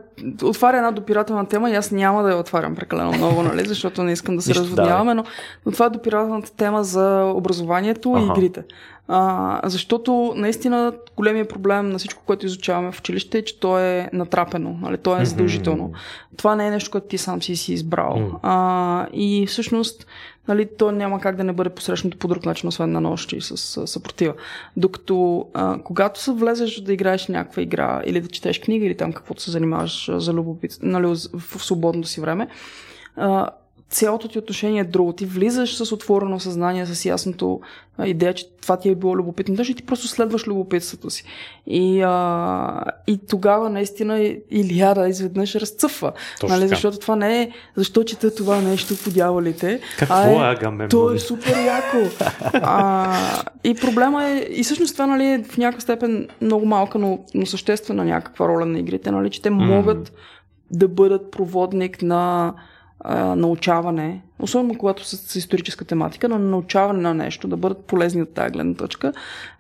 отваря 0.43 0.77
една 0.77 0.91
допирателна 0.91 1.47
тема 1.47 1.71
и 1.71 1.75
аз 1.75 1.91
няма 1.91 2.23
да 2.23 2.31
я 2.31 2.37
отварям 2.37 2.75
прекалено 2.77 3.13
много, 3.13 3.43
нали, 3.43 3.69
защото 3.69 4.03
не 4.03 4.13
искам 4.13 4.37
да 4.37 4.43
се 4.43 4.51
Нищо, 4.51 4.63
разводняваме, 4.63 5.15
но, 5.15 5.25
но 5.67 5.73
това 5.73 5.87
е 5.87 5.91
допирателната 5.91 6.53
тема 6.53 6.85
за 6.85 7.33
образованието 7.35 8.13
Аха. 8.13 8.23
и 8.23 8.27
игрите. 8.27 8.65
А, 9.09 9.61
защото 9.65 10.33
наистина 10.37 10.93
големия 11.17 11.49
проблем 11.49 11.91
на 11.91 11.99
всичко, 11.99 12.23
което 12.27 12.47
изучаваме 12.47 12.93
в 12.93 12.99
училище 12.99 13.39
е, 13.39 13.43
че 13.43 13.61
то 13.61 13.79
е 13.79 14.11
натрапено, 14.13 14.79
нали, 14.83 14.99
то 14.99 15.17
е 15.17 15.25
задължително. 15.25 15.93
Това 16.37 16.57
не 16.57 16.67
е 16.67 16.71
нещо, 16.71 16.91
което 16.91 17.07
ти 17.07 17.19
сам 17.19 17.43
си 17.43 17.57
си 17.57 17.73
избрал. 17.73 18.41
А, 18.43 19.07
и 19.13 19.47
всъщност, 19.47 20.07
нали, 20.49 20.69
то 20.79 20.93
няма 20.93 21.21
как 21.21 21.37
да 21.37 21.45
не 21.45 21.53
бъде 21.53 21.71
посрещнато 21.71 22.19
по 22.19 22.29
друг 22.29 22.47
начин, 22.47 22.69
освен 22.69 22.93
на 22.93 23.01
нощи 23.01 23.41
с 23.41 23.77
а, 23.77 23.87
съпротива. 23.87 24.35
Докато 24.77 25.47
а, 25.55 25.79
когато 25.85 26.21
се 26.21 26.33
влезеш 26.33 26.81
да 26.81 26.93
играеш 26.93 27.29
някаква 27.29 27.63
игра 27.63 28.03
или 28.07 28.21
да 28.21 28.29
четеш 28.29 28.61
книга 28.61 28.87
или 28.87 28.97
там 28.97 29.13
каквото 29.13 29.43
се 29.43 29.51
занимаваш 29.51 30.11
за 30.13 30.33
любопит, 30.33 30.79
нали, 30.83 31.07
в 31.07 31.65
свободното 31.65 32.09
си 32.09 32.21
време, 32.21 32.49
а, 33.17 33.51
цялото 33.91 34.29
ти 34.29 34.39
отношение 34.39 34.81
е 34.81 34.85
друго. 34.85 35.13
Ти 35.13 35.27
влизаш 35.27 35.77
с 35.77 35.93
отворено 35.93 36.41
съзнание, 36.41 36.87
с 36.87 37.05
ясното 37.05 37.61
а, 37.99 38.07
идея, 38.07 38.35
че 38.35 38.49
това 38.63 38.77
ти 38.77 38.89
е 38.89 38.95
било 38.95 39.17
любопитно. 39.17 39.55
Даже 39.55 39.75
ти 39.75 39.83
просто 39.83 40.09
следваш 40.09 40.47
любопитството 40.47 41.11
си. 41.11 41.25
И, 41.67 42.03
а, 42.03 42.85
и 43.07 43.19
тогава 43.29 43.71
наистина 43.71 44.37
Илиада 44.51 45.09
изведнъж 45.09 45.55
разцъфва. 45.55 46.13
Точно 46.41 46.57
Нали, 46.57 46.69
защото 46.69 46.99
това 46.99 47.17
не 47.17 47.43
е 47.43 47.51
защо 47.77 48.05
чета 48.05 48.35
това 48.35 48.61
нещо 48.61 48.95
по 49.05 49.11
дяволите. 49.11 49.81
Какво 49.99 50.15
а 50.15 50.51
е 50.51 50.53
Агамемнон? 50.53 50.89
То 50.89 51.11
е 51.11 51.19
супер 51.19 51.65
яко. 51.67 52.27
А, 52.53 53.17
и 53.65 53.75
проблема 53.75 54.25
е, 54.25 54.47
и 54.51 54.65
всъщност 54.65 54.93
това 54.93 55.07
нали, 55.07 55.25
е 55.25 55.43
в 55.43 55.57
някаква 55.57 55.81
степен 55.81 56.29
много 56.41 56.67
малка, 56.67 56.99
но, 56.99 57.19
но 57.35 57.47
съществена 57.47 58.05
някаква 58.05 58.49
роля 58.49 58.67
на 58.67 58.79
игрите, 58.79 59.11
нали, 59.11 59.31
че 59.31 59.43
те 59.43 59.51
могат 59.51 60.13
да 60.71 60.89
бъдат 60.89 61.31
проводник 61.31 62.03
на 62.03 62.55
а, 63.01 63.37
научаване, 63.37 64.23
особено 64.39 64.79
когато 64.79 65.05
са 65.05 65.17
с 65.17 65.37
историческа 65.37 65.85
тематика, 65.85 66.29
на 66.29 66.39
научаване 66.39 67.01
на 67.01 67.15
нещо, 67.15 67.49
да 67.49 67.57
бъдат 67.57 67.85
полезни 67.85 68.23
от 68.23 68.35
тази 68.35 68.53
гледна 68.53 68.75
точка, 68.75 69.13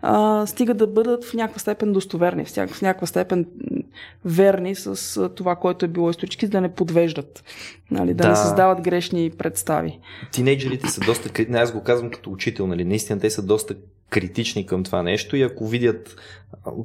а, 0.02 0.46
стига 0.46 0.74
да 0.74 0.86
бъдат 0.86 1.24
в 1.24 1.34
някаква 1.34 1.58
степен 1.58 1.92
достоверни, 1.92 2.44
в 2.44 2.56
някаква, 2.56 2.76
в 2.76 2.82
някаква 2.82 3.06
степен 3.06 3.46
верни 4.24 4.74
с 4.74 5.16
а, 5.16 5.28
това, 5.28 5.56
което 5.56 5.84
е 5.84 5.88
било 5.88 6.10
исторически, 6.10 6.48
да 6.48 6.60
не 6.60 6.74
подвеждат, 6.74 7.44
нали, 7.90 8.14
да, 8.14 8.22
Да. 8.22 8.28
не 8.28 8.36
създават 8.36 8.80
грешни 8.80 9.30
представи. 9.38 9.98
Тинейджерите 10.32 10.88
са 10.88 11.00
доста, 11.00 11.44
аз 11.54 11.72
го 11.72 11.82
казвам 11.82 12.10
като 12.10 12.30
учител, 12.30 12.66
нали, 12.66 12.84
наистина 12.84 13.20
те 13.20 13.30
са 13.30 13.42
доста 13.42 13.74
критични 14.10 14.66
към 14.66 14.84
това 14.84 15.02
нещо 15.02 15.36
и 15.36 15.42
ако 15.42 15.66
видят 15.66 16.16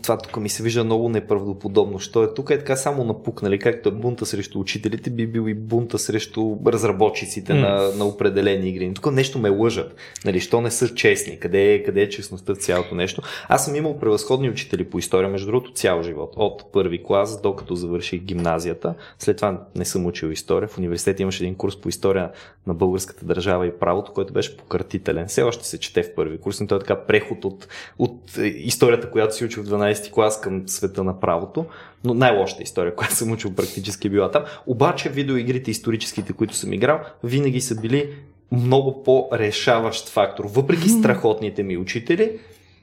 това 0.03 0.17
тук 0.17 0.37
ми 0.37 0.49
се 0.49 0.63
вижда 0.63 0.83
много 0.83 1.09
неправдоподобно, 1.09 1.99
що 1.99 2.23
е 2.23 2.33
тук 2.33 2.49
е 2.49 2.57
така 2.57 2.75
само 2.75 3.03
напук, 3.03 3.41
нали, 3.41 3.59
както 3.59 3.89
е 3.89 3.91
бунта 3.91 4.25
срещу 4.25 4.59
учителите, 4.59 5.09
би 5.09 5.27
бил 5.27 5.47
и 5.47 5.53
бунта 5.53 5.99
срещу 5.99 6.57
разработчиците 6.67 7.53
М. 7.53 7.59
на, 7.59 7.95
на 7.95 8.05
определени 8.05 8.69
игри. 8.69 8.93
Тук 8.93 9.11
нещо 9.11 9.39
ме 9.39 9.49
лъжат, 9.49 9.95
нали, 10.25 10.39
що 10.39 10.61
не 10.61 10.71
са 10.71 10.95
честни, 10.95 11.39
къде 11.39 11.73
е, 11.73 11.83
къде 11.83 12.01
е 12.01 12.09
честността 12.09 12.53
в 12.53 12.57
цялото 12.57 12.95
нещо. 12.95 13.21
Аз 13.47 13.65
съм 13.65 13.75
имал 13.75 13.99
превъзходни 13.99 14.49
учители 14.49 14.83
по 14.83 14.99
история, 14.99 15.29
между 15.29 15.47
другото 15.47 15.73
цял 15.73 16.03
живот, 16.03 16.33
от 16.35 16.71
първи 16.71 17.03
клас, 17.03 17.41
докато 17.41 17.75
завърших 17.75 18.21
гимназията. 18.21 18.93
След 19.19 19.35
това 19.35 19.61
не 19.75 19.85
съм 19.85 20.05
учил 20.05 20.27
история. 20.27 20.67
В 20.67 20.77
университета 20.77 21.21
имаше 21.21 21.43
един 21.43 21.55
курс 21.55 21.81
по 21.81 21.89
история 21.89 22.31
на 22.67 22.73
българската 22.73 23.25
държава 23.25 23.67
и 23.67 23.71
правото, 23.79 24.13
който 24.13 24.33
беше 24.33 24.57
пократителен. 24.57 25.27
Все 25.27 25.41
още 25.41 25.67
се 25.67 25.79
чете 25.79 26.03
в 26.03 26.15
първи 26.15 26.37
курс, 26.37 26.59
но 26.59 26.67
той 26.67 26.77
е 26.77 26.79
така 26.79 27.05
преход 27.11 27.45
от, 27.45 27.67
от 27.99 28.37
е, 28.37 28.47
историята, 28.47 29.11
която 29.11 29.35
си 29.35 29.45
учил 29.45 29.63
в 29.63 29.67
12 29.67 30.11
клас 30.11 30.41
към 30.41 30.67
света 30.67 31.03
на 31.03 31.19
правото. 31.19 31.65
Но 32.03 32.13
най-лошата 32.13 32.63
история, 32.63 32.95
която 32.95 33.15
съм 33.15 33.31
учил 33.31 33.55
практически 33.55 34.07
е 34.07 34.09
била 34.09 34.31
там. 34.31 34.43
Обаче 34.67 35.09
видеоигрите, 35.09 35.71
историческите, 35.71 36.33
които 36.33 36.55
съм 36.55 36.73
играл, 36.73 36.99
винаги 37.23 37.61
са 37.61 37.81
били 37.81 38.09
много 38.51 39.03
по-решаващ 39.03 40.09
фактор. 40.09 40.45
Въпреки 40.47 40.89
страхотните 40.89 41.63
ми 41.63 41.77
учители, 41.77 42.31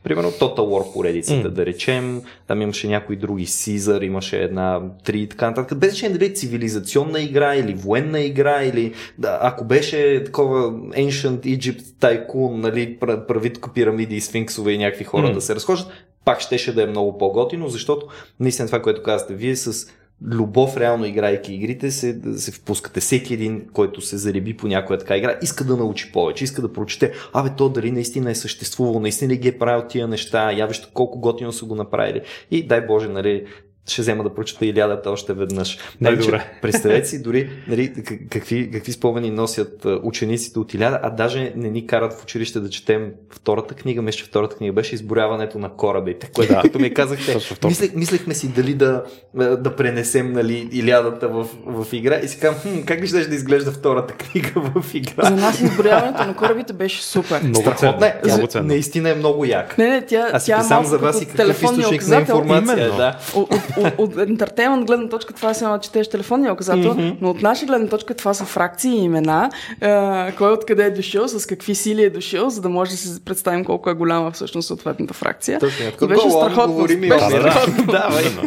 Примерно 0.09 0.31
Total 0.31 0.59
War 0.59 0.93
поредицата, 0.93 1.49
М. 1.49 1.51
да 1.51 1.67
речем, 1.67 2.23
там 2.47 2.63
имаше 2.63 2.89
някои 2.89 3.17
други 3.17 3.47
Caesar, 3.47 4.05
имаше 4.05 4.39
една, 4.39 4.81
три 5.05 5.21
и 5.21 5.27
така 5.27 5.49
нататък. 5.49 5.79
Без 5.79 5.91
значение 5.91 6.19
дали 6.19 6.31
е 6.31 6.35
цивилизационна 6.35 7.21
игра 7.21 7.55
или 7.55 7.75
военна 7.75 8.21
игра, 8.21 8.65
или 8.65 8.93
да, 9.19 9.39
ако 9.43 9.65
беше 9.65 10.23
такова 10.25 10.73
Ancient 10.73 11.59
Egypt 11.59 11.81
Tycoon, 11.81 12.57
нали, 12.57 12.99
пра- 13.01 13.27
прави 13.27 13.53
тук 13.53 13.75
пирамиди 13.75 14.17
и 14.17 14.21
сфинксове 14.21 14.73
и 14.73 14.79
някакви 14.79 15.05
хора 15.05 15.27
М. 15.27 15.33
да 15.33 15.41
се 15.41 15.55
разхождат, 15.55 15.93
пак 16.25 16.41
щеше 16.41 16.75
да 16.75 16.83
е 16.83 16.87
много 16.87 17.19
по-готино, 17.19 17.69
защото 17.69 18.07
наистина 18.41 18.67
това, 18.69 18.83
което 18.83 19.03
казвате, 19.03 19.35
вие 19.35 19.57
с 19.57 19.91
любов, 20.27 20.77
реално 20.77 21.05
играйки 21.05 21.55
игрите, 21.55 21.91
се, 21.91 22.21
се 22.37 22.53
впускате. 22.53 23.01
Всеки 23.01 23.35
един, 23.35 23.66
който 23.73 24.01
се 24.01 24.16
зареби 24.16 24.57
по 24.57 24.66
някоя 24.66 24.99
така 24.99 25.16
игра, 25.16 25.39
иска 25.43 25.64
да 25.64 25.77
научи 25.77 26.12
повече, 26.12 26.45
иска 26.45 26.62
да 26.62 26.73
прочете, 26.73 27.12
абе, 27.33 27.51
то 27.57 27.69
дали 27.69 27.91
наистина 27.91 28.31
е 28.31 28.35
съществувало, 28.35 29.01
наистина 29.01 29.33
ли 29.33 29.37
ги 29.37 29.49
е 29.49 29.59
правил 29.59 29.87
тия 29.89 30.09
неща, 30.09 30.53
я 30.53 30.66
виж 30.66 30.89
колко 30.95 31.21
готино 31.21 31.53
са 31.53 31.64
го 31.64 31.75
направили. 31.75 32.21
И 32.51 32.66
дай 32.66 32.87
Боже, 32.87 33.09
нали, 33.09 33.47
ще 33.89 34.03
взема 34.03 34.22
да 34.22 34.34
прочета 34.34 34.66
Илядата 34.66 35.11
още 35.11 35.32
веднъж. 35.32 35.78
Най-добре. 36.01 36.30
Нали, 36.32 36.41
че 36.41 36.61
Представете 36.62 37.09
си 37.09 37.22
дори 37.22 37.51
нали, 37.68 37.93
как- 38.05 38.18
какви, 38.30 38.70
какви 38.70 38.93
спомени 38.93 39.30
носят 39.30 39.86
учениците 40.03 40.59
от 40.59 40.74
Иляда, 40.74 41.01
а 41.03 41.11
даже 41.11 41.53
не 41.57 41.70
ни 41.70 41.86
карат 41.86 42.12
в 42.12 42.22
училище 42.22 42.61
да 42.61 42.70
четем 42.70 43.12
втората 43.30 43.74
книга. 43.74 44.03
Мисля, 44.03 44.18
че 44.18 44.24
втората 44.24 44.57
книга 44.57 44.72
беше 44.72 44.95
изборяването 44.95 45.59
на 45.59 45.68
корабите, 45.70 46.30
което 46.34 46.53
Да. 46.55 46.61
като 46.62 46.78
ми 46.78 46.95
казахте. 46.95 47.36
Мислех, 47.64 47.95
мислехме 47.95 48.34
си 48.34 48.49
дали 48.49 48.74
да, 48.74 49.03
да 49.34 49.76
пренесем 49.76 50.32
нали, 50.32 50.68
Илядата 50.72 51.28
в, 51.28 51.47
в 51.66 51.93
игра 51.93 52.16
и 52.16 52.28
си 52.28 52.41
казвам, 52.41 52.61
хм, 52.62 52.80
как 52.86 53.01
ли 53.03 53.07
ще 53.07 53.26
да 53.26 53.34
изглежда 53.34 53.72
втората 53.72 54.14
книга 54.14 54.51
в 54.74 54.95
игра? 54.95 55.24
За 55.24 55.36
нас 55.36 55.61
изброяването 55.61 56.24
на 56.24 56.36
корабите 56.36 56.72
беше 56.72 57.03
супер. 57.05 57.41
Много 57.43 57.72
ценно. 57.76 57.99
Много 58.24 58.41
За- 58.41 58.47
ценно. 58.47 58.66
Наистина 58.66 59.11
е 59.11 59.14
много 59.14 59.45
як. 59.45 59.78
Не, 59.78 59.86
не, 59.89 60.07
тя, 60.07 60.30
Аз 60.32 60.45
си 60.45 60.51
тя 60.51 60.61
е 60.61 60.68
малко 60.70 60.89
за 60.89 60.99
вас 60.99 61.22
и 61.22 61.26
какъв 61.26 61.62
източник 61.62 62.09
на 62.09 62.16
информация. 62.20 62.76
Именно. 62.78 62.97
Да. 62.97 63.18
От, 63.34 63.49
от, 63.79 63.93
от, 63.99 64.18
ентертеймент 64.29 64.87
гледна 64.87 65.09
точка 65.09 65.35
това 65.35 65.51
е 65.51 65.55
само 65.55 65.74
да 65.74 65.81
четеш 65.81 66.09
телефонния 66.09 66.53
указател, 66.53 66.95
Мгм. 66.95 67.09
но 67.20 67.31
от 67.31 67.43
наша 67.43 67.66
гледна 67.66 67.89
точка 67.89 68.14
това 68.14 68.35
са 68.35 68.45
фракции 68.45 68.91
и 68.93 69.05
имена, 69.05 69.51
а, 69.81 70.33
кой 70.39 70.53
откъде 70.53 70.85
е 70.85 70.91
дошъл, 70.91 71.29
с 71.29 71.47
какви 71.47 71.74
сили 71.74 72.03
е 72.03 72.11
дошъл, 72.11 72.51
за 72.51 72.61
да 72.61 72.68
може 72.68 72.91
да 72.91 72.97
си 72.97 73.24
представим 73.24 73.64
колко 73.64 73.91
е 73.91 73.95
голяма 73.95 74.31
всъщност 74.31 74.68
съответната 74.68 75.14
фракция. 75.14 75.59
Точно. 75.59 75.85
И 76.03 76.07
беше 76.07 76.31
страхотно. 76.31 76.72
говори 76.72 76.97
ми 76.97 77.09
Беше 77.09 77.24
страхотно. 77.24 77.85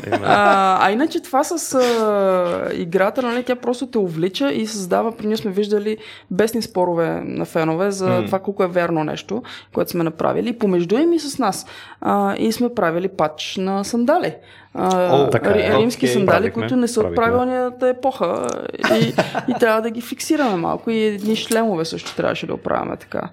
Именно. 0.07 0.23
А, 0.25 0.88
а 0.88 0.91
иначе 0.91 1.19
това 1.19 1.43
с 1.43 1.73
а, 1.75 2.69
играта, 2.73 3.21
нали, 3.21 3.43
тя 3.43 3.55
просто 3.55 3.88
те 3.88 3.97
увлича 3.97 4.51
и 4.51 4.67
създава, 4.67 5.11
при 5.17 5.27
ние 5.27 5.38
сме 5.38 5.51
виждали 5.51 5.97
бесни 6.32 6.61
спорове 6.61 7.21
на 7.25 7.45
фенове 7.45 7.91
за 7.91 8.09
М. 8.09 8.25
това 8.25 8.39
колко 8.39 8.63
е 8.63 8.67
верно 8.67 9.03
нещо, 9.03 9.43
което 9.73 9.91
сме 9.91 10.03
направили. 10.03 10.49
И 10.49 10.59
помежду 10.59 10.97
им 10.97 11.13
и 11.13 11.19
с 11.19 11.38
нас. 11.39 11.65
А, 12.01 12.36
и 12.36 12.51
сме 12.51 12.73
правили 12.73 13.07
пач 13.07 13.57
на 13.57 13.84
сандали. 13.84 14.36
А, 14.74 15.15
О, 15.15 15.30
така 15.30 15.49
е. 15.49 15.53
ри- 15.53 15.78
римски 15.78 15.97
Окей. 15.99 16.07
сандали, 16.09 16.28
Правихме, 16.36 16.53
които 16.53 16.76
не 16.76 16.88
са 16.88 16.99
от 16.99 17.03
правихме. 17.05 17.24
правилната 17.26 17.88
епоха. 17.88 18.47
И, 18.93 19.13
и 19.47 19.59
трябва 19.59 19.82
да 19.82 19.89
ги 19.89 20.01
фиксираме 20.01 20.55
малко. 20.55 20.89
И 20.89 21.03
едни 21.03 21.36
шлемове 21.36 21.86
също 21.86 22.15
трябваше 22.15 22.47
да 22.47 22.53
оправяме 22.53 22.97
така. 22.97 23.30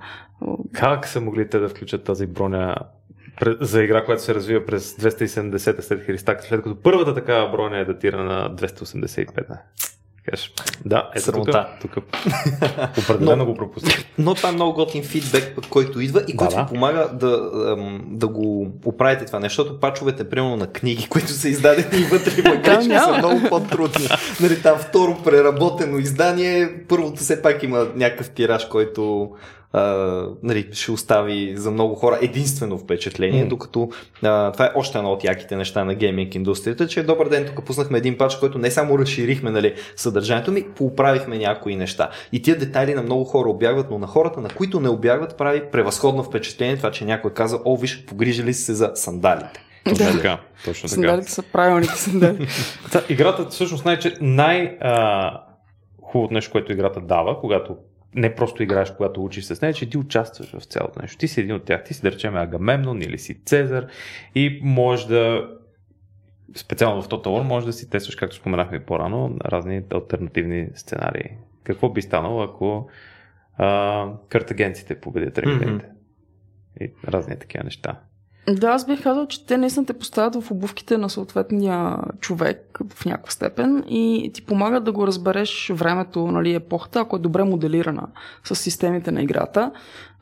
Как 0.72 1.06
са 1.06 1.20
могли 1.20 1.48
те 1.48 1.58
да 1.58 1.68
включат 1.68 2.04
тази 2.04 2.26
броня 2.26 2.74
за 3.60 3.82
игра, 3.82 4.04
която 4.04 4.22
се 4.22 4.34
развива 4.34 4.66
през 4.66 4.92
270 4.92 5.58
след 5.80 6.00
Христа, 6.00 6.36
след 6.40 6.62
като 6.62 6.76
първата 6.76 7.14
такава 7.14 7.50
броня 7.50 7.78
е 7.78 7.84
датирана 7.84 8.24
на 8.24 8.50
285? 8.50 9.44
Кажеш, 10.30 10.52
да, 10.84 11.10
ето 11.14 11.24
тук, 11.24 11.34
Срамота. 11.34 11.66
тук 11.80 11.96
определено 12.98 13.36
Но- 13.36 13.46
го 13.46 13.54
пропуснах. 13.54 14.04
Но 14.18 14.34
това 14.34 14.48
е 14.48 14.52
много 14.52 14.72
готин 14.72 15.02
фидбек, 15.04 15.56
който 15.70 16.00
идва 16.00 16.22
и 16.28 16.36
който 16.36 16.54
да. 16.56 16.62
ви 16.62 16.68
помага 16.68 17.08
да, 17.12 17.50
да 18.06 18.28
го 18.28 18.72
оправите 18.84 19.24
това 19.24 19.40
нещо, 19.40 19.62
защото 19.62 19.80
пачовете, 19.80 20.28
примерно 20.30 20.56
на 20.56 20.66
книги, 20.66 21.08
които 21.08 21.28
са 21.28 21.48
издадени 21.48 22.04
вътре 22.04 22.32
има 22.44 22.56
грешки, 22.62 22.92
са 22.98 23.18
много 23.18 23.48
по-трудни. 23.48 24.08
Нали, 24.40 24.62
там 24.62 24.78
второ 24.78 25.16
преработено 25.24 25.98
издание, 25.98 26.72
първото 26.88 27.16
все 27.16 27.42
пак 27.42 27.62
има 27.62 27.86
някакъв 27.94 28.30
тираж, 28.30 28.64
който 28.64 29.30
а, 29.72 29.80
нали, 30.42 30.68
ще 30.72 30.92
остави 30.92 31.52
за 31.56 31.70
много 31.70 31.94
хора 31.94 32.18
единствено 32.22 32.78
впечатление, 32.78 33.40
Мгм. 33.40 33.48
докато 33.48 33.88
а, 34.22 34.52
това 34.52 34.64
е 34.64 34.70
още 34.74 34.98
едно 34.98 35.10
от 35.10 35.24
яките 35.24 35.56
неща 35.56 35.84
на 35.84 35.94
гейминг 35.94 36.34
индустрията, 36.34 36.86
че 36.88 37.02
добър 37.02 37.28
ден, 37.28 37.46
тук 37.46 37.64
пуснахме 37.66 37.98
един 37.98 38.18
пач, 38.18 38.36
който 38.36 38.58
не 38.58 38.70
само 38.70 38.98
разширихме 38.98 39.50
нали, 39.50 39.74
съдържанието 39.96 40.52
ми, 40.52 40.62
поуправихме 40.76 41.38
някои 41.38 41.76
неща. 41.76 42.10
И 42.32 42.42
тия 42.42 42.58
детайли 42.58 42.94
на 42.94 43.02
много 43.02 43.24
хора 43.24 43.48
обягват, 43.50 43.90
но 43.90 43.98
на 43.98 44.06
хората, 44.06 44.40
на 44.40 44.48
които 44.48 44.80
не 44.80 44.88
обягват, 44.88 45.36
прави 45.38 45.62
превъзходно 45.72 46.22
впечатление 46.24 46.76
това, 46.76 46.90
че 46.90 47.04
някой 47.04 47.34
каза, 47.34 47.58
о, 47.64 47.76
виж, 47.76 48.04
погрижили 48.06 48.54
се 48.54 48.74
за 48.74 48.90
сандалите. 48.94 49.64
Точно 49.88 50.06
Да. 50.06 50.12
така. 50.12 50.38
Точно 50.64 50.88
така. 50.88 50.94
Сандалите 50.94 51.30
са 51.32 51.42
правилните 51.42 51.92
сандали. 51.96 52.48
Та, 52.92 53.02
играта 53.08 53.46
всъщност 53.50 53.84
най- 53.84 53.98
че 53.98 54.14
най- 54.20 54.76
а, 54.80 55.30
хубавото 56.02 56.34
нещо, 56.34 56.52
което 56.52 56.72
играта 56.72 57.00
дава, 57.00 57.40
когато 57.40 57.76
не 58.18 58.34
просто 58.34 58.62
играеш, 58.62 58.90
когато 58.90 59.24
учиш 59.24 59.44
с 59.44 59.62
нея, 59.62 59.74
че 59.74 59.90
ти 59.90 59.98
участваш 59.98 60.52
в 60.52 60.64
цялото 60.64 61.02
нещо. 61.02 61.18
Ти 61.18 61.28
си 61.28 61.40
един 61.40 61.54
от 61.54 61.64
тях. 61.64 61.84
Ти 61.84 61.94
си, 61.94 62.02
да 62.02 62.10
речем, 62.12 62.36
Агамемнон 62.36 63.02
или 63.02 63.18
си 63.18 63.44
Цезар 63.44 63.86
и 64.34 64.60
можеш 64.62 65.06
да 65.06 65.50
специално 66.56 67.02
в 67.02 67.08
Total 67.08 67.26
War 67.26 67.42
може 67.42 67.66
да 67.66 67.72
си 67.72 67.90
тестваш, 67.90 68.16
както 68.16 68.36
споменахме 68.36 68.84
по-рано, 68.84 69.36
разни 69.44 69.82
альтернативни 69.94 70.68
сценарии. 70.74 71.30
Какво 71.64 71.88
би 71.88 72.02
станало, 72.02 72.42
ако 72.42 72.88
а, 73.56 74.12
картагенците 74.28 75.00
победят 75.00 75.38
римляните? 75.38 75.86
И 76.80 76.92
разни 77.08 77.38
такива 77.38 77.64
неща. 77.64 78.00
Да, 78.48 78.68
аз 78.68 78.86
бих 78.86 79.02
казал, 79.02 79.26
че 79.26 79.46
те 79.46 79.56
наистина 79.56 79.86
те 79.86 79.92
поставят 79.92 80.42
в 80.42 80.50
обувките 80.50 80.98
на 80.98 81.10
съответния 81.10 81.96
човек 82.20 82.78
в 82.94 83.04
някаква 83.04 83.30
степен 83.30 83.84
и 83.88 84.30
ти 84.34 84.42
помагат 84.42 84.84
да 84.84 84.92
го 84.92 85.06
разбереш 85.06 85.70
времето, 85.74 86.26
нали, 86.26 86.54
епохата, 86.54 87.00
ако 87.00 87.16
е 87.16 87.18
добре 87.18 87.44
моделирана 87.44 88.06
с 88.44 88.56
системите 88.56 89.10
на 89.10 89.22
играта. 89.22 89.70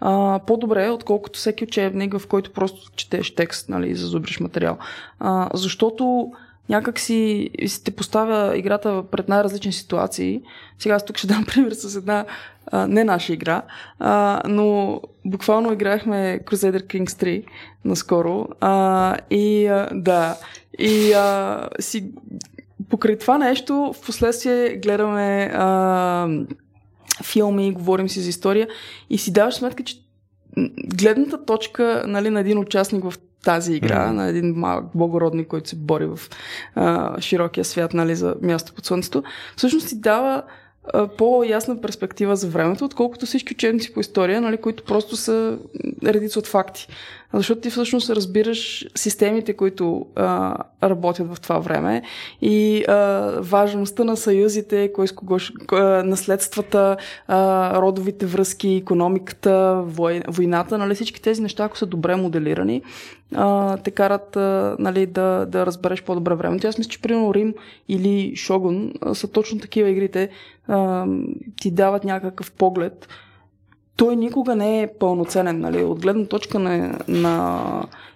А, 0.00 0.40
по-добре, 0.46 0.90
отколкото 0.90 1.38
всеки 1.38 1.64
учебник, 1.64 2.18
в 2.18 2.26
който 2.26 2.52
просто 2.52 2.90
четеш 2.96 3.34
текст, 3.34 3.68
нали, 3.68 3.90
и 3.90 3.94
зазубриш 3.94 4.40
материал. 4.40 4.78
А, 5.18 5.48
защото 5.54 6.32
някак 6.68 6.98
си 6.98 7.50
те 7.84 7.90
поставя 7.90 8.58
играта 8.58 9.04
пред 9.10 9.28
най-различни 9.28 9.72
ситуации. 9.72 10.42
Сега 10.78 10.94
аз 10.94 11.04
тук 11.04 11.16
ще 11.16 11.26
дам 11.26 11.44
пример 11.54 11.72
с 11.72 11.96
една 11.96 12.24
а, 12.66 12.86
не 12.86 13.04
наша 13.04 13.32
игра, 13.32 13.62
а, 13.98 14.42
но 14.48 15.00
буквално 15.24 15.72
играехме 15.72 16.40
Crusader 16.44 16.82
Kings 16.82 17.22
3 17.22 17.44
наскоро 17.84 18.48
а, 18.60 19.16
и 19.30 19.66
а, 19.66 19.88
да, 19.92 20.36
и 20.78 21.12
а, 21.12 21.68
си 21.80 22.10
покрай 22.90 23.18
това 23.18 23.38
нещо 23.38 23.94
в 23.96 24.06
последствие 24.06 24.76
гледаме 24.76 25.50
а, 25.54 26.28
филми, 27.24 27.72
говорим 27.72 28.08
си 28.08 28.20
за 28.20 28.28
история 28.28 28.68
и 29.10 29.18
си 29.18 29.32
даваш 29.32 29.54
сметка, 29.54 29.84
че 29.84 29.96
гледната 30.94 31.44
точка 31.44 32.04
нали, 32.06 32.30
на 32.30 32.40
един 32.40 32.58
участник 32.58 33.04
в 33.04 33.14
тази 33.46 33.74
игра, 33.74 34.06
Мгм. 34.06 34.16
на 34.16 34.28
един 34.28 34.54
малък 34.56 34.84
богородник, 34.94 35.48
който 35.48 35.68
се 35.68 35.76
бори 35.76 36.06
в 36.06 36.20
а, 36.74 37.20
широкия 37.20 37.64
свят 37.64 37.94
нали, 37.94 38.14
за 38.16 38.34
място 38.42 38.72
под 38.74 38.86
слънцето, 38.86 39.22
всъщност 39.56 39.88
ти 39.88 39.94
дава 40.00 40.42
по-ясна 41.18 41.80
перспектива 41.80 42.36
за 42.36 42.48
времето, 42.48 42.84
отколкото 42.84 43.26
всички 43.26 43.54
учебници 43.54 43.94
по 43.94 44.00
история, 44.00 44.40
нали, 44.40 44.56
които 44.56 44.84
просто 44.84 45.16
са 45.16 45.58
редица 46.04 46.38
от 46.38 46.46
факти. 46.46 46.88
Защото 47.36 47.60
ти 47.60 47.70
всъщност 47.70 48.10
разбираш 48.10 48.86
системите, 48.94 49.52
които 49.52 50.06
а, 50.14 50.56
работят 50.82 51.34
в 51.34 51.40
това 51.40 51.58
време 51.58 52.02
и 52.42 52.84
а, 52.88 52.94
важността 53.40 54.04
на 54.04 54.16
съюзите, 54.16 54.92
кой 54.92 55.08
с 55.08 55.12
кого, 55.12 55.36
а, 55.72 55.76
наследствата, 56.02 56.96
а, 57.28 57.80
родовите 57.80 58.26
връзки, 58.26 58.68
економиката, 58.68 59.82
вой, 59.84 60.22
войната, 60.28 60.78
нали, 60.78 60.94
всички 60.94 61.22
тези 61.22 61.42
неща, 61.42 61.64
ако 61.64 61.78
са 61.78 61.86
добре 61.86 62.16
моделирани, 62.16 62.82
а, 63.34 63.76
те 63.76 63.90
карат 63.90 64.36
а, 64.36 64.76
нали, 64.78 65.06
да, 65.06 65.46
да 65.48 65.66
разбереш 65.66 66.02
по-добре 66.02 66.34
времето. 66.34 66.68
Аз 66.68 66.78
мисля, 66.78 66.90
че 66.90 67.02
примерно 67.02 67.34
Рим 67.34 67.54
или 67.88 68.36
Шогун 68.36 68.92
са 69.12 69.28
точно 69.28 69.58
такива 69.58 69.90
игрите, 69.90 70.28
а, 70.68 71.06
ти 71.60 71.70
дават 71.70 72.04
някакъв 72.04 72.52
поглед. 72.52 73.08
Той 73.96 74.16
никога 74.16 74.56
не 74.56 74.82
е 74.82 74.92
пълноценен. 74.98 75.60
Нали? 75.60 75.84
От 75.84 76.02
гледна 76.02 76.26
точка 76.26 76.58
на, 76.58 76.98
на 77.08 77.62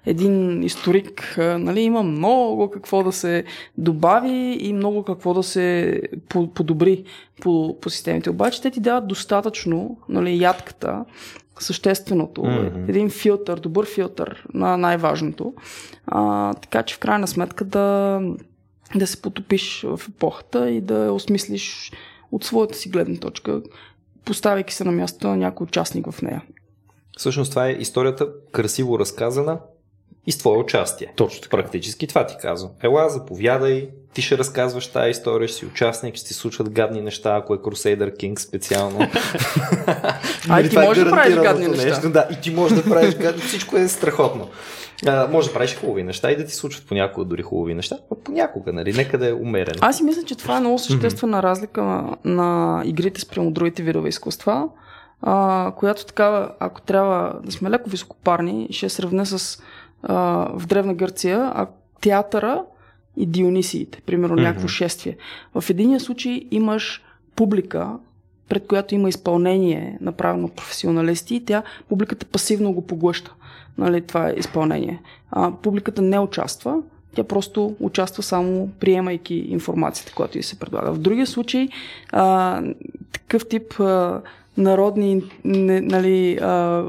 един 0.07 0.63
историк 0.63 1.35
нали, 1.39 1.81
има 1.81 2.03
много 2.03 2.71
какво 2.71 3.03
да 3.03 3.13
се 3.13 3.45
добави 3.79 4.57
и 4.61 4.73
много 4.73 5.03
какво 5.03 5.35
да 5.35 5.43
се 5.43 6.01
по- 6.29 6.51
подобри 6.51 7.05
по, 7.41 7.81
по 7.81 7.91
системите. 7.91 8.31
Обаче 8.31 8.63
те 8.63 8.71
ти 8.71 8.81
дават 8.81 9.07
достатъчно 9.07 9.97
нали, 10.09 10.43
ядката, 10.43 11.05
същественото, 11.59 12.45
Мгм. 12.45 12.85
един 12.89 13.11
филтър, 13.11 13.61
добър 13.61 13.87
филтър 13.87 14.45
на 14.55 14.77
най-важното. 14.77 15.55
А, 16.07 16.55
така 16.55 16.83
че 16.83 16.95
в 16.95 16.99
крайна 16.99 17.29
сметка 17.29 17.65
да, 17.65 18.21
да 18.95 19.07
се 19.07 19.23
потопиш 19.23 19.83
в 19.83 20.01
епохата 20.09 20.71
и 20.71 20.81
да 20.81 21.13
осмислиш 21.13 21.93
от 22.33 22.45
своята 22.45 22.75
си 22.75 22.89
гледна 22.89 23.17
точка, 23.17 23.63
поставяйки 24.31 24.75
се 24.75 24.85
на 24.85 24.93
място 24.93 25.29
на 25.29 25.37
някой 25.37 25.65
участник 25.65 26.11
в 26.11 26.23
нея. 26.23 26.43
Всъщност 27.19 27.51
това 27.51 27.69
е 27.69 27.73
историята 27.73 28.29
красиво 28.53 28.99
разказана 28.99 29.59
и 30.27 30.33
с 30.33 30.39
твое 30.39 30.59
участие. 30.59 31.13
Точно 31.17 31.41
така. 31.41 31.57
Практически 31.57 32.07
това 32.07 32.27
ти 32.27 32.35
казвам. 32.41 32.71
Ела, 32.83 33.09
заповядай, 33.09 33.89
ти 34.15 34.23
ще 34.23 34.39
разказваш 34.39 34.87
тази 34.87 35.11
история, 35.11 35.49
ще 35.49 35.57
си 35.57 35.67
участник, 35.67 36.17
ще 36.17 36.27
ти 36.27 36.35
случват 36.35 36.71
гадни 36.71 37.01
неща, 37.01 37.37
ако 37.37 37.55
е 37.55 37.59
Crusader 37.59 38.17
King 38.17 38.39
специално. 38.39 38.99
А, 40.49 40.61
и 40.61 40.63
Нали, 40.63 40.65
ти 40.65 40.71
това 40.71 40.85
е 40.85 40.87
можеш 40.87 41.05
да 41.05 41.11
правиш 41.11 41.35
гадни 41.35 41.67
неща. 41.67 41.89
Нещо, 41.89 42.11
да, 42.11 42.29
и 42.33 42.41
ти 42.41 42.51
можеш 42.51 42.77
да 42.77 42.85
правиш 42.85 43.15
гадни, 43.15 43.43
всичко 43.43 43.77
е 43.77 43.89
страхотно. 43.89 44.49
А, 45.07 45.29
може 45.29 45.49
да 45.49 45.55
правиш 45.55 45.77
хубави 45.77 46.03
неща 46.03 46.31
и 46.31 46.37
да 46.37 46.45
ти 46.45 46.55
случват 46.55 46.87
понякога 46.87 47.25
дори 47.25 47.43
хубави 47.43 47.75
неща, 47.75 47.97
но 48.11 48.17
понякога, 48.17 48.73
нали, 48.73 48.93
нека 48.93 49.19
да 49.19 49.29
е 49.29 49.33
умерено. 49.33 49.79
Аз 49.81 49.97
си 49.97 50.05
мисля, 50.05 50.23
че 50.23 50.37
това 50.37 50.57
е 50.57 50.61
много 50.61 50.79
съществена 50.79 51.43
разлика 51.43 52.05
на, 52.25 52.83
игрите 52.85 53.21
спрямо 53.21 53.51
другите 53.51 53.83
видове 53.83 54.09
изкуства, 54.09 54.69
а, 55.23 55.73
която 55.77 56.07
такава, 56.07 56.53
ако 56.61 56.81
трябва 56.81 57.41
да 57.45 57.53
сме 57.53 57.71
леко 57.71 57.91
високопарни, 57.91 58.69
ще 58.71 58.89
сравня 58.89 59.27
с 59.27 59.63
а, 60.03 60.15
в 60.55 60.67
Древна 60.67 60.95
Гърция, 60.95 61.53
а 61.55 61.67
театъра 62.01 62.63
и 63.17 63.27
Дионисиите, 63.27 64.01
примерно 64.07 64.35
Мгм. 64.35 64.43
някакво 64.43 64.69
шествие. 64.69 65.17
В 65.55 65.71
единия 65.71 66.01
случай 66.01 66.43
имаш 66.51 67.03
публика, 67.37 67.91
пред 68.49 68.67
която 68.67 68.95
има 68.95 69.09
изпълнение, 69.09 69.99
направено 70.01 70.47
от 70.47 70.57
професионалисти, 70.57 71.35
и 71.35 71.45
тя, 71.45 71.63
публиката 71.89 72.27
пасивно 72.27 72.73
го 72.73 72.87
поглъща. 72.87 73.35
Нали, 73.81 74.01
това 74.01 74.29
е 74.29 74.35
изпълнение. 74.37 75.03
А, 75.31 75.53
публиката 75.63 76.03
не 76.03 76.19
участва, 76.19 76.83
тя 77.15 77.25
просто 77.25 77.77
участва 77.81 78.23
само 78.23 78.69
приемайки 78.81 79.35
информацията, 79.35 80.13
която 80.15 80.39
й 80.39 80.43
се 80.43 80.59
предлага. 80.59 80.93
В 80.93 80.99
другия 80.99 81.27
случай, 81.27 81.69
а, 82.13 82.63
такъв 83.13 83.49
тип 83.49 83.81
а, 83.81 84.21
народни 84.57 85.23
не, 85.45 85.81
нали, 85.81 86.37
а, 86.37 86.85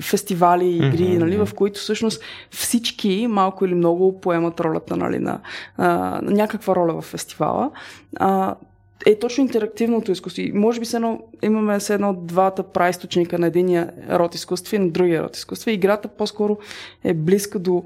фестивали, 0.00 0.76
игри, 0.76 1.08
Мгм, 1.08 1.18
нали, 1.18 1.36
в 1.36 1.48
които 1.54 1.80
всъщност 1.80 2.22
всички 2.50 3.26
малко 3.30 3.64
или 3.64 3.74
много 3.74 4.20
поемат 4.20 4.60
ролята 4.60 4.96
нали, 4.96 5.18
на, 5.18 5.40
а, 5.76 5.88
на 6.22 6.30
някаква 6.30 6.74
роля 6.76 7.00
в 7.00 7.04
фестивала. 7.04 7.70
А, 8.16 8.54
е 9.06 9.14
точно 9.16 9.42
интерактивното 9.42 10.12
изкуство. 10.12 10.42
И 10.42 10.52
може 10.52 10.80
би 10.80 10.86
се 10.86 10.96
едно, 10.96 11.20
имаме 11.42 11.80
се 11.80 11.94
едно 11.94 12.14
двата 12.14 12.62
праизточника 12.62 13.38
на 13.38 13.46
единия 13.46 13.90
род 14.10 14.34
изкуство 14.34 14.76
и 14.76 14.80
на 14.80 14.90
другия 14.90 15.22
род 15.22 15.36
изкуство. 15.36 15.70
Играта 15.70 16.08
по-скоро 16.08 16.58
е 17.04 17.14
близка 17.14 17.58
до, 17.58 17.82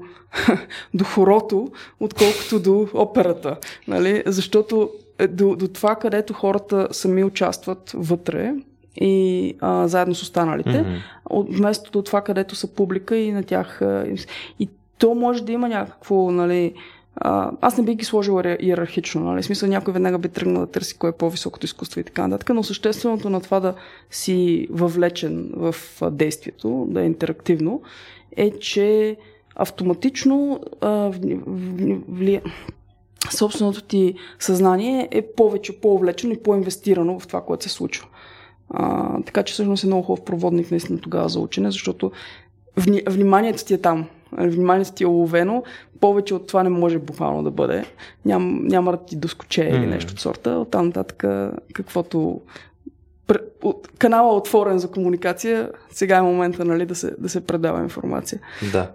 до 0.93 1.03
хорото, 1.05 1.67
отколкото 1.99 2.59
до 2.59 2.87
операта. 2.93 3.57
Нали? 3.87 4.23
Защото 4.25 4.89
е 5.19 5.27
до, 5.27 5.55
до 5.55 5.67
това, 5.67 5.95
където 5.95 6.33
хората 6.33 6.87
сами 6.91 7.23
участват 7.23 7.91
вътре 7.93 8.53
и 8.95 9.55
а, 9.59 9.87
заедно 9.87 10.15
с 10.15 10.21
останалите, 10.21 10.85
от, 11.25 11.47
вместо 11.51 11.91
до 11.91 12.01
това, 12.01 12.21
където 12.21 12.55
са 12.55 12.67
публика 12.67 13.15
и 13.15 13.31
на 13.31 13.43
тях. 13.43 13.77
с- 14.15 14.27
И 14.59 14.69
то 14.97 15.15
може 15.15 15.43
да 15.43 15.51
има 15.51 15.69
някакво, 15.69 16.31
нали, 16.31 16.73
аз 17.15 17.77
не 17.77 17.83
бих 17.83 17.95
ги 17.95 18.05
сложила 18.05 18.43
иер- 18.43 18.57
иерархично, 18.61 19.23
нали, 19.23 19.43
смисъл 19.43 19.69
някой 19.69 19.93
веднага 19.93 20.17
би 20.17 20.29
тръгнал 20.29 20.65
да 20.65 20.71
търси 20.71 20.97
кое 20.97 21.09
е 21.09 21.13
по-високото 21.13 21.65
изкуство 21.65 21.99
и 21.99 22.03
така 22.03 22.27
нататък, 22.27 22.55
но 22.55 22.63
същественото 22.63 23.29
на 23.29 23.41
това 23.41 23.59
да 23.59 23.73
си 24.11 24.67
въвлечен 24.71 25.51
в 25.53 25.75
действието, 26.11 26.87
да 26.89 27.01
е 27.01 27.05
интерактивно, 27.05 27.81
е, 28.35 28.51
че 28.51 29.17
автоматично 29.55 30.59
а, 30.81 31.11
влия... 32.07 32.41
собственото 33.31 33.83
ти 33.83 34.13
съзнание 34.39 35.07
е 35.11 35.21
повече 35.21 35.81
по-увлечено 35.81 36.33
и 36.33 36.43
по-инвестирано 36.43 37.19
в 37.19 37.27
това, 37.27 37.41
което 37.41 37.63
се 37.63 37.69
случва. 37.69 38.07
А, 38.69 39.21
така 39.23 39.43
че 39.43 39.53
всъщност 39.53 39.83
е 39.83 39.87
много 39.87 40.03
хубав 40.03 40.25
проводник 40.25 40.71
наистина 40.71 40.99
тогава 40.99 41.29
за 41.29 41.39
учене, 41.39 41.71
защото 41.71 42.11
вни, 42.77 43.01
вниманието 43.07 43.65
ти 43.65 43.73
е 43.73 43.77
там. 43.77 44.07
Вниманието 44.37 44.91
ти 44.91 45.03
е 45.03 45.07
уловено. 45.07 45.63
Повече 45.99 46.33
от 46.33 46.47
това 46.47 46.63
не 46.63 46.69
може 46.69 46.99
буквално 46.99 47.43
да 47.43 47.51
бъде. 47.51 47.85
Ням, 48.25 48.67
няма 48.67 48.91
да 48.91 48.97
ти 48.97 49.15
доскоче 49.15 49.61
mm. 49.61 49.77
или 49.77 49.87
нещо 49.87 50.11
от 50.13 50.19
сорта. 50.19 50.51
Оттам 50.51 50.85
нататък 50.85 51.23
каквото 51.73 52.41
канала 53.97 54.33
е 54.33 54.37
отворен 54.37 54.79
за 54.79 54.91
комуникация, 54.91 55.69
сега 55.91 56.17
е 56.17 56.21
момента 56.21 56.65
нали, 56.65 56.85
да, 56.85 56.95
се, 56.95 57.15
да 57.17 57.29
се 57.29 57.45
предава 57.45 57.79
информация. 57.79 58.39
Да. 58.71 58.91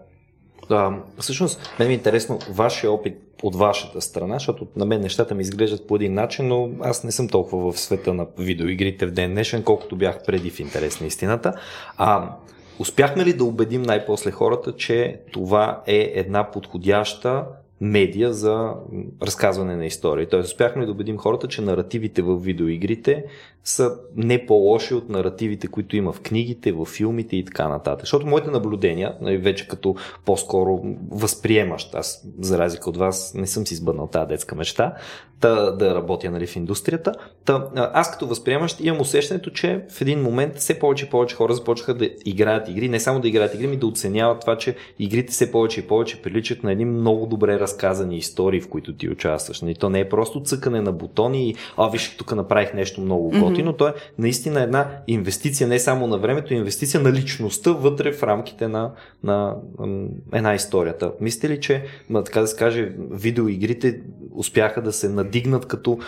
А, 0.70 0.93
всъщност, 1.18 1.74
мен 1.78 1.89
ми 1.89 1.95
е 1.95 1.97
интересно 1.97 2.39
вашия 2.51 2.93
опит 2.93 3.16
от 3.43 3.57
вашата 3.57 4.01
страна, 4.01 4.34
защото 4.34 4.66
на 4.76 4.84
мен 4.84 5.01
нещата 5.01 5.34
ми 5.34 5.43
изглеждат 5.43 5.86
по 5.86 5.97
един 5.97 6.14
начин, 6.14 6.49
но 6.49 6.70
аз 6.80 7.05
не 7.05 7.12
съм 7.12 7.28
толкова 7.28 7.72
в 7.72 7.80
света 7.80 8.14
на 8.14 8.26
видеоигрите 8.39 9.07
в 9.07 9.11
ден 9.11 9.30
днешен, 9.30 9.62
колкото 9.62 9.97
бях 9.97 10.24
преди 10.26 10.51
в 10.51 10.61
интерес 10.61 11.01
на 11.01 11.07
истината. 11.07 11.53
А, 11.97 12.30
успяхме 12.79 13.24
ли 13.24 13.33
да 13.33 13.45
убедим 13.45 13.83
най-после 13.83 14.31
хората, 14.31 14.76
че 14.76 15.20
това 15.33 15.83
е 15.87 16.12
една 16.14 16.51
подходяща 16.51 17.45
медия 17.81 18.33
за 18.33 18.74
разказване 19.22 19.76
на 19.76 19.87
истории. 19.87 20.26
Тоест, 20.26 20.47
успяхме 20.47 20.87
да 20.87 20.93
убедим 20.93 21.16
хората, 21.16 21.49
че 21.49 21.62
наративите 21.62 22.22
в 22.22 22.37
видеоигрите 22.37 23.24
са 23.64 23.96
не 24.16 24.46
по-лоши 24.46 24.94
от 24.94 25.09
наративите, 25.09 25.66
които 25.66 25.96
има 25.96 26.12
в 26.12 26.20
книгите, 26.20 26.72
в 26.72 26.84
филмите 26.84 27.36
и 27.36 27.44
така 27.44 27.68
нататък. 27.68 28.00
Защото 28.00 28.26
моите 28.26 28.50
наблюдения, 28.50 29.14
нали, 29.20 29.38
вече 29.38 29.68
като 29.68 29.96
по-скоро 30.24 30.80
възприемащ, 31.11 31.94
аз 31.94 32.26
за 32.40 32.59
разлика 32.59 32.90
от 32.90 32.96
вас 32.96 33.34
не 33.34 33.46
съм 33.46 33.66
си 33.66 33.74
сбъднал 33.74 34.06
тази 34.06 34.28
детска 34.28 34.54
мечта, 34.54 34.94
да, 35.40 35.76
да 35.76 35.94
работя 35.94 36.30
нали, 36.30 36.46
в 36.46 36.56
индустрията. 36.56 37.14
Та, 37.44 37.68
аз 37.74 38.11
като 38.11 38.26
възприемащ 38.26 38.80
имам 38.80 39.00
усещането, 39.00 39.50
че 39.50 39.84
в 39.90 40.00
един 40.00 40.22
момент 40.22 40.56
все 40.56 40.78
повече 40.78 41.06
и 41.06 41.09
повече 41.09 41.36
хора 41.36 41.54
започнаха 41.54 41.94
да 41.94 42.11
играят 42.24 42.68
игри, 42.68 42.88
не 42.88 43.00
само 43.00 43.20
да 43.20 43.28
играят 43.28 43.54
игри, 43.54 43.66
ми 43.66 43.76
да 43.76 43.86
оценяват 43.86 44.40
това, 44.40 44.59
че 44.59 44.76
игрите 44.98 45.32
все 45.32 45.52
повече 45.52 45.80
и 45.80 45.86
повече 45.86 46.22
приличат 46.22 46.62
на 46.62 46.72
едни 46.72 46.84
много 46.84 47.26
добре 47.26 47.61
разказани 47.61 48.16
истории, 48.16 48.61
в 48.61 48.68
които 48.68 48.94
ти 48.94 49.09
участваш. 49.09 49.62
Нали, 49.62 49.74
то 49.74 49.90
не 49.90 50.00
е 50.00 50.09
просто 50.09 50.42
цъкане 50.42 50.80
на 50.80 50.92
бутони 50.92 51.48
и 51.48 51.54
а, 51.76 51.88
виж, 51.88 52.16
тук 52.16 52.36
направих 52.36 52.74
нещо 52.74 53.00
много 53.00 53.28
готино, 53.49 53.72
mm-hmm. 53.72 53.78
то 53.78 53.88
е 53.88 53.94
наистина 54.18 54.62
една 54.62 54.90
инвестиция 55.07 55.68
не 55.68 55.78
само 55.78 56.07
на 56.07 56.18
времето, 56.18 56.55
инвестиция 56.55 57.01
на 57.01 57.12
личността 57.12 57.72
вътре 57.72 58.12
в 58.12 58.22
рамките 58.22 58.68
на, 58.68 58.92
на, 59.22 59.57
на 59.78 60.09
една 60.32 60.55
историята. 60.55 61.12
Мислите 61.20 61.49
ли, 61.49 61.61
че, 61.61 61.84
така 62.24 62.40
да 62.40 62.46
се 62.46 62.57
каже, 62.57 62.92
видеоигрите 63.11 64.01
успяха 64.30 64.82
да 64.82 64.92
се 64.92 65.09
надигнат 65.09 65.66
като 65.66 65.99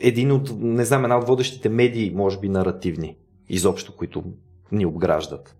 един 0.00 0.32
от, 0.32 0.50
не 0.60 0.84
знам, 0.84 1.04
една 1.04 1.18
от 1.18 1.26
водещите 1.26 1.68
медии, 1.68 2.12
може 2.14 2.40
би 2.40 2.48
наративни, 2.48 3.16
изобщо, 3.48 3.96
които 3.96 4.24
ни 4.72 4.86
обграждат. 4.86 5.54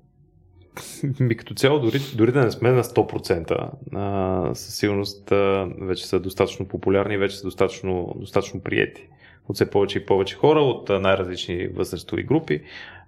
Ми 1.20 1.36
като 1.36 1.54
цяло, 1.54 1.80
дори, 1.80 2.00
дори 2.16 2.32
да 2.32 2.44
не 2.44 2.50
сме 2.50 2.70
на 2.70 2.84
100%, 2.84 3.70
а, 3.94 4.54
със 4.54 4.74
сигурност 4.74 5.32
а, 5.32 5.68
вече 5.80 6.06
са 6.06 6.20
достатъчно 6.20 6.68
популярни 6.68 7.18
вече 7.18 7.36
са 7.36 7.42
достатъчно, 7.42 8.14
достатъчно 8.16 8.60
приети 8.60 9.08
от 9.48 9.54
все 9.54 9.70
повече 9.70 9.98
и 9.98 10.06
повече 10.06 10.36
хора 10.36 10.60
от 10.60 10.88
най-различни 10.88 11.68
възрастови 11.68 12.22
групи. 12.22 12.62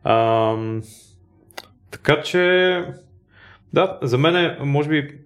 А, 0.05 0.55
така 1.91 2.23
че, 2.23 2.85
да, 3.73 3.99
за 4.03 4.19
мен 4.19 4.37
е, 4.37 4.59
може 4.61 4.89
би, 4.89 5.19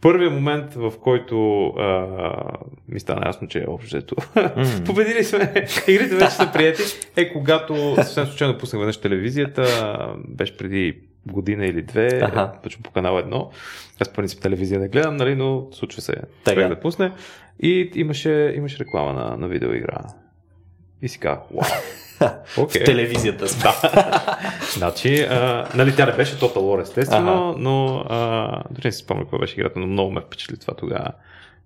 първият 0.00 0.32
момент, 0.32 0.74
в 0.74 0.92
който 1.00 1.66
а, 1.66 2.06
ми 2.88 3.00
стана 3.00 3.22
ясно, 3.26 3.48
че 3.48 3.58
е 3.58 3.66
общото 3.68 4.14
mm. 4.14 4.84
победили 4.86 5.24
сме, 5.24 5.66
игрите 5.88 6.14
вече 6.14 6.30
са 6.30 6.50
прияти, 6.54 6.82
е 7.16 7.32
когато 7.32 7.94
съвсем 7.96 8.26
случайно 8.26 8.58
пуснах 8.58 8.80
веднъж 8.80 9.00
телевизията, 9.00 9.64
беше 10.28 10.56
преди 10.56 10.98
година 11.26 11.66
или 11.66 11.82
две, 11.82 12.20
ага. 12.22 12.52
точно 12.62 12.82
по 12.82 12.90
канал 12.90 13.18
едно. 13.18 13.50
Аз 14.00 14.08
по 14.08 14.14
принцип 14.14 14.42
телевизия 14.42 14.80
не 14.80 14.88
гледам, 14.88 15.16
нали, 15.16 15.34
но 15.34 15.68
случва 15.72 16.02
се 16.02 16.14
човек 16.48 16.68
да 16.68 16.80
пусне. 16.80 17.12
И 17.60 17.90
имаше, 17.94 18.54
имаше 18.56 18.78
реклама 18.78 19.12
на, 19.12 19.36
на 19.36 19.48
видеоигра. 19.48 20.00
И 21.02 21.08
си 21.08 21.18
казах, 21.18 21.38
вау. 21.50 21.62
Okay. 22.56 22.82
В 22.82 22.84
телевизията 22.84 23.48
сме. 23.48 23.62
Да. 23.62 24.38
значи, 24.74 25.22
а, 25.22 25.68
нали, 25.74 25.96
тя 25.96 26.06
не 26.06 26.12
беше 26.12 26.38
Total 26.38 26.56
War, 26.56 26.82
естествено, 26.82 27.48
ага. 27.50 27.58
но 27.58 28.04
а, 28.08 28.62
дори 28.70 28.88
не 28.88 28.92
си 28.92 28.98
спомня 28.98 29.22
какво 29.22 29.38
беше 29.38 29.60
играта, 29.60 29.78
но 29.78 29.86
много 29.86 30.10
ме 30.10 30.20
впечатли 30.20 30.56
това 30.56 30.74
тогава 30.74 31.12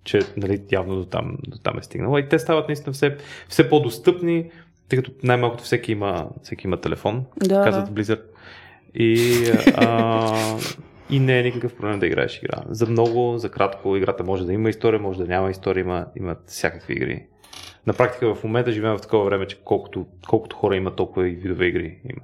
че 0.07 0.19
нали, 0.37 0.61
явно 0.71 0.95
до 0.95 1.05
там, 1.05 1.37
до 1.47 1.57
там 1.57 1.77
е 1.77 1.83
стигнало. 1.83 2.17
И 2.17 2.29
те 2.29 2.39
стават 2.39 2.67
наистина 2.67 2.93
все, 2.93 3.17
все 3.49 3.69
по-достъпни, 3.69 4.51
тъй 4.89 4.97
като 4.97 5.11
най-малкото 5.23 5.63
всеки 5.63 5.91
има, 5.91 6.27
всеки 6.43 6.67
има 6.67 6.81
телефон, 6.81 7.25
да, 7.37 7.63
казват 7.63 7.89
Blizzard. 7.89 8.21
И, 8.95 9.43
а, 9.75 10.57
и 11.09 11.19
не 11.19 11.39
е 11.39 11.43
никакъв 11.43 11.75
проблем 11.75 11.99
да 11.99 12.07
играеш 12.07 12.37
игра. 12.37 12.63
За 12.69 12.85
много, 12.85 13.37
за 13.37 13.49
кратко 13.49 13.95
играта 13.95 14.23
може 14.23 14.45
да 14.45 14.53
има 14.53 14.69
история, 14.69 14.99
може 14.99 15.19
да 15.19 15.27
няма 15.27 15.51
история, 15.51 15.81
има, 15.81 16.05
има 16.15 16.35
всякакви 16.45 16.93
игри 16.93 17.25
на 17.87 17.93
практика 17.93 18.35
в 18.35 18.43
момента 18.43 18.71
живеем 18.71 18.97
в 18.97 19.01
такова 19.01 19.25
време, 19.25 19.47
че 19.47 19.57
колкото, 19.63 20.05
колкото 20.27 20.55
хора 20.55 20.75
има, 20.75 20.95
толкова 20.95 21.27
и 21.27 21.31
видове 21.31 21.65
игри 21.65 21.99
има. 22.03 22.21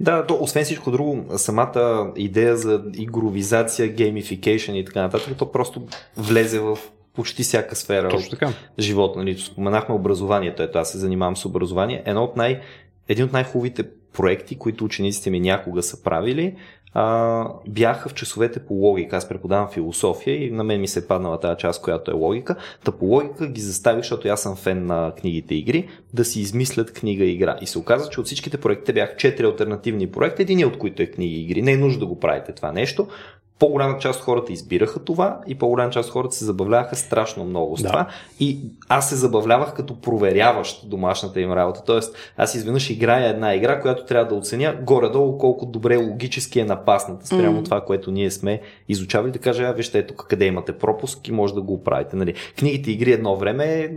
Да, 0.00 0.26
то, 0.26 0.38
освен 0.40 0.64
всичко 0.64 0.90
друго, 0.90 1.24
самата 1.36 2.12
идея 2.16 2.56
за 2.56 2.84
игровизация, 2.94 3.88
геймификейшн 3.88 4.74
и 4.74 4.84
така 4.84 5.02
нататък, 5.02 5.34
то 5.38 5.52
просто 5.52 5.86
влезе 6.16 6.60
в 6.60 6.78
почти 7.14 7.42
всяка 7.42 7.76
сфера 7.76 8.08
Точно 8.08 8.30
така. 8.30 8.46
от 8.46 8.54
живота. 8.80 9.18
Нали? 9.18 9.38
Споменахме 9.38 9.94
образованието, 9.94 10.62
ето 10.62 10.78
аз 10.78 10.92
се 10.92 10.98
занимавам 10.98 11.36
с 11.36 11.44
образование. 11.44 12.02
Едно 12.06 12.24
от 12.24 12.36
най, 12.36 12.60
един 13.08 13.24
от 13.24 13.32
най-хубавите 13.32 13.84
проекти, 14.12 14.58
които 14.58 14.84
учениците 14.84 15.30
ми 15.30 15.40
някога 15.40 15.82
са 15.82 16.02
правили, 16.02 16.56
а, 16.94 17.48
бяха 17.68 18.08
в 18.08 18.14
часовете 18.14 18.60
по 18.60 18.74
логика. 18.74 19.16
Аз 19.16 19.28
преподавам 19.28 19.68
философия 19.68 20.44
и 20.44 20.50
на 20.50 20.64
мен 20.64 20.80
ми 20.80 20.88
се 20.88 20.98
е 20.98 21.06
паднала 21.06 21.40
тази 21.40 21.58
част, 21.58 21.82
която 21.82 22.10
е 22.10 22.14
логика. 22.14 22.56
Та 22.84 22.92
по 22.92 23.04
логика 23.04 23.46
ги 23.46 23.60
заставих, 23.60 24.02
защото 24.02 24.28
аз 24.28 24.42
съм 24.42 24.56
фен 24.56 24.86
на 24.86 25.12
книгите 25.20 25.54
и 25.54 25.58
игри, 25.58 25.88
да 26.14 26.24
си 26.24 26.40
измислят 26.40 26.92
книга 26.92 27.24
и 27.24 27.32
игра. 27.32 27.58
И 27.60 27.66
се 27.66 27.78
оказа, 27.78 28.10
че 28.10 28.20
от 28.20 28.26
всичките 28.26 28.58
проекти 28.58 28.92
бяха 28.92 29.16
четири 29.16 29.46
альтернативни 29.46 30.10
проекта, 30.10 30.42
един 30.42 30.66
от 30.66 30.78
които 30.78 31.02
е 31.02 31.06
книги 31.06 31.34
и 31.34 31.42
игри. 31.42 31.62
Не 31.62 31.72
е 31.72 31.76
нужда 31.76 31.98
да 31.98 32.06
го 32.06 32.20
правите 32.20 32.52
това 32.52 32.72
нещо 32.72 33.08
по-голяма 33.58 33.98
част 33.98 34.18
от 34.18 34.24
хората 34.24 34.52
избираха 34.52 35.04
това 35.04 35.40
и 35.46 35.54
по-голяма 35.54 35.90
част 35.90 36.08
от 36.08 36.12
хората 36.12 36.34
се 36.36 36.44
забавляваха 36.44 36.96
страшно 36.96 37.44
много 37.44 37.76
с 37.76 37.82
да. 37.82 37.88
това. 37.88 38.06
И 38.40 38.60
аз 38.88 39.08
се 39.08 39.16
забавлявах 39.16 39.74
като 39.74 40.00
проверяващ 40.00 40.90
домашната 40.90 41.40
им 41.40 41.52
работа. 41.52 41.82
Тоест, 41.86 42.16
аз 42.36 42.54
изведнъж 42.54 42.90
играя 42.90 43.28
една 43.28 43.54
игра, 43.54 43.80
която 43.80 44.04
трябва 44.04 44.28
да 44.28 44.34
оценя 44.34 44.74
горе-долу 44.82 45.38
колко 45.38 45.66
добре 45.66 45.96
логически 45.96 46.60
е 46.60 46.64
напасната 46.64 47.26
спрямо 47.26 47.60
mm. 47.60 47.64
това, 47.64 47.80
което 47.80 48.10
ние 48.10 48.30
сме 48.30 48.60
изучавали. 48.88 49.32
Да 49.32 49.38
кажа, 49.38 49.72
вижте, 49.72 49.98
ето 49.98 50.14
къде 50.14 50.44
имате 50.44 50.72
пропуск 50.78 51.28
и 51.28 51.32
може 51.32 51.54
да 51.54 51.62
го 51.62 51.74
оправите. 51.74 52.16
Нали. 52.16 52.34
Книгите 52.58 52.90
игри 52.90 53.12
едно 53.12 53.36
време 53.36 53.90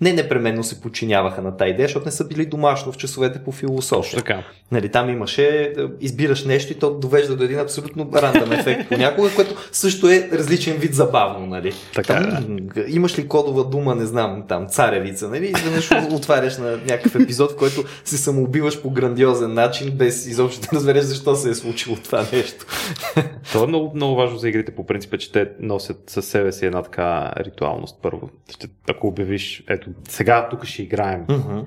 не 0.00 0.12
непременно 0.12 0.64
се 0.64 0.80
подчиняваха 0.80 1.42
на 1.42 1.56
тази 1.56 1.70
идея, 1.70 1.88
защото 1.88 2.06
не 2.06 2.12
са 2.12 2.28
били 2.28 2.46
домашно 2.46 2.92
в 2.92 2.96
часовете 2.96 3.38
по 3.38 3.52
философия. 3.52 4.18
Така. 4.18 4.42
Нали, 4.72 4.88
там 4.88 5.10
имаше, 5.10 5.74
избираш 6.00 6.44
нещо 6.44 6.72
и 6.72 6.78
то 6.78 6.90
довежда 6.90 7.36
до 7.36 7.44
един 7.44 7.58
абсолютно 7.58 8.10
рандъм 8.14 8.52
ефект 8.52 8.90
понякога, 9.00 9.34
което 9.34 9.54
също 9.72 10.08
е 10.08 10.28
различен 10.32 10.76
вид 10.76 10.94
забавно, 10.94 11.46
нали? 11.46 11.72
Така, 11.94 12.14
там, 12.14 12.56
да. 12.60 12.84
Имаш 12.88 13.18
ли 13.18 13.28
кодова 13.28 13.64
дума, 13.64 13.94
не 13.94 14.06
знам, 14.06 14.44
там, 14.48 14.66
царевица, 14.68 15.28
нали? 15.28 15.52
Изведнъж 15.56 15.90
отваряш 16.12 16.58
на 16.58 16.70
някакъв 16.70 17.14
епизод, 17.14 17.52
в 17.52 17.56
който 17.56 17.84
се 18.04 18.18
самоубиваш 18.18 18.82
по 18.82 18.90
грандиозен 18.90 19.54
начин, 19.54 19.90
без 19.90 20.26
изобщо 20.26 20.60
да 20.60 20.76
разбереш 20.76 21.04
защо 21.04 21.34
се 21.34 21.50
е 21.50 21.54
случило 21.54 21.96
това 21.96 22.26
нещо. 22.32 22.66
Това 23.52 23.64
е 23.64 23.68
много, 23.68 23.92
много 23.94 24.16
важно 24.16 24.38
за 24.38 24.48
игрите 24.48 24.74
по 24.74 24.86
принцип, 24.86 25.18
че 25.18 25.32
те 25.32 25.48
носят 25.60 26.02
със 26.06 26.26
себе 26.26 26.52
си 26.52 26.66
една 26.66 26.82
така 26.82 27.32
ритуалност. 27.36 27.98
Първо, 28.02 28.30
ще, 28.50 28.68
ако 28.90 29.06
обявиш, 29.06 29.64
ето, 29.68 29.90
сега 30.08 30.48
тук 30.50 30.64
ще 30.64 30.82
играем. 30.82 31.26
Uh-huh. 31.26 31.64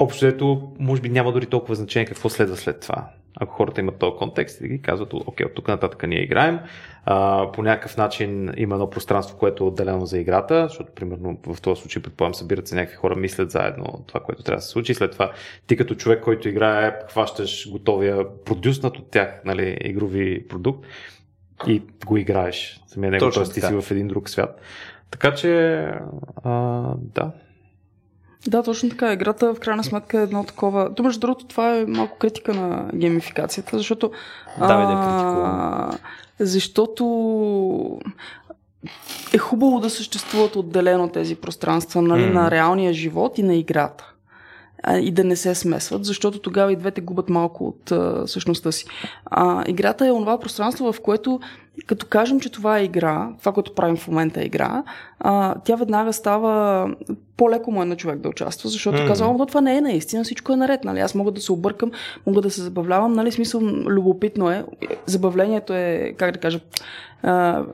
Общо 0.00 0.26
ето, 0.26 0.72
може 0.78 1.02
би 1.02 1.08
няма 1.08 1.32
дори 1.32 1.46
толкова 1.46 1.74
значение 1.74 2.06
какво 2.06 2.28
следва 2.28 2.56
след 2.56 2.80
това 2.80 3.08
ако 3.40 3.54
хората 3.54 3.80
имат 3.80 3.98
този 3.98 4.16
контекст 4.16 4.60
и 4.60 4.68
ги 4.68 4.82
казват, 4.82 5.14
окей, 5.14 5.46
от 5.46 5.54
тук 5.54 5.68
нататък 5.68 6.02
ние 6.08 6.22
играем. 6.22 6.60
А, 7.04 7.48
по 7.52 7.62
някакъв 7.62 7.96
начин 7.96 8.52
има 8.56 8.74
едно 8.74 8.90
пространство, 8.90 9.38
което 9.38 9.64
е 9.64 9.66
отделено 9.66 10.06
за 10.06 10.18
играта, 10.18 10.68
защото, 10.68 10.92
примерно, 10.92 11.38
в 11.46 11.60
този 11.60 11.80
случай, 11.80 12.02
предполагам, 12.02 12.34
събират 12.34 12.68
се 12.68 12.74
някакви 12.74 12.96
хора, 12.96 13.16
мислят 13.16 13.50
заедно 13.50 14.04
това, 14.06 14.20
което 14.20 14.42
трябва 14.42 14.58
да 14.58 14.62
се 14.62 14.68
случи. 14.68 14.94
След 14.94 15.12
това, 15.12 15.32
ти 15.66 15.76
като 15.76 15.94
човек, 15.94 16.22
който 16.22 16.48
играе, 16.48 16.98
хващаш 17.10 17.70
готовия 17.70 18.44
продюснат 18.44 18.98
от 18.98 19.10
тях 19.10 19.40
нали, 19.44 19.78
игрови 19.80 20.48
продукт 20.48 20.86
и 21.66 21.82
го 22.06 22.16
играеш. 22.16 22.80
Самия 22.86 23.10
него, 23.10 23.30
т.е. 23.30 23.44
ти 23.44 23.60
си 23.60 23.74
в 23.74 23.90
един 23.90 24.08
друг 24.08 24.28
свят. 24.28 24.60
Така 25.10 25.34
че, 25.34 25.84
а, 26.44 26.82
да, 26.98 27.30
да, 28.46 28.62
точно 28.62 28.90
така. 28.90 29.12
Играта 29.12 29.54
в 29.54 29.60
крайна 29.60 29.84
сметка 29.84 30.20
е 30.20 30.22
едно 30.22 30.44
такова. 30.44 30.94
То, 30.94 31.02
между 31.02 31.20
другото, 31.20 31.46
това 31.46 31.76
е 31.76 31.84
малко 31.84 32.18
критика 32.18 32.54
на 32.54 32.90
геймификацията, 32.94 33.76
защото. 33.76 34.10
Да, 34.58 34.66
да, 34.66 34.86
критикувам. 34.86 35.98
Защото 36.38 38.00
е 39.34 39.38
хубаво 39.38 39.80
да 39.80 39.90
съществуват 39.90 40.56
отделено 40.56 41.08
тези 41.08 41.34
пространства 41.34 42.02
нали, 42.02 42.24
Мгм. 42.24 42.34
на 42.34 42.50
реалния 42.50 42.92
живот 42.92 43.38
и 43.38 43.42
на 43.42 43.54
играта. 43.54 44.11
А, 44.82 44.98
и 44.98 45.10
да 45.10 45.24
не 45.24 45.36
се 45.36 45.54
смесват, 45.54 46.04
защото 46.04 46.38
тогава 46.38 46.72
и 46.72 46.76
двете 46.76 47.00
губят 47.00 47.28
малко 47.28 47.66
от 47.66 47.92
а, 47.92 48.26
същността 48.26 48.72
си. 48.72 48.84
А, 49.26 49.64
играта 49.66 50.06
е 50.06 50.12
онова 50.12 50.38
пространство, 50.38 50.92
в 50.92 51.00
което, 51.00 51.40
като 51.86 52.06
кажем, 52.06 52.40
че 52.40 52.52
това 52.52 52.78
е 52.78 52.84
игра, 52.84 53.28
това, 53.40 53.52
което 53.52 53.74
правим 53.74 53.96
в 53.96 54.08
момента 54.08 54.40
е 54.40 54.44
игра, 54.44 54.82
а, 55.20 55.54
тя 55.64 55.76
веднага 55.76 56.12
става 56.12 56.86
по-леко 57.36 57.70
му 57.70 57.82
е 57.82 57.86
на 57.86 57.96
човек 57.96 58.18
да 58.18 58.28
участва, 58.28 58.68
защото 58.68 58.98
mm. 58.98 59.06
казвам, 59.06 59.46
това 59.46 59.60
не 59.60 59.76
е 59.76 59.80
наистина, 59.80 60.24
всичко 60.24 60.52
е 60.52 60.56
наред, 60.56 60.84
нали? 60.84 61.00
Аз 61.00 61.14
мога 61.14 61.30
да 61.30 61.40
се 61.40 61.52
объркам, 61.52 61.90
мога 62.26 62.40
да 62.40 62.50
се 62.50 62.62
забавлявам, 62.62 63.12
нали? 63.12 63.32
Смисъл, 63.32 63.60
любопитно 63.86 64.50
е. 64.50 64.64
Забавлението 65.06 65.72
е, 65.74 66.14
как 66.18 66.32
да 66.32 66.38
кажа, 66.38 66.60
а, 67.22 67.64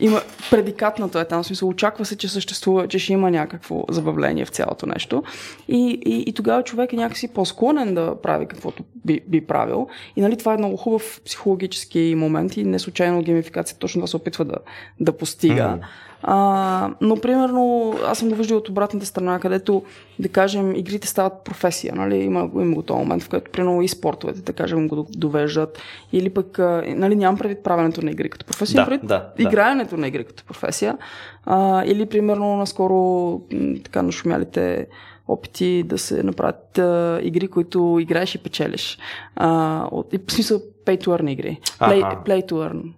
има 0.00 0.20
предикатното 0.50 1.18
е 1.18 1.24
там, 1.24 1.44
смисъл, 1.44 1.68
очаква 1.68 2.04
се, 2.04 2.16
че 2.16 2.28
съществува, 2.28 2.88
че 2.88 2.98
ще 2.98 3.12
има 3.12 3.30
някакво 3.30 3.84
забавление 3.90 4.44
в 4.44 4.48
цялото 4.48 4.86
нещо. 4.86 5.22
И, 5.68 6.00
и, 6.06 6.24
и 6.26 6.32
тогава 6.32 6.62
човек 6.62 6.92
е 6.92 6.96
някакси 6.96 7.28
по-склонен 7.28 7.94
да 7.94 8.14
прави 8.22 8.46
каквото 8.46 8.84
би, 9.04 9.20
би 9.26 9.40
правил. 9.40 9.88
И 10.16 10.20
нали, 10.20 10.36
това 10.36 10.54
е 10.54 10.58
много 10.58 10.76
хубав 10.76 11.20
психологически 11.24 12.14
момент 12.16 12.56
и 12.56 12.64
не 12.64 12.78
случайно 12.78 13.22
геймификация 13.22 13.78
точно 13.78 13.98
това 13.98 14.06
се 14.06 14.16
опитва 14.16 14.44
да, 14.44 14.56
да 15.00 15.16
постига. 15.16 15.68
Мгм. 15.68 15.84
А, 16.22 16.90
но, 17.00 17.16
примерно, 17.16 17.94
аз 18.06 18.18
съм 18.18 18.28
го 18.28 18.34
виждал 18.34 18.58
от 18.58 18.68
обратната 18.68 19.06
страна, 19.06 19.40
където, 19.40 19.82
да 20.18 20.28
кажем, 20.28 20.74
игрите 20.76 21.08
стават 21.08 21.44
професия. 21.44 21.94
Нали? 21.94 22.16
Има, 22.16 22.50
има 22.54 22.74
го 22.74 22.82
този 22.82 22.98
момент, 22.98 23.22
в 23.22 23.28
който, 23.28 23.50
примерно, 23.50 23.82
и 23.82 23.88
спортовете, 23.88 24.40
да 24.40 24.52
кажем, 24.52 24.88
го 24.88 25.06
довеждат. 25.10 25.78
Или 26.12 26.30
пък, 26.30 26.58
нали, 26.86 27.16
нямам 27.16 27.38
предвид 27.38 27.62
правенето 27.62 28.02
на 28.02 28.10
игри 28.10 28.30
като 28.30 28.46
професия, 28.46 28.82
Да, 28.82 28.86
предвид 28.86 29.08
да, 29.08 29.32
да. 29.36 29.42
играенето 29.42 29.96
на 29.96 30.08
игри 30.08 30.24
като 30.24 30.44
професия. 30.44 30.98
А, 31.46 31.84
или, 31.84 32.06
примерно, 32.06 32.56
наскоро 32.56 33.40
така 33.84 34.02
нашумялите 34.02 34.86
опити 35.28 35.82
да 35.86 35.98
се 35.98 36.22
направят 36.22 36.78
а, 36.78 37.20
игри, 37.22 37.48
които 37.48 37.98
играеш 38.00 38.34
и 38.34 38.38
печелиш. 38.38 38.98
А, 39.36 39.84
от, 39.90 40.12
и, 40.12 40.18
в 40.28 40.32
смисъл, 40.32 40.58
pay 40.58 41.04
to 41.04 41.06
earn 41.06 41.30
игри. 41.30 41.60
Play, 41.78 42.24
play 42.24 42.50
to 42.50 42.52
earn 42.52 42.92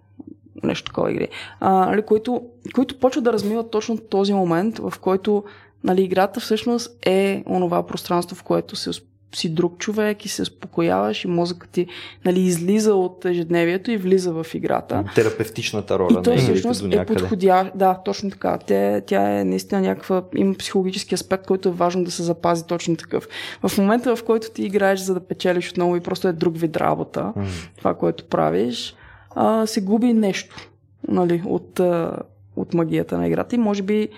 нещо 0.66 0.84
такова 0.84 1.10
игри, 1.10 1.28
а, 1.60 1.70
нали, 1.70 2.02
които, 2.02 2.42
които 2.74 2.98
почват 2.98 3.24
да 3.24 3.32
размиват 3.32 3.70
точно 3.70 3.98
този 3.98 4.34
момент, 4.34 4.78
в 4.78 4.92
който 5.00 5.44
нали, 5.84 6.02
играта 6.02 6.40
всъщност 6.40 7.06
е 7.06 7.44
онова 7.46 7.86
пространство, 7.86 8.36
в 8.36 8.42
което 8.42 8.76
се, 8.76 8.90
си 9.34 9.48
друг 9.48 9.78
човек 9.78 10.24
и 10.24 10.28
се 10.28 10.42
успокояваш 10.42 11.24
и 11.24 11.28
мозъкът 11.28 11.70
ти 11.70 11.86
нали, 12.24 12.40
излиза 12.40 12.94
от 12.94 13.24
ежедневието 13.24 13.90
и 13.90 13.96
влиза 13.96 14.32
в 14.32 14.46
играта. 14.54 15.04
Терапевтичната 15.14 15.98
роля 15.98 16.18
И 16.20 16.22
той 16.22 16.36
всъщност 16.36 16.84
е 16.90 17.04
подходящ. 17.04 17.70
Да, 17.74 17.98
точно 18.04 18.30
така. 18.30 18.58
Тя, 18.58 19.00
тя 19.00 19.40
е 19.40 19.44
наистина 19.44 19.80
някаква. 19.80 20.22
Има 20.36 20.54
психологически 20.54 21.14
аспект, 21.14 21.46
който 21.46 21.68
е 21.68 21.72
важно 21.72 22.04
да 22.04 22.10
се 22.10 22.22
запази 22.22 22.66
точно 22.66 22.96
такъв. 22.96 23.28
В 23.66 23.78
момента, 23.78 24.16
в 24.16 24.24
който 24.24 24.50
ти 24.50 24.62
играеш 24.62 25.00
за 25.00 25.14
да 25.14 25.20
печелиш 25.20 25.70
отново 25.70 25.96
и 25.96 26.00
просто 26.00 26.28
е 26.28 26.32
друг 26.32 26.58
вид 26.58 26.76
работа, 26.76 27.32
това, 27.78 27.94
което 27.94 28.24
правиш, 28.24 28.94
а, 29.40 29.66
се 29.66 29.80
губи 29.80 30.12
нещо 30.12 30.70
нали, 31.08 31.42
от, 31.46 31.80
а, 31.80 32.16
от 32.56 32.74
магията 32.74 33.18
на 33.18 33.26
играта. 33.26 33.54
И 33.54 33.58
може 33.58 33.82
би 33.82 34.08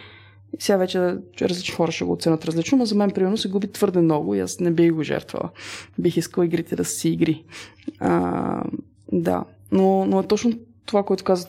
сега 0.58 0.76
вече 0.76 1.16
различни 1.42 1.74
хора 1.74 1.92
ще 1.92 2.04
го 2.04 2.12
оценят 2.12 2.44
различно, 2.44 2.78
но 2.78 2.86
за 2.86 2.94
мен, 2.94 3.10
примерно, 3.10 3.36
се 3.36 3.48
губи 3.48 3.72
твърде 3.72 4.00
много 4.00 4.34
и 4.34 4.40
аз 4.40 4.60
не 4.60 4.70
бих 4.70 4.92
го 4.92 5.02
жертвала. 5.02 5.50
Бих 5.98 6.16
искал 6.16 6.42
игрите 6.42 6.76
да 6.76 6.84
си 6.84 7.08
игри. 7.08 7.44
А, 8.00 8.62
да, 9.12 9.44
но, 9.72 10.04
но 10.06 10.20
е 10.20 10.26
точно 10.26 10.52
това, 10.86 11.02
което 11.02 11.24
каза 11.24 11.48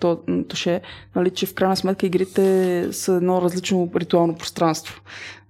то, 0.00 0.18
Тоше, 0.48 0.80
нали, 1.16 1.30
че 1.30 1.46
в 1.46 1.54
крайна 1.54 1.76
сметка 1.76 2.06
игрите 2.06 2.88
са 2.92 3.12
едно 3.12 3.42
различно 3.42 3.90
ритуално 3.96 4.34
пространство. 4.34 5.02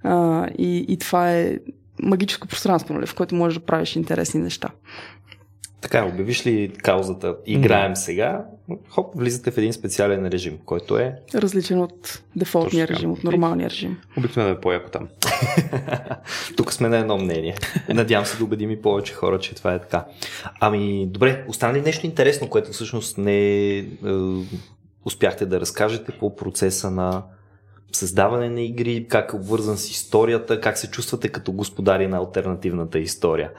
А, 0.02 0.46
и, 0.58 0.86
и 0.88 0.96
това 0.96 1.32
е 1.32 1.58
магическо 2.02 2.48
пространство, 2.48 2.94
нали, 2.94 3.06
в 3.06 3.14
което 3.14 3.34
можеш 3.34 3.58
да 3.58 3.64
правиш 3.64 3.96
интересни 3.96 4.40
неща. 4.40 4.68
Така, 5.80 6.04
обявиш 6.04 6.46
ли 6.46 6.72
каузата 6.82 7.36
играем 7.46 7.96
сега, 7.96 8.44
хоп, 8.88 9.12
влизате 9.16 9.50
в 9.50 9.58
един 9.58 9.72
специален 9.72 10.26
режим, 10.26 10.58
който 10.64 10.98
е 10.98 11.14
Различен 11.34 11.80
от 11.80 12.22
дефолтния 12.36 12.86
Точно 12.86 12.96
режим, 12.96 13.12
от 13.12 13.24
нормалния 13.24 13.70
режим. 13.70 13.98
Обикновено 14.18 14.54
е 14.54 14.60
по-яко 14.60 14.90
там. 14.90 15.08
Тук 16.56 16.72
сме 16.72 16.88
на 16.88 16.98
едно 16.98 17.18
мнение. 17.18 17.54
Надявам 17.88 18.26
се 18.26 18.38
да 18.38 18.44
убедим 18.44 18.70
и 18.70 18.82
повече 18.82 19.14
хора, 19.14 19.38
че 19.38 19.54
това 19.54 19.74
е 19.74 19.78
така. 19.78 20.04
Ами, 20.60 21.06
добре, 21.06 21.44
остана 21.48 21.74
ли 21.74 21.80
нещо 21.80 22.06
интересно, 22.06 22.48
което 22.48 22.72
всъщност 22.72 23.18
не 23.18 23.78
е, 23.78 23.84
успяхте 25.04 25.46
да 25.46 25.60
разкажете 25.60 26.12
по 26.12 26.36
процеса 26.36 26.90
на 26.90 27.22
създаване 27.92 28.48
на 28.48 28.62
игри, 28.62 29.06
как 29.08 29.32
е 29.32 29.36
обвързан 29.36 29.76
с 29.76 29.90
историята, 29.90 30.60
как 30.60 30.78
се 30.78 30.90
чувствате 30.90 31.28
като 31.28 31.52
господари 31.52 32.06
на 32.06 32.16
альтернативната 32.16 32.98
история? 32.98 33.50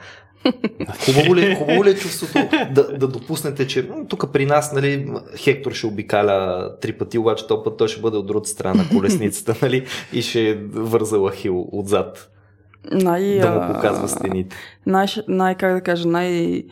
Хубаво 1.04 1.36
ли, 1.36 1.54
хубаво 1.54 1.84
ли 1.84 1.90
е 1.90 1.94
чувството 1.94 2.48
да, 2.70 2.98
да 2.98 3.08
допуснете, 3.08 3.66
че 3.66 3.88
тук 4.08 4.32
при 4.32 4.46
нас 4.46 4.72
нали, 4.72 5.12
Хектор 5.36 5.72
ще 5.72 5.86
обикаля 5.86 6.70
три 6.80 6.92
пъти, 6.92 7.18
обаче 7.18 7.46
този 7.46 7.64
път 7.64 7.76
той 7.76 7.88
ще 7.88 8.00
бъде 8.00 8.16
от 8.16 8.26
другата 8.26 8.48
страна 8.48 8.74
на 8.74 8.88
колесницата 8.88 9.54
нали, 9.62 9.86
и 10.12 10.22
ще 10.22 10.54
върза 10.72 11.18
Лахил 11.18 11.68
отзад 11.72 12.30
Най, 12.92 13.38
да 13.38 13.50
му 13.50 13.74
показва 13.74 14.08
стените. 14.08 14.56
Най, 14.86 15.06
най, 15.28 15.54
как 15.54 15.74
да 15.74 15.80
кажа, 15.80 16.08
най 16.08 16.62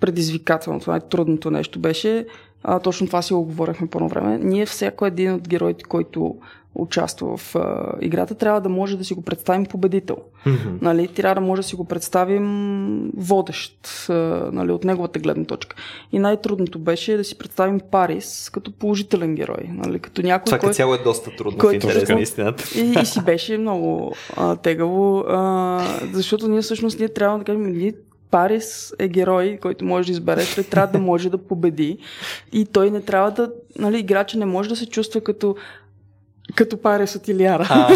предизвикателното, 0.00 0.90
най-трудното 0.90 1.50
нещо 1.50 1.78
беше, 1.78 2.26
а, 2.62 2.78
точно 2.80 3.06
това 3.06 3.22
си 3.22 3.32
го 3.32 3.44
говорихме 3.44 3.86
по 3.86 4.08
време. 4.08 4.38
Ние 4.38 4.66
всяко 4.66 5.06
един 5.06 5.34
от 5.34 5.48
героите, 5.48 5.84
който 5.84 6.36
участва 6.74 7.36
в 7.36 7.56
а, 7.56 7.92
играта, 8.00 8.34
трябва 8.34 8.60
да 8.60 8.68
може 8.68 8.96
да 8.96 9.04
си 9.04 9.14
го 9.14 9.22
представим 9.22 9.66
победител. 9.66 10.16
Мгм. 10.46 10.78
Нали, 10.80 11.08
трябва 11.08 11.34
да 11.34 11.40
може 11.40 11.62
да 11.62 11.68
си 11.68 11.76
го 11.76 11.84
представим 11.84 13.10
водещ 13.16 14.06
а, 14.08 14.12
нали, 14.52 14.72
от 14.72 14.84
неговата 14.84 15.18
гледна 15.18 15.44
точка. 15.44 15.76
И 16.12 16.18
най-трудното 16.18 16.78
беше 16.78 17.16
да 17.16 17.24
си 17.24 17.38
представим 17.38 17.80
Парис 17.90 18.50
като 18.52 18.72
положителен 18.72 19.34
герой. 19.34 19.68
Нали, 19.68 19.98
като 19.98 20.22
някой, 20.22 20.44
Това 20.44 20.58
като 20.58 20.72
цяло 20.72 20.94
е 20.94 20.98
доста 20.98 21.30
трудно 21.36 21.58
в 21.58 21.60
който- 21.60 21.74
интерес 21.74 22.08
на 22.08 22.20
истината. 22.20 22.64
и, 22.76 22.94
и 23.02 23.06
си 23.06 23.24
беше 23.24 23.58
много 23.58 24.14
а, 24.36 24.56
тегаво, 24.56 25.18
а, 25.28 25.80
защото 26.12 26.48
ние 26.48 26.60
всъщност 26.60 26.98
ние 26.98 27.08
трябва 27.08 27.38
да 27.38 27.44
кажем, 27.44 27.62
ние 27.62 27.92
Парис 28.34 28.94
е 28.98 29.08
герой, 29.08 29.58
който 29.62 29.84
може 29.84 30.06
да 30.06 30.12
избере, 30.12 30.42
той 30.54 30.64
трябва 30.64 30.92
да 30.92 30.98
може 30.98 31.30
да 31.30 31.38
победи 31.38 31.98
и 32.52 32.64
той 32.64 32.90
не 32.90 33.00
трябва 33.00 33.30
да, 33.30 33.52
нали, 33.78 33.98
играча 33.98 34.38
не 34.38 34.46
може 34.46 34.68
да 34.68 34.76
се 34.76 34.86
чувства 34.86 35.20
като 35.20 35.56
като 36.54 36.76
Парис 36.76 37.16
от 37.16 37.28
Илиара. 37.28 37.88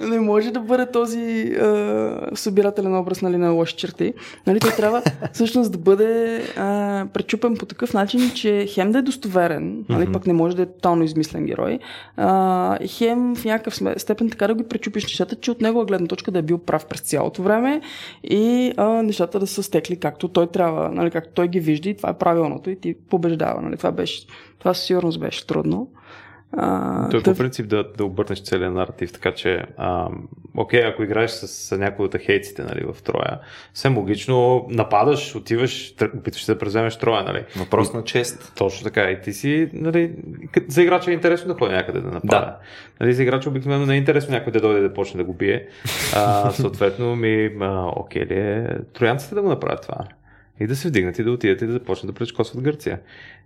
Не 0.08 0.20
може 0.20 0.50
да 0.50 0.60
бъде 0.60 0.86
този 0.86 1.54
а, 1.60 2.20
събирателен 2.34 2.96
образ 2.96 3.22
нали, 3.22 3.36
на 3.36 3.50
лоши 3.50 3.76
черти. 3.76 4.14
Нали, 4.46 4.60
той 4.60 4.70
трябва 4.70 5.02
всъщност 5.32 5.72
да 5.72 5.78
бъде 5.78 6.42
а, 6.56 7.06
пречупен 7.12 7.56
по 7.56 7.66
такъв 7.66 7.94
начин, 7.94 8.30
че 8.34 8.66
хем 8.68 8.92
да 8.92 8.98
е 8.98 9.02
достоверен, 9.02 9.84
нали, 9.88 10.12
пък 10.12 10.26
не 10.26 10.32
може 10.32 10.56
да 10.56 10.62
е 10.62 10.66
тотално 10.66 11.04
измислен 11.04 11.46
герой, 11.46 11.78
а, 12.16 12.78
хем 12.86 13.34
в 13.36 13.44
някакъв 13.44 13.74
степен 13.96 14.30
така 14.30 14.46
да 14.46 14.54
ги 14.54 14.68
пречупиш 14.68 15.04
нещата, 15.04 15.36
че 15.36 15.50
от 15.50 15.60
негова 15.60 15.84
гледна 15.84 16.06
точка 16.06 16.30
да 16.30 16.38
е 16.38 16.42
бил 16.42 16.58
прав 16.58 16.86
през 16.86 17.00
цялото 17.00 17.42
време 17.42 17.80
и 18.24 18.72
а, 18.76 19.02
нещата 19.02 19.40
да 19.40 19.46
са 19.46 19.62
стекли 19.62 19.96
както 19.96 20.28
той 20.28 20.46
трябва, 20.46 20.88
нали, 20.88 21.10
както 21.10 21.30
той 21.34 21.48
ги 21.48 21.60
вижда 21.60 21.88
и 21.88 21.96
това 21.96 22.10
е 22.10 22.18
правилното 22.18 22.70
и 22.70 22.76
ти 22.76 22.94
побеждава. 23.10 23.62
Нали. 23.62 23.76
Това, 23.76 23.92
беше, 23.92 24.26
това 24.58 24.74
със 24.74 24.84
сигурност 24.84 25.20
беше 25.20 25.46
трудно. 25.46 25.88
А, 26.52 27.08
Той 27.10 27.22
та- 27.22 27.32
по 27.32 27.38
принцип 27.38 27.68
да, 27.68 27.84
да 27.96 28.04
обърнеш 28.04 28.42
целият 28.42 28.74
наратив, 28.74 29.12
така 29.12 29.32
че, 29.34 29.64
а, 29.76 30.08
окей, 30.56 30.84
ако 30.84 31.02
играеш 31.02 31.30
с, 31.30 31.48
с 31.48 31.78
някой 31.78 32.06
от 32.06 32.14
ахейците 32.14 32.62
нали, 32.62 32.84
в 32.92 33.02
Троя, 33.02 33.40
съвсем 33.74 33.98
логично 33.98 34.66
нападаш, 34.70 35.34
отиваш, 35.34 35.94
опитваш 36.14 36.44
се 36.44 36.54
да 36.54 36.58
преземеш 36.58 36.96
Троя, 36.96 37.22
нали? 37.22 37.44
Въпрос 37.56 37.92
на 37.92 38.04
чест. 38.04 38.52
Точно 38.56 38.84
така. 38.84 39.10
И 39.10 39.20
ти 39.20 39.32
си, 39.32 39.70
нали, 39.72 40.12
за 40.68 40.82
играча 40.82 41.10
е 41.10 41.14
интересно 41.14 41.48
да 41.48 41.58
ходи 41.58 41.74
някъде 41.74 42.00
да 42.00 42.10
напада. 42.10 42.40
Да. 42.40 42.56
Нали, 43.00 43.14
за 43.14 43.22
играча 43.22 43.48
обикновено 43.48 43.86
не 43.86 43.94
е 43.94 43.98
интересно 43.98 44.34
някой 44.34 44.52
да 44.52 44.60
дойде 44.60 44.80
да 44.80 44.94
почне 44.94 45.18
да 45.18 45.24
го 45.24 45.34
бие. 45.34 45.66
А, 46.14 46.50
съответно, 46.52 47.16
ми, 47.16 47.50
а, 47.60 47.92
окей 47.96 48.22
ли 48.22 48.34
е, 48.38 48.78
троянците 48.94 49.34
да 49.34 49.42
го 49.42 49.48
направят 49.48 49.82
това. 49.82 49.98
И 50.60 50.66
да 50.66 50.76
се 50.76 50.88
вдигнат 50.88 51.18
и 51.18 51.22
да 51.22 51.30
отидат 51.30 51.62
и 51.62 51.66
да 51.66 51.72
започнат 51.72 52.14
да 52.14 52.18
пречкосват 52.18 52.62
Гърция. 52.62 53.00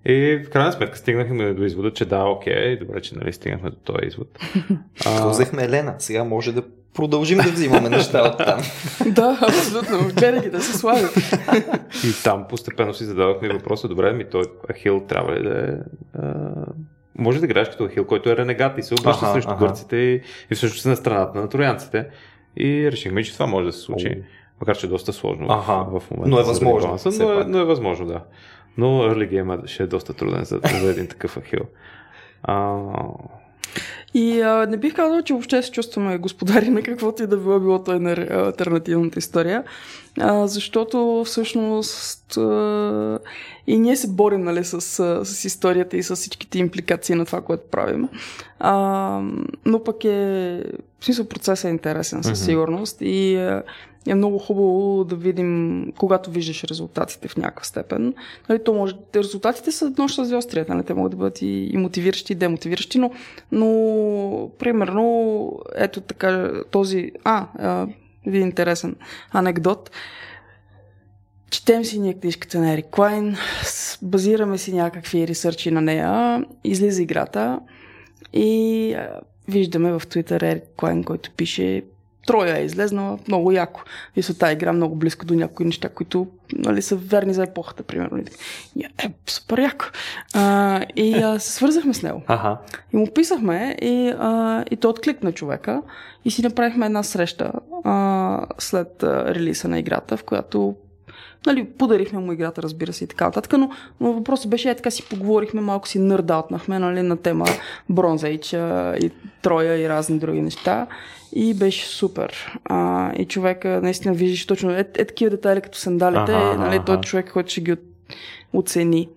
И 0.04 0.42
в 0.46 0.50
крайна 0.50 0.72
сметка 0.72 0.98
стигнахме 0.98 1.54
до 1.54 1.64
извода, 1.64 1.92
че 1.92 2.04
да, 2.04 2.24
окей, 2.24 2.78
добре, 2.78 3.00
че 3.00 3.14
нали, 3.14 3.32
стигнахме 3.32 3.70
до 3.70 3.76
този 3.76 4.06
извод. 4.06 4.38
А... 5.06 5.28
Взехме 5.28 5.62
Елена. 5.62 5.94
Сега 5.98 6.24
може 6.24 6.52
да 6.52 6.62
продължим 6.94 7.38
да 7.38 7.50
взимаме 7.50 7.88
неща 7.88 8.22
от 8.22 8.38
там. 8.38 8.60
да, 9.14 9.38
абсолютно. 9.42 10.08
Гледай 10.14 10.50
да 10.50 10.60
се 10.60 10.78
слагат. 10.78 11.16
И 12.04 12.22
там 12.24 12.46
постепенно 12.48 12.94
си 12.94 13.04
задавахме 13.04 13.48
въпроса, 13.48 13.88
добре, 13.88 14.12
ми 14.12 14.24
той 14.24 14.44
Ахил 14.72 15.00
трябва 15.08 15.34
ли 15.34 15.42
да 15.42 15.58
е... 15.58 15.72
А... 16.18 16.44
Може 17.18 17.40
да 17.40 17.46
играеш 17.46 17.68
като 17.68 17.88
Ахил, 17.88 18.04
който 18.04 18.30
е 18.30 18.36
ренегат 18.36 18.78
и 18.78 18.82
се 18.82 18.94
обръща 18.94 19.32
срещу 19.32 19.56
гърците 19.56 19.96
и, 19.96 20.22
и 20.50 20.54
всъщност 20.54 20.86
е 20.86 20.88
на 20.88 20.96
страната 20.96 21.38
на 21.38 21.48
троянците. 21.48 22.06
И 22.56 22.92
решихме, 22.92 23.24
че 23.24 23.32
това 23.32 23.46
може 23.46 23.66
да 23.66 23.72
се 23.72 23.80
случи. 23.80 24.22
Макар, 24.62 24.76
че 24.76 24.86
е 24.86 24.90
доста 24.90 25.12
сложно 25.12 25.46
Аха, 25.50 25.72
в, 25.90 26.00
в 26.00 26.10
момента. 26.10 26.30
но 26.30 26.38
е 26.40 26.42
възможно, 26.42 26.88
баланса, 26.88 27.24
Но 27.24 27.40
е, 27.40 27.44
но 27.44 27.58
е 27.58 27.64
възможно, 27.64 28.06
да. 28.06 28.20
Но 28.76 28.86
early 28.86 29.30
game 29.32 29.66
ще 29.66 29.82
е 29.82 29.86
доста 29.86 30.14
труден 30.14 30.44
за, 30.44 30.60
за 30.80 30.90
един 30.90 31.06
такъв 31.06 31.36
Ахил. 31.36 31.60
А, 32.42 32.78
И 34.14 34.40
а, 34.40 34.66
не 34.66 34.76
бих 34.76 34.94
казал, 34.94 35.22
че 35.22 35.32
въобще 35.32 35.62
се 35.62 35.70
чувстваме 35.70 36.18
господари 36.18 36.68
на 36.70 36.82
каквото 36.82 37.22
и 37.22 37.26
да 37.26 37.36
било 37.36 37.60
било 37.60 37.82
той 37.84 38.00
на 38.00 38.10
альтернативната 38.30 39.18
история, 39.18 39.64
а, 40.20 40.46
защото 40.46 41.22
всъщност 41.26 42.36
а, 42.36 43.18
и 43.66 43.78
ние 43.78 43.96
се 43.96 44.08
борим 44.08 44.40
нали, 44.40 44.64
с, 44.64 44.80
с 45.24 45.44
историята 45.44 45.96
и 45.96 46.02
с 46.02 46.16
всичките 46.16 46.58
импликации 46.58 47.14
на 47.14 47.26
това, 47.26 47.40
което 47.40 47.70
правим. 47.70 48.08
А, 48.58 49.20
но 49.66 49.84
пък 49.84 50.04
е, 50.04 50.62
в 51.00 51.04
смисъл 51.04 51.24
процесът 51.24 51.64
е 51.64 51.68
интересен 51.68 52.22
със 52.22 52.44
сигурност 52.44 52.96
и 53.00 53.34
е 54.06 54.14
много 54.14 54.38
хубаво 54.38 55.04
да 55.04 55.16
видим, 55.16 55.86
когато 55.98 56.30
виждаш 56.30 56.64
резултатите 56.64 57.28
в 57.28 57.36
някаква 57.36 57.64
степен. 57.64 58.14
Нали, 58.48 58.64
то 58.64 58.74
може, 58.74 58.94
резултатите 59.16 59.72
са 59.72 59.92
нощ 59.98 60.14
с 60.14 60.24
звездтрията, 60.24 60.74
нали, 60.74 60.84
те 60.84 60.94
могат 60.94 61.10
да 61.10 61.16
бъдат 61.16 61.42
и, 61.42 61.70
и 61.72 61.76
мотивиращи, 61.76 62.32
и 62.32 62.36
демотивиращи, 62.36 62.98
но, 62.98 63.10
но 63.52 64.50
примерно, 64.58 65.58
ето 65.76 66.00
така, 66.00 66.50
този, 66.70 67.12
а, 67.24 67.46
а 67.58 67.86
един 68.26 68.42
интересен 68.42 68.96
анекдот. 69.30 69.90
Четем 71.50 71.84
си 71.84 71.98
ние 71.98 72.14
книжката 72.14 72.58
на 72.58 72.72
Ерик 72.72 72.86
Клайн, 72.90 73.36
базираме 74.02 74.58
си 74.58 74.72
някакви 74.72 75.28
ресърчи 75.28 75.70
на 75.70 75.80
нея, 75.80 76.44
излиза 76.64 77.02
играта 77.02 77.60
и 78.32 78.96
виждаме 79.48 79.92
в 79.92 80.00
Twitter 80.00 80.42
Ерик 80.42 80.64
Клайн, 80.76 81.04
който 81.04 81.30
пише 81.30 81.82
Троя 82.26 82.58
е 82.58 82.64
излезнала 82.64 83.18
много 83.28 83.52
яко. 83.52 83.80
И 84.16 84.22
са 84.22 84.38
тази 84.38 84.52
игра 84.52 84.72
много 84.72 84.96
близко 84.96 85.26
до 85.26 85.34
някои 85.34 85.66
неща, 85.66 85.88
които 85.88 86.26
нали, 86.52 86.82
са 86.82 86.96
верни 86.96 87.34
за 87.34 87.42
епохата, 87.42 87.82
примерно. 87.82 88.18
И, 88.76 88.84
е, 88.84 89.12
супер 89.26 89.58
яко. 89.58 89.84
А, 90.34 90.80
и 90.96 91.14
а, 91.14 91.38
се 91.40 91.52
свързахме 91.52 91.94
с 91.94 92.02
него. 92.02 92.22
Ага. 92.26 92.58
И 92.92 92.96
му 92.96 93.06
писахме 93.14 93.76
и, 93.82 94.08
а, 94.18 94.64
и 94.70 94.76
той 94.76 94.90
откликна 94.90 95.32
човека 95.32 95.82
и 96.24 96.30
си 96.30 96.42
направихме 96.42 96.86
една 96.86 97.02
среща 97.02 97.52
а, 97.84 98.46
след 98.58 99.02
а, 99.02 99.34
релиса 99.34 99.68
на 99.68 99.78
играта, 99.78 100.16
в 100.16 100.24
която 100.24 100.76
Нали, 101.46 101.64
подарихме 101.64 102.18
му 102.18 102.32
играта, 102.32 102.62
разбира 102.62 102.92
се, 102.92 103.04
и 103.04 103.06
така 103.06 103.24
нататък, 103.24 103.52
но, 103.58 103.70
но 104.00 104.12
въпросът 104.12 104.50
беше, 104.50 104.70
е 104.70 104.74
така 104.74 104.90
си 104.90 105.08
поговорихме, 105.08 105.60
малко 105.60 105.88
си 105.88 105.98
нърдаутнахме 105.98 106.78
нали, 106.78 107.02
на 107.02 107.16
тема 107.16 107.44
Bronze 107.90 108.38
Age 108.38 108.98
и 108.98 109.10
Троя 109.42 109.78
и 109.78 109.88
разни 109.88 110.18
други 110.18 110.42
неща. 110.42 110.86
И 111.34 111.54
беше 111.54 111.86
супер. 111.86 112.58
А, 112.64 113.12
и 113.16 113.24
човека 113.24 113.80
наистина 113.82 114.14
виждаш 114.14 114.46
точно 114.46 114.70
е, 114.70 114.78
е 114.80 115.04
такива 115.04 115.30
детайли 115.30 115.60
като 115.60 115.78
сандалите, 115.78 116.32
Аха, 116.32 116.58
нали, 116.58 116.80
той 116.86 116.96
е 116.96 117.00
човек, 117.00 117.32
който 117.32 117.50
ще 117.50 117.60
ги 117.60 117.72
от, 117.72 117.80
оцени. 118.52 119.08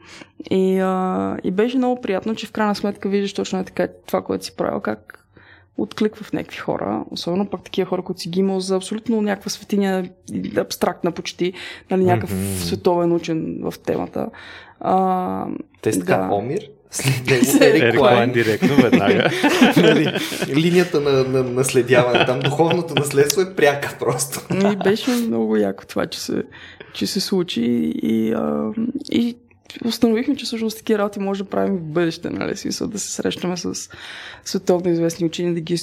И, 0.51 0.79
а, 0.79 1.37
и 1.43 1.51
беше 1.51 1.77
много 1.77 2.01
приятно, 2.01 2.35
че 2.35 2.47
в 2.47 2.51
крайна 2.51 2.75
сметка 2.75 3.09
виждаш 3.09 3.33
точно 3.33 3.59
е 3.59 3.63
така 3.63 3.87
това, 4.07 4.21
което 4.21 4.45
си 4.45 4.55
правил, 4.55 4.79
как 4.79 5.24
откликва 5.77 6.23
в 6.23 6.33
някакви 6.33 6.57
хора, 6.57 7.03
особено 7.11 7.45
пък 7.49 7.63
такива 7.63 7.89
хора, 7.89 8.01
които 8.01 8.21
си 8.21 8.29
ги 8.29 8.39
имал 8.39 8.59
за 8.59 8.75
абсолютно 8.75 9.21
някаква 9.21 9.49
светиня, 9.49 10.05
абстрактна 10.57 11.11
почти, 11.11 11.53
нали, 11.91 12.03
някакъв 12.03 12.31
Мгм. 12.33 12.55
световен 12.57 13.11
учен 13.11 13.57
в 13.61 13.73
темата. 13.85 14.27
А, 14.79 15.45
Те 15.81 15.93
са 15.93 15.99
така, 15.99 16.17
Да. 16.17 16.33
Омир, 16.35 16.69
след 16.91 17.27
него 17.61 17.63
Ерик. 17.85 17.99
Лайн 18.01 18.31
директно, 18.31 18.75
веднага. 18.75 19.29
нали, 19.77 20.13
линията 20.55 21.01
на, 21.01 21.11
на 21.23 21.43
наследяване, 21.43 22.25
там 22.25 22.39
духовното 22.39 22.95
наследство 22.95 23.41
е 23.41 23.55
пряка 23.55 23.95
просто. 23.99 24.39
И 24.71 24.75
беше 24.75 25.11
много 25.11 25.57
яко 25.57 25.85
това, 25.85 26.05
че 26.05 26.19
се, 26.21 26.43
че 26.93 27.07
се 27.07 27.19
случи 27.19 27.61
и, 28.03 28.33
а, 28.33 28.71
и 29.11 29.37
установихме, 29.85 30.35
че 30.35 30.45
всъщност 30.45 30.77
такива 30.77 30.99
работи 30.99 31.19
може 31.19 31.43
да 31.43 31.49
правим 31.49 31.77
в 31.77 31.81
бъдеще, 31.81 32.29
нали, 32.29 32.57
смисъл 32.57 32.87
да 32.87 32.99
се 32.99 33.11
срещаме 33.11 33.57
с 33.57 33.89
световно 34.43 34.91
известни 34.91 35.25
учени, 35.25 35.53
да 35.53 35.61
ги, 35.61 35.77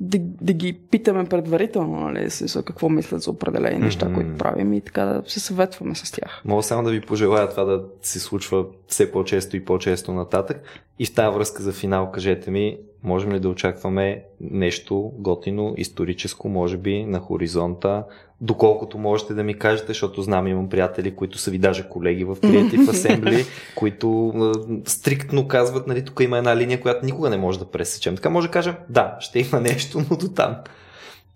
да, 0.00 0.18
да 0.20 0.52
ги 0.52 0.72
питаме 0.72 1.24
предварително, 1.24 2.00
нали, 2.00 2.30
смисъл 2.30 2.62
какво 2.62 2.88
мислят 2.88 3.22
за 3.22 3.30
определени 3.30 3.78
неща, 3.78 4.06
Мгм. 4.06 4.14
които 4.14 4.38
правим 4.38 4.72
и 4.72 4.80
така 4.80 5.04
да 5.04 5.22
се 5.26 5.40
съветваме 5.40 5.94
с 5.94 6.12
тях. 6.12 6.42
Мога 6.44 6.62
само 6.62 6.82
да 6.82 6.90
ви 6.90 7.00
пожелая 7.00 7.48
това 7.48 7.64
да 7.64 7.84
се 8.02 8.20
случва 8.20 8.64
все 8.88 9.12
по-често 9.12 9.56
и 9.56 9.64
по-често 9.64 10.12
нататък. 10.12 10.62
И 10.98 11.06
в 11.06 11.14
тази 11.14 11.34
връзка 11.34 11.62
за 11.62 11.72
финал 11.72 12.10
кажете 12.12 12.50
ми, 12.50 12.78
можем 13.04 13.32
ли 13.32 13.40
да 13.40 13.48
очакваме 13.48 14.24
нещо 14.40 15.12
готино, 15.14 15.74
историческо, 15.76 16.48
може 16.48 16.76
би, 16.76 17.04
на 17.04 17.18
хоризонта, 17.18 18.04
доколкото 18.40 18.98
можете 18.98 19.34
да 19.34 19.42
ми 19.42 19.58
кажете, 19.58 19.86
защото 19.86 20.22
знам, 20.22 20.46
имам 20.46 20.68
приятели, 20.68 21.16
които 21.16 21.38
са 21.38 21.50
ви 21.50 21.58
даже 21.58 21.88
колеги 21.88 22.24
в 22.24 22.36
Creative 22.36 22.84
Assembly, 22.92 23.46
които 23.76 24.32
е, 24.36 24.90
стриктно 24.90 25.48
казват, 25.48 25.86
нали, 25.86 26.04
тук 26.04 26.20
има 26.20 26.38
една 26.38 26.56
линия, 26.56 26.80
която 26.80 27.06
никога 27.06 27.30
не 27.30 27.36
може 27.36 27.58
да 27.58 27.70
пресечем. 27.70 28.16
Така 28.16 28.30
може 28.30 28.46
да 28.46 28.52
кажем, 28.52 28.74
да, 28.88 29.16
ще 29.20 29.38
има 29.38 29.60
нещо, 29.60 30.02
но 30.10 30.16
до 30.16 30.28
там. 30.28 30.56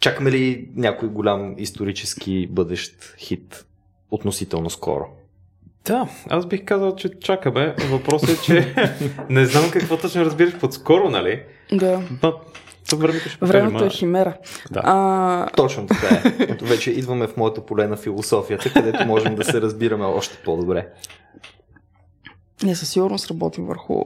Чакаме 0.00 0.30
ли 0.30 0.70
някой 0.74 1.08
голям 1.08 1.54
исторически 1.58 2.46
бъдещ 2.46 3.14
хит 3.18 3.66
относително 4.10 4.70
скоро? 4.70 5.04
Да, 5.86 6.08
аз 6.30 6.46
бих 6.46 6.64
казал, 6.64 6.96
че 6.96 7.10
чакаме. 7.20 7.74
Въпросът 7.90 8.30
е, 8.30 8.42
че 8.42 8.74
не 9.30 9.44
знам 9.44 9.70
какво 9.70 9.96
точно 9.96 10.24
разбираш 10.24 10.58
под 10.58 10.74
скоро, 10.74 11.10
нали? 11.10 11.42
Да. 11.72 12.02
Но 12.22 12.32
то 12.90 12.96
времето 12.96 13.28
ще 13.28 13.38
покаже, 13.38 13.52
Времето 13.52 13.84
е 13.84 13.90
химера. 13.90 14.36
Да. 14.70 14.80
А, 14.84 15.46
Точно 15.56 15.86
така 15.86 16.14
е. 16.14 16.22
Ето 16.38 16.64
вече 16.64 16.90
идваме 16.90 17.26
в 17.26 17.36
моето 17.36 17.66
поле 17.66 17.88
на 17.88 17.96
философията, 17.96 18.72
където 18.72 19.06
можем 19.06 19.34
да 19.34 19.44
се 19.44 19.60
разбираме 19.60 20.04
още 20.04 20.38
по-добре. 20.44 20.88
Ние 22.62 22.74
със 22.74 22.90
сигурност 22.90 23.30
работим 23.30 23.66
върху 23.66 24.02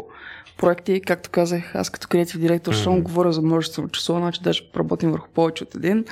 проекти. 0.61 1.01
Както 1.01 1.31
казах, 1.31 1.75
аз 1.75 1.91
като 1.91 2.09
креатив 2.09 2.41
директор, 2.41 2.75
mm-hmm. 2.75 3.03
Говоря 3.03 3.33
за 3.33 3.43
множество 3.43 3.89
часове, 3.89 4.21
значи 4.21 4.41
даже 4.43 4.63
работим 4.77 5.11
върху 5.11 5.29
повече 5.29 5.65
от 5.65 5.75
един. 5.75 6.05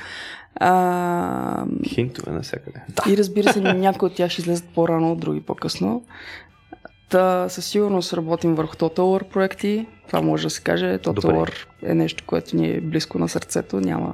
А, 0.55 1.65
Хинтове 1.87 2.31
навсякъде. 2.31 2.81
И 3.09 3.17
разбира 3.17 3.53
се, 3.53 3.61
някои 3.61 4.07
от 4.07 4.15
тях 4.15 4.31
ще 4.31 4.41
излезат 4.41 4.69
по-рано, 4.75 5.15
други 5.15 5.41
по-късно. 5.41 6.03
Та 7.09 7.49
със 7.49 7.65
сигурност 7.65 8.13
работим 8.13 8.55
върху 8.55 8.75
Total 8.75 8.99
War 8.99 9.23
проекти. 9.23 9.87
Това 10.07 10.21
може 10.21 10.43
да 10.43 10.49
се 10.49 10.61
каже. 10.61 10.85
Total. 10.85 11.13
War 11.13 11.65
е 11.83 11.93
нещо, 11.93 12.23
което 12.27 12.55
ни 12.55 12.71
е 12.71 12.81
близко 12.81 13.19
на 13.19 13.29
сърцето. 13.29 13.79
Няма 13.79 14.13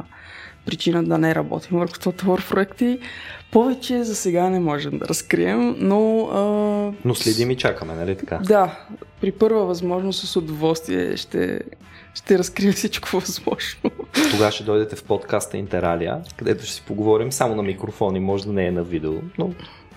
причина 0.65 1.03
да 1.03 1.17
не 1.17 1.35
работим 1.35 1.79
върху 1.79 1.93
Total 1.93 2.49
проекти. 2.49 2.99
Повече 3.51 4.03
за 4.03 4.15
сега 4.15 4.49
не 4.49 4.59
можем 4.59 4.97
да 4.97 5.07
разкрием, 5.07 5.75
но 5.79 6.29
а, 6.33 6.41
Но 7.05 7.15
следим 7.15 7.51
и 7.51 7.57
чакаме, 7.57 7.93
нали 7.93 8.17
така? 8.17 8.37
да, 8.37 8.79
при 9.21 9.31
първа 9.31 9.65
възможност 9.65 10.27
с 10.27 10.35
удоволствие 10.35 11.17
ще, 11.17 11.61
ще 12.13 12.39
разкрием 12.39 12.73
всичко 12.73 13.09
възможно. 13.13 13.91
Тогава 14.31 14.51
ще 14.51 14.63
дойдете 14.63 14.95
в 14.95 15.03
подкаста 15.03 15.57
Интералия, 15.57 16.17
където 16.37 16.63
ще 16.63 16.73
си 16.73 16.83
поговорим 16.87 17.31
само 17.31 17.55
на 17.55 17.63
микрофони, 17.63 18.19
може 18.19 18.45
да 18.45 18.53
не 18.53 18.67
е 18.67 18.71
на 18.71 18.83
видео, 18.83 19.13
но 19.37 19.51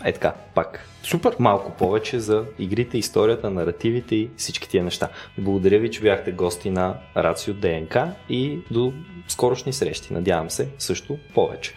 е 0.04 0.12
така, 0.12 0.34
пак. 0.54 0.88
Супер! 1.02 1.36
Малко 1.38 1.72
повече 1.72 2.20
за 2.20 2.44
игрите, 2.58 2.98
историята, 2.98 3.50
наративите 3.50 4.14
и 4.14 4.30
всички 4.36 4.68
тия 4.68 4.84
неща. 4.84 5.08
Благодаря 5.38 5.78
ви, 5.78 5.90
че 5.90 6.00
бяхте 6.00 6.32
гости 6.32 6.70
на 6.70 6.94
Рацио 7.16 7.54
ДНК 7.54 8.12
и 8.28 8.58
до 8.70 8.92
скорошни 9.28 9.72
срещи. 9.72 10.12
Надявам 10.12 10.50
се 10.50 10.68
също 10.78 11.18
повече. 11.34 11.74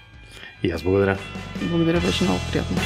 И 0.63 0.71
аз 0.71 0.83
благодаря. 0.83 1.17
Благодаря, 1.61 1.99
беше 1.99 2.23
много 2.23 2.39
приятно. 2.51 2.77